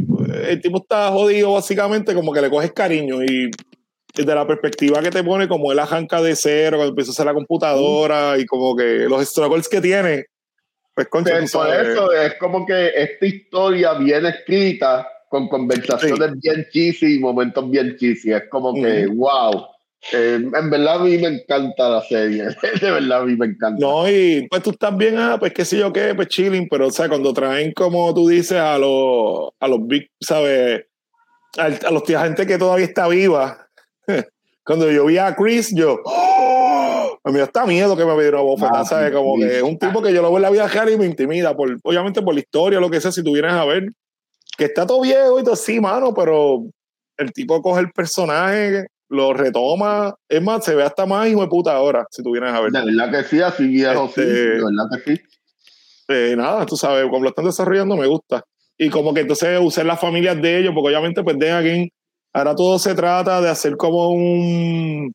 [0.49, 3.51] el tipo está jodido básicamente, como que le coges cariño y
[4.15, 7.27] desde la perspectiva que te pone, como él arranca de cero, cuando empieza a hacer
[7.27, 10.27] la computadora y como que los struggles que tiene,
[10.95, 16.67] pues concha, Pues, por eso es como que esta historia bien escrita, con conversaciones bien
[16.73, 18.33] cheesy y momentos bien cheesy.
[18.33, 19.67] Es como que, wow.
[20.13, 22.45] Eh, en verdad a mí me encanta la serie.
[22.81, 23.85] De verdad a mí me encanta.
[23.85, 26.87] No, y pues tú estás bien, ah, pues qué sé yo qué, pues chilling, pero
[26.87, 30.87] o sea, cuando traen, como tú dices, a los, a los big, ¿sabes?
[31.57, 33.68] Al- A, los tía gente que todavía está viva.
[34.65, 37.19] Cuando yo vi a Chris, yo, ¡oh!
[37.25, 39.13] a mí hasta miedo que me diera bofetada, Ah, ¿sabes?
[39.13, 39.43] Como sí.
[39.43, 41.55] que es un tipo que yo lo veo en la vida real y me intimida,
[41.57, 43.85] por, obviamente por la historia, lo que sea, si tú vienes a ver,
[44.57, 46.65] que está todo viejo y todo así, mano, pero
[47.17, 51.49] el tipo coge el personaje, lo retoma, es más, se ve hasta más hijo de
[51.49, 52.71] puta ahora, si tú vienes a ver.
[52.71, 54.21] De verdad que sí, así viejo, sí.
[54.21, 55.23] Este- De verdad que sí.
[56.09, 58.43] Eh, nada, tú sabes, como lo están desarrollando me gusta.
[58.79, 61.93] Y como que entonces usar las familias de ellos, porque obviamente pues de aquí,
[62.33, 65.13] ahora todo se trata de hacer como un,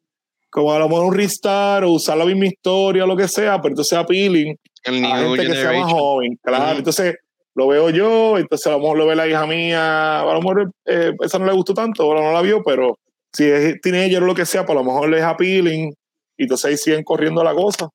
[0.50, 3.62] como a lo mejor un restart o usar la misma historia o lo que sea,
[3.62, 6.78] pero entonces appealing El a New gente que sea más joven, claro.
[6.78, 7.16] Entonces
[7.56, 10.72] lo veo yo, entonces a lo mejor lo ve la hija mía, a lo mejor
[10.86, 12.98] eh, esa no le gustó tanto, o no la vio, pero
[13.32, 15.94] si es teenager o lo que sea, por lo mejor le es appealing
[16.38, 17.90] y entonces ahí siguen corriendo la cosa,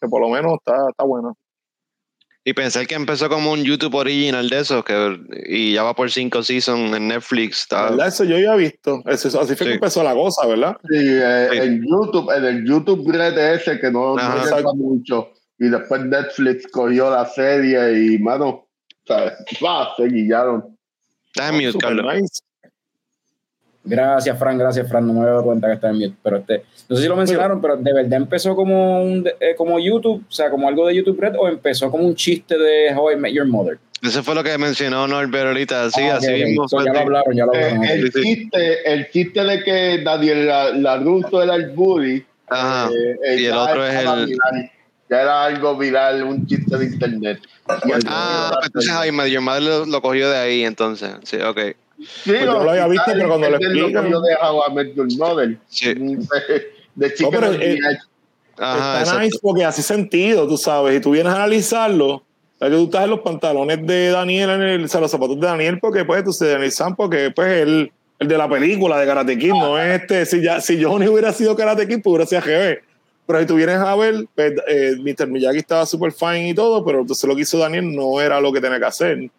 [0.00, 1.36] que por lo menos está, está bueno.
[2.42, 6.10] Y pensar que empezó como un YouTube original de esos, que, y ya va por
[6.10, 7.66] cinco seasons en Netflix.
[8.06, 9.02] Eso yo ya he visto.
[9.06, 10.76] Eso, así fue que empezó la cosa, ¿verdad?
[10.88, 11.58] Sí, eh, Sí.
[11.58, 15.32] en YouTube, en el YouTube Red ese que no, no llega mucho.
[15.58, 18.66] Y después Netflix cogió la serie y, mano,
[19.06, 19.34] ¿sabes?
[19.62, 20.78] Va, se guillaron.
[21.26, 22.14] está en mute, Super Carlos.
[22.14, 22.40] nice.
[23.90, 25.06] Gracias, Fran, gracias, Fran.
[25.06, 26.14] No me había dado cuenta que está en mute.
[26.22, 29.78] Pero este, no sé si lo mencionaron, pero de verdad empezó como un eh, como
[29.80, 33.12] YouTube, o sea, como algo de YouTube Red, o empezó como un chiste de How
[33.12, 33.78] I Met Your Mother.
[34.02, 35.90] Eso fue lo que mencionó Norbert ahorita.
[35.90, 36.44] Sí, Ah, así ok, ok.
[36.46, 36.68] mismo.
[36.68, 37.06] Fue ya lo así.
[37.06, 37.84] hablaron, ya lo Eh, hablaron.
[37.84, 38.22] el, sí, sí.
[38.22, 42.24] chiste, el chiste de que Daniel era el bully.
[42.48, 42.88] Ajá.
[42.90, 44.70] eh, eh, Y el ya otro es estaba el- viral.
[45.08, 47.40] Ya era algo viral, un chiste de internet.
[47.84, 51.10] El- Ah, pues entonces How I Met Your Mother lo, lo cogió de ahí, entonces.
[51.24, 51.58] Sí, ok.
[52.00, 54.74] Sí, Pues yo no lo había visto, pero cuando lo explican- cogió de How I
[54.74, 55.58] Met Your Mother.
[55.68, 55.94] Sí.
[56.94, 57.78] De chica pero, eh,
[58.58, 59.20] Ajá, Está exacto.
[59.22, 60.96] nice porque hace sentido, tú sabes.
[60.96, 62.22] Y tú vienes a analizarlo.
[62.60, 65.40] Es que tú estás en los pantalones de Daniel, en el, o sea, los zapatos
[65.40, 68.98] de Daniel, porque pues tú se Daniel Sam, porque pues el, el de la película
[68.98, 70.26] de Karate Kid, no es este.
[70.26, 72.82] Si, ya, si Johnny hubiera sido Karate Kid, pues hubiera sido GB.
[73.26, 75.26] Pero si tú vienes a ver, pues, eh, Mr.
[75.28, 78.52] Miyagi estaba super fine y todo, pero entonces lo que hizo Daniel no era lo
[78.52, 79.30] que tenía que hacer.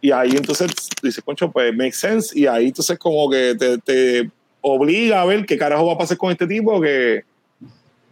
[0.00, 0.70] Y ahí entonces
[1.02, 2.38] dices, concho, pues makes sense.
[2.38, 6.16] Y ahí entonces como que te, te obliga a ver qué carajo va a pasar
[6.16, 7.24] con este tipo que,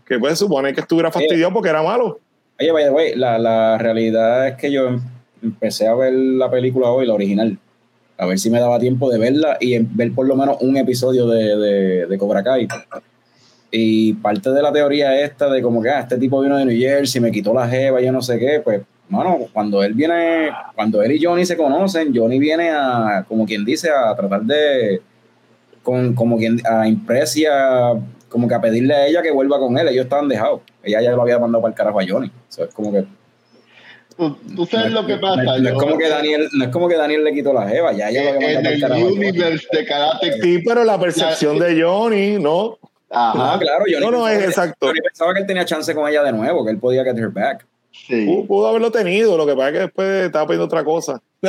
[0.06, 2.20] que pues supone que estuviera fastidiado porque era malo.
[2.58, 5.00] Oye, the way, la, la realidad es que yo em-
[5.42, 7.58] empecé a ver la película hoy, la original,
[8.16, 10.76] a ver si me daba tiempo de verla y en- ver por lo menos un
[10.76, 12.68] episodio de, de, de Cobra Kai.
[13.70, 16.78] Y parte de la teoría esta de como que ah, este tipo vino de New
[16.78, 21.02] Jersey, me quitó la jeva, yo no sé qué, pues, mano, cuando él viene, cuando
[21.02, 25.00] él y Johnny se conocen, Johnny viene a, como quien dice, a tratar de,
[25.82, 27.52] con, como quien, a impresia,
[28.28, 31.12] como que a pedirle a ella que vuelva con él, ellos estaban dejados, ella ya
[31.12, 33.04] lo había mandado para el carajo a Johnny, Eso es como que
[34.16, 35.42] Tú, tú sabes lo que pasa.
[35.42, 37.92] no, no es como que Daniel, no es como que Daniel le quitó la jeva,
[37.92, 39.28] ya ella lo había en mandado para el carajo Johnny.
[39.28, 42.78] universe de Karate Sí, pero la percepción de Johnny, ¿no?
[43.10, 43.54] Ajá.
[43.54, 44.86] Ah, claro, yo No, no, es exacto.
[44.86, 47.28] Yo pensaba que él tenía chance con ella de nuevo, que él podía get her
[47.28, 47.66] back.
[48.06, 48.26] Sí.
[48.26, 51.20] Pudo, pudo haberlo tenido, lo que pasa es que después estaba pidiendo otra cosa.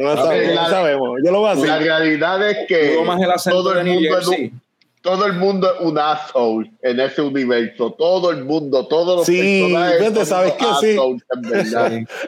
[0.00, 0.16] No.
[0.16, 1.18] sabemos, no sabemos.
[1.24, 1.82] Yo lo voy a La hacer.
[1.86, 3.04] realidad es que el
[3.44, 4.60] todo el, mundo es un,
[5.00, 7.92] todo el mundo es un asshole en ese universo.
[7.96, 10.98] Todo el mundo, todos los Sí, personajes ¿sabes que sí?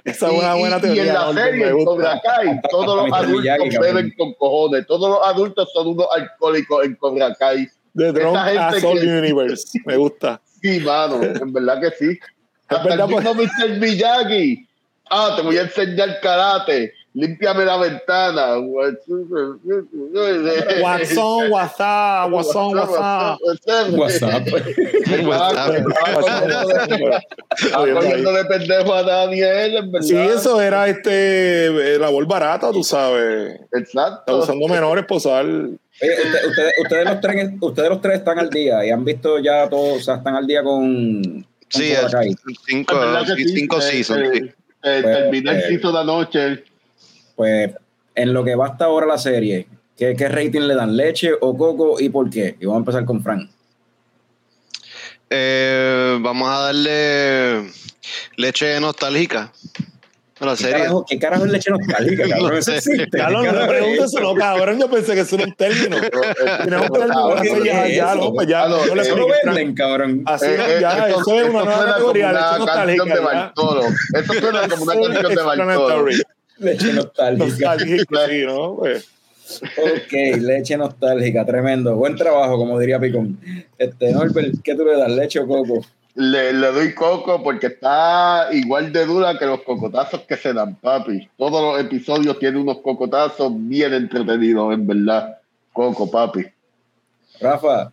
[0.05, 1.05] Esa es una Y- buena y- teoría.
[1.05, 1.85] Y en la serie, en.
[1.85, 4.87] Cobra Kai, todos los adultos beben con cojones.
[4.87, 7.67] Todos los adultos son unos alcohólicos en Cobra Kai.
[7.95, 9.79] The Drunk Asshole que- Universe.
[9.85, 10.41] Me gusta.
[10.67, 12.19] Sí, mano, en verdad que sí.
[12.69, 13.79] Hasta verdad, el mismo Mr.
[13.79, 14.67] Miyagi.
[15.09, 16.93] Ah, te voy a enseñar karate.
[17.15, 18.57] Límpiame la ventana.
[20.81, 23.39] Guasón, WhatsApp, Guasón, WhatsApp.
[23.93, 24.49] WhatsApp.
[27.95, 30.07] Cogiendo de pendejo a Daniel, en verdad.
[30.07, 33.61] Sí, eso era este la labor barata, tú sabes.
[33.73, 34.39] Está Exacto.
[34.39, 35.47] usando menores para usar.
[36.03, 39.39] Oye, usted- ustedes, ustedes, los tres, ustedes los tres están al día y han visto
[39.39, 42.37] ya todo, o sea, están al día con, con Sí, Kai.
[42.67, 42.95] cinco,
[43.35, 43.49] que sí.
[43.49, 44.21] cinco Eh, seasons.
[44.21, 44.39] eh, sí.
[44.83, 46.65] eh, Pues, terminé el eh, season de anoche.
[47.35, 47.71] Pues
[48.15, 49.67] en lo que va hasta ahora la serie,
[49.97, 50.97] ¿qué, qué rating le dan?
[50.97, 52.57] ¿Leche o coco y por qué?
[52.61, 53.51] Y vamos a empezar con Frank.
[55.29, 57.71] Eh, vamos a darle
[58.37, 59.53] leche nostálgica
[60.41, 62.51] la ¿Qué carajo, ¿Qué carajo es leche nostálgica, cabrón?
[62.51, 63.09] No Eso existe.
[63.19, 64.21] Carlos, ¿Qué no me preguntes eso?
[64.21, 64.79] no, cabrón.
[64.79, 65.97] Yo pensé que eso era un término.
[66.63, 69.03] Tiene un término, Ah, eso ¿qué ya, es ya, no, pues ya, Ah, no, le
[69.45, 70.23] venden, cabrón.
[70.27, 73.05] Así Eh, eh, ya, esto- eso es una nueva categoría, leche nostálgica.
[74.15, 76.07] Esto suena como una canción de Bartolo.
[76.59, 77.45] Leche nostálgica.
[77.47, 78.77] Nostálgica, sí, ¿no?
[78.77, 79.09] Pues,
[79.79, 81.95] Ok, leche nostálgica, tremendo.
[81.95, 83.39] Buen trabajo, como diría Picón.
[83.79, 85.09] Este, Norbert, ¿qué tú le das?
[85.11, 85.87] ¿Leche o coco?
[86.17, 90.75] Le, le doy coco porque está igual de dura que los cocotazos que se dan,
[90.77, 91.29] papi.
[91.37, 95.39] Todos los episodios tienen unos cocotazos bien entretenidos, en verdad.
[95.73, 96.47] Coco, papi.
[97.41, 97.93] Rafa,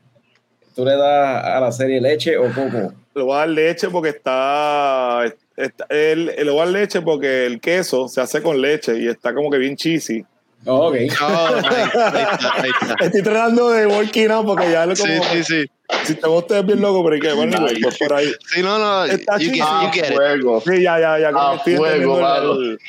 [0.73, 2.93] ¿tú le das a la serie leche o coco?
[3.15, 5.23] le voy a dar leche porque está,
[5.55, 9.07] está el, le voy a dar leche porque el queso se hace con leche y
[9.07, 10.25] está como que bien cheesy.
[10.65, 10.95] Oh, ok.
[11.19, 12.95] No, ahí, ahí está, ahí está.
[13.05, 15.65] Estoy tratando de working out porque ya lo Sí, como sí, sí.
[16.05, 18.27] Si te ustedes bien loco, pero que bueno, anyway, pues por ahí.
[18.53, 19.05] Sí, no, no.
[19.05, 19.57] Está You get, cheesy.
[19.59, 20.15] you A get it.
[20.15, 20.61] fuego.
[20.61, 21.31] Sí, ya, ya, ya.
[21.31, 22.53] como A que estoy fuego, entendiendo el- mano.
[22.53, 22.79] el-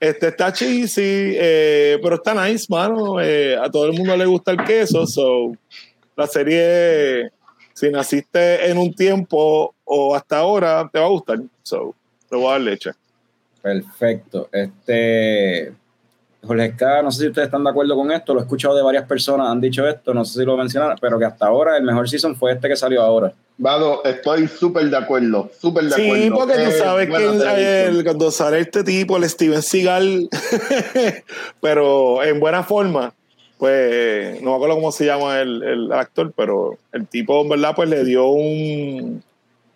[0.00, 1.02] este está cheesy,
[1.36, 3.20] eh, pero está nice, mano.
[3.20, 5.52] Eh, a todo el mundo le gusta el queso, so
[6.16, 7.30] la serie,
[7.72, 11.38] si naciste en un tiempo o hasta ahora, te va a gustar.
[11.62, 11.94] So,
[12.30, 12.90] le voy a dar leche.
[13.62, 14.48] Perfecto.
[14.52, 15.72] Este,
[16.44, 16.74] Jorge
[17.04, 19.48] no sé si ustedes están de acuerdo con esto, lo he escuchado de varias personas,
[19.48, 22.34] han dicho esto, no sé si lo mencionaron, pero que hasta ahora el mejor season
[22.34, 23.32] fue este que salió ahora.
[23.58, 26.14] Mano, estoy súper de acuerdo, súper de acuerdo.
[26.24, 27.96] Sí, porque tú Eh, sabes que televisión.
[27.96, 30.28] el- cuando sale este tipo, el Steven Seagal,
[31.60, 33.12] pero en buena forma,
[33.58, 37.72] pues no me acuerdo cómo se llama el, el actor, pero el tipo en verdad
[37.76, 39.22] pues le dio un,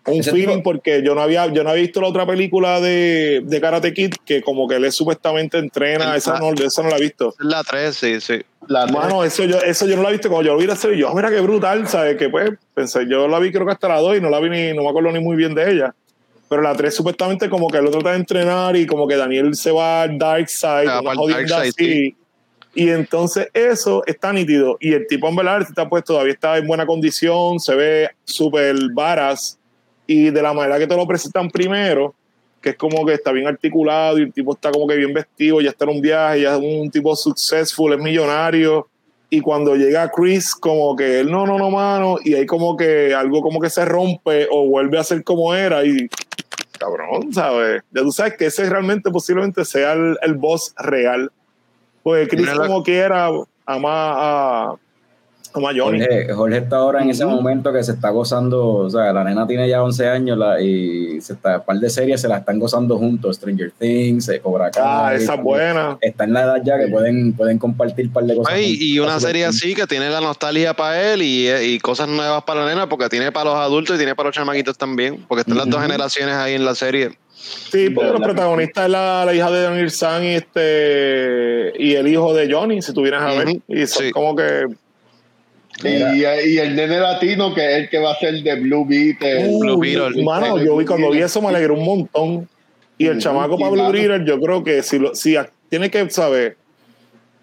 [0.06, 2.80] un Ese feeling tipo- porque yo no había yo no había visto la otra película
[2.80, 6.90] de, de Karate Kid que como que él supuestamente entrena, El- esa no, esa no
[6.90, 7.34] la he visto.
[7.40, 8.40] La 3, sí, sí.
[8.68, 10.28] La Mano, eso yo, eso yo no la he visto.
[10.28, 12.16] Cuando yo lo vi la serie, yo, "Ah, mira qué brutal, ¿sabes?
[12.16, 14.50] Que pues, pensé, yo la vi creo que hasta la 2 y no la vi
[14.50, 15.94] ni, no me acuerdo ni muy bien de ella.
[16.48, 19.54] Pero la 3 supuestamente como que él lo trata de entrenar y como que Daniel
[19.54, 22.16] se va al Dark Side, Ah, Dark Side, así.
[22.74, 24.76] Y entonces eso está nítido.
[24.80, 28.76] Y el tipo en verdad está pues todavía está en buena condición, se ve súper
[28.92, 29.58] varas.
[30.06, 32.14] Y de la manera que te lo presentan primero,
[32.60, 35.60] que es como que está bien articulado y el tipo está como que bien vestido,
[35.60, 38.88] ya está en un viaje, ya es un tipo successful, es millonario.
[39.28, 43.12] Y cuando llega Chris, como que él, no, no, no, mano, y ahí como que
[43.14, 46.08] algo como que se rompe o vuelve a ser como era y
[46.78, 47.82] cabrón, ¿sabes?
[47.90, 51.32] Ya tú sabes que ese realmente posiblemente sea el, el boss real.
[52.04, 53.28] Pues Chris Mira la- como quiera
[53.64, 53.90] ama
[54.70, 54.74] a,
[55.64, 56.00] a Johnny.
[56.00, 59.46] Jorge, Jorge está ahora en ese momento que se está gozando, o sea, la nena
[59.46, 62.58] tiene ya 11 años la, y se está, un par de series se la están
[62.58, 64.82] gozando juntos, Stranger Things, eh, Cobra Kai.
[64.84, 65.98] Ah, esa es buena.
[66.00, 68.52] Está en la edad ya que pueden, pueden compartir un par de cosas.
[68.52, 68.82] Ay, juntos.
[68.82, 72.64] y una serie así que tiene la nostalgia para él y, y cosas nuevas para
[72.64, 75.56] la nena, porque tiene para los adultos y tiene para los chamaquitos también, porque están
[75.56, 77.16] las dos generaciones ahí en la serie.
[77.70, 82.08] Sí, porque los protagonistas es la, la hija de Daniel San y este y el
[82.08, 83.58] hijo de Johnny, si tuvieras a ver.
[83.68, 84.10] Y son sí.
[84.10, 84.66] como que
[85.84, 89.22] Y, y el nene latino, que es el que va a ser de Blue Beat.
[89.22, 90.22] el- Uh, Blue Beetle.
[90.24, 92.48] Mano, yo vi cuando vi eso me alegré un montón.
[92.98, 93.90] Y el Ujú, chamaco Pablo.
[93.92, 96.56] Beetle, yo creo que si lo, si a- tiene que saber,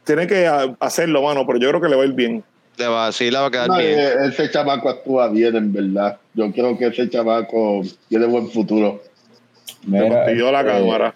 [0.04, 2.44] tiene que a- hacerlo, mano, pero yo creo que le va a ir bien.
[2.78, 4.00] Le va, sí, le va a quedar No, bien.
[4.00, 6.18] eh, ese chamaco actúa bien, en verdad.
[6.34, 9.04] Yo creo que ese chamaco tiene buen futuro.
[9.86, 11.16] Mira, pidió la este, cámara.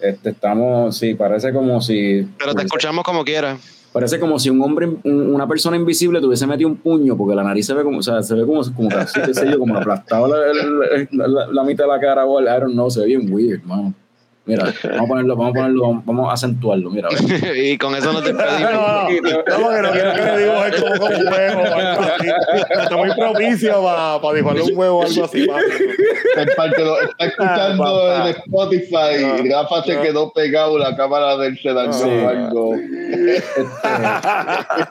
[0.00, 2.24] Este, estamos, sí, parece como si.
[2.38, 3.58] Pero te escuchamos como quieras.
[3.92, 7.42] Parece como si un hombre, un- una persona invisible tuviese metido un puño, porque la
[7.42, 9.76] nariz se ve como, o sea, se ve como, como así, qué sé yo, como
[9.76, 13.62] aplastado la, la- la mitad de la cara o el know, se ve bien weird,
[13.64, 13.94] mano.
[14.48, 17.08] Mira, vamos a ponerlo, vamos a ponerlo, vamos- a acentuarlo, mira,
[17.54, 18.60] y con eso nos despedimos.
[18.62, 22.02] No, no, no, porque no quiero que le dibujes como con un huevo o algo
[22.02, 22.28] así.
[22.82, 25.46] Está muy propicio para pa dibujarle un huevo o algo así.
[25.46, 25.78] básico.
[26.38, 30.02] El para que lo está escuchando Ah, en Spotify, No, Rafa se no.
[30.02, 32.08] quedó pegado, la cámara del se dañó Sí.
[32.08, 32.74] o algo.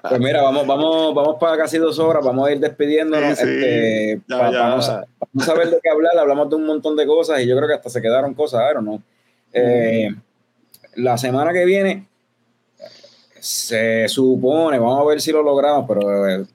[0.09, 3.37] Pues mira, vamos, vamos, vamos para casi dos horas, vamos a ir despidiéndonos.
[3.37, 3.51] Sí, sí.
[3.51, 4.59] Este, Ya, pa- ya.
[4.59, 7.47] Vamos, a, vamos a ver de qué hablar, hablamos de un montón de cosas y
[7.47, 9.01] yo creo que hasta se quedaron cosas, I don't know.
[9.57, 10.15] Eh,
[10.95, 12.07] la semana que viene
[13.39, 16.45] se supone, vamos a ver si lo logramos, pero eh,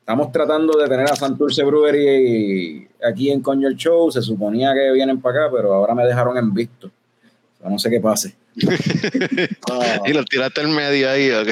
[0.00, 4.10] estamos tratando de tener a Santurce Brewery aquí en Coño Show.
[4.10, 6.90] Se suponía que vienen para acá, pero ahora me dejaron en visto.
[7.62, 8.34] No sé qué pase.
[9.70, 10.00] Ah.
[10.06, 11.30] y lo tiraste en medio ahí.
[11.30, 11.48] ¿ok?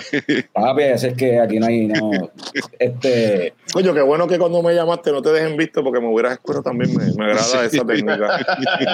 [0.53, 2.31] Papi, ese es que aquí no hay, no.
[2.79, 6.33] Este, Coño, qué bueno que cuando me llamaste no te dejen visto porque me hubieras
[6.33, 6.95] escuchado también.
[6.97, 8.29] Me, me agrada esa técnica.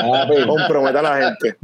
[0.02, 0.47] papi.
[0.47, 1.56] Compromete a la gente.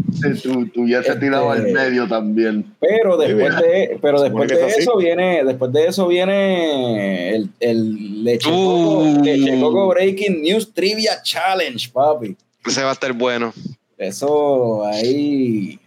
[0.42, 2.64] Tú, tú ya Este- tirado al medio también.
[2.80, 4.80] Pero después de, pero después de así.
[4.80, 9.88] eso viene, después de eso viene el, el Leche Coco, Uh.
[9.90, 12.36] Breaking News Trivia Challenge, papi.
[12.66, 13.52] Ese va a estar bueno.
[13.98, 15.78] Eso hay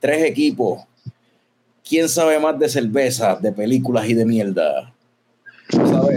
[0.00, 0.82] tres equipos.
[1.88, 4.92] ¿Quién sabe más de cerveza, de películas y de mierda?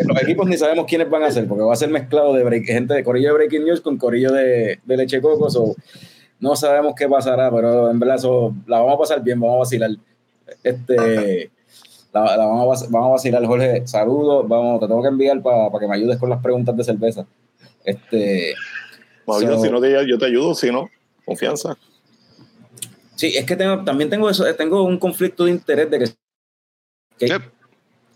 [0.05, 2.65] Los equipos ni sabemos quiénes van a ser, porque va a ser mezclado de break-
[2.65, 5.49] gente de Corillo de Breaking News con Corillo de, de Leche Coco.
[5.49, 5.75] so,
[6.39, 8.17] no sabemos qué pasará, pero en verdad
[8.67, 9.91] la vamos a pasar bien, vamos a vacilar.
[10.63, 11.51] Este,
[12.13, 13.85] la, la vamos, a, vamos a vacilar, Jorge.
[13.87, 17.25] Saludos, vamos, te tengo que enviar para que me ayudes con las preguntas de cerveza.
[17.85, 18.53] Este,
[19.25, 20.89] So- si no te, yo te ayudo, si no,
[21.25, 21.77] confianza.
[23.21, 26.05] Sí, es que tengo, también tengo eso, tengo un conflicto de interés de que,
[27.19, 27.41] que Yep.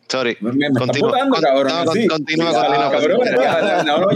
[0.10, 0.36] Sorry.
[0.42, 1.86] me, me está Continúa, botando, con- cabrón.
[1.86, 2.08] no, sí.
[2.08, 3.44] continúa, continúa, cabrón, continúa.
[3.44, 4.08] ya, No.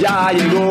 [0.00, 0.70] Ya llegó,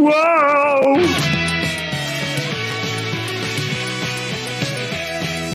[0.00, 0.69] world.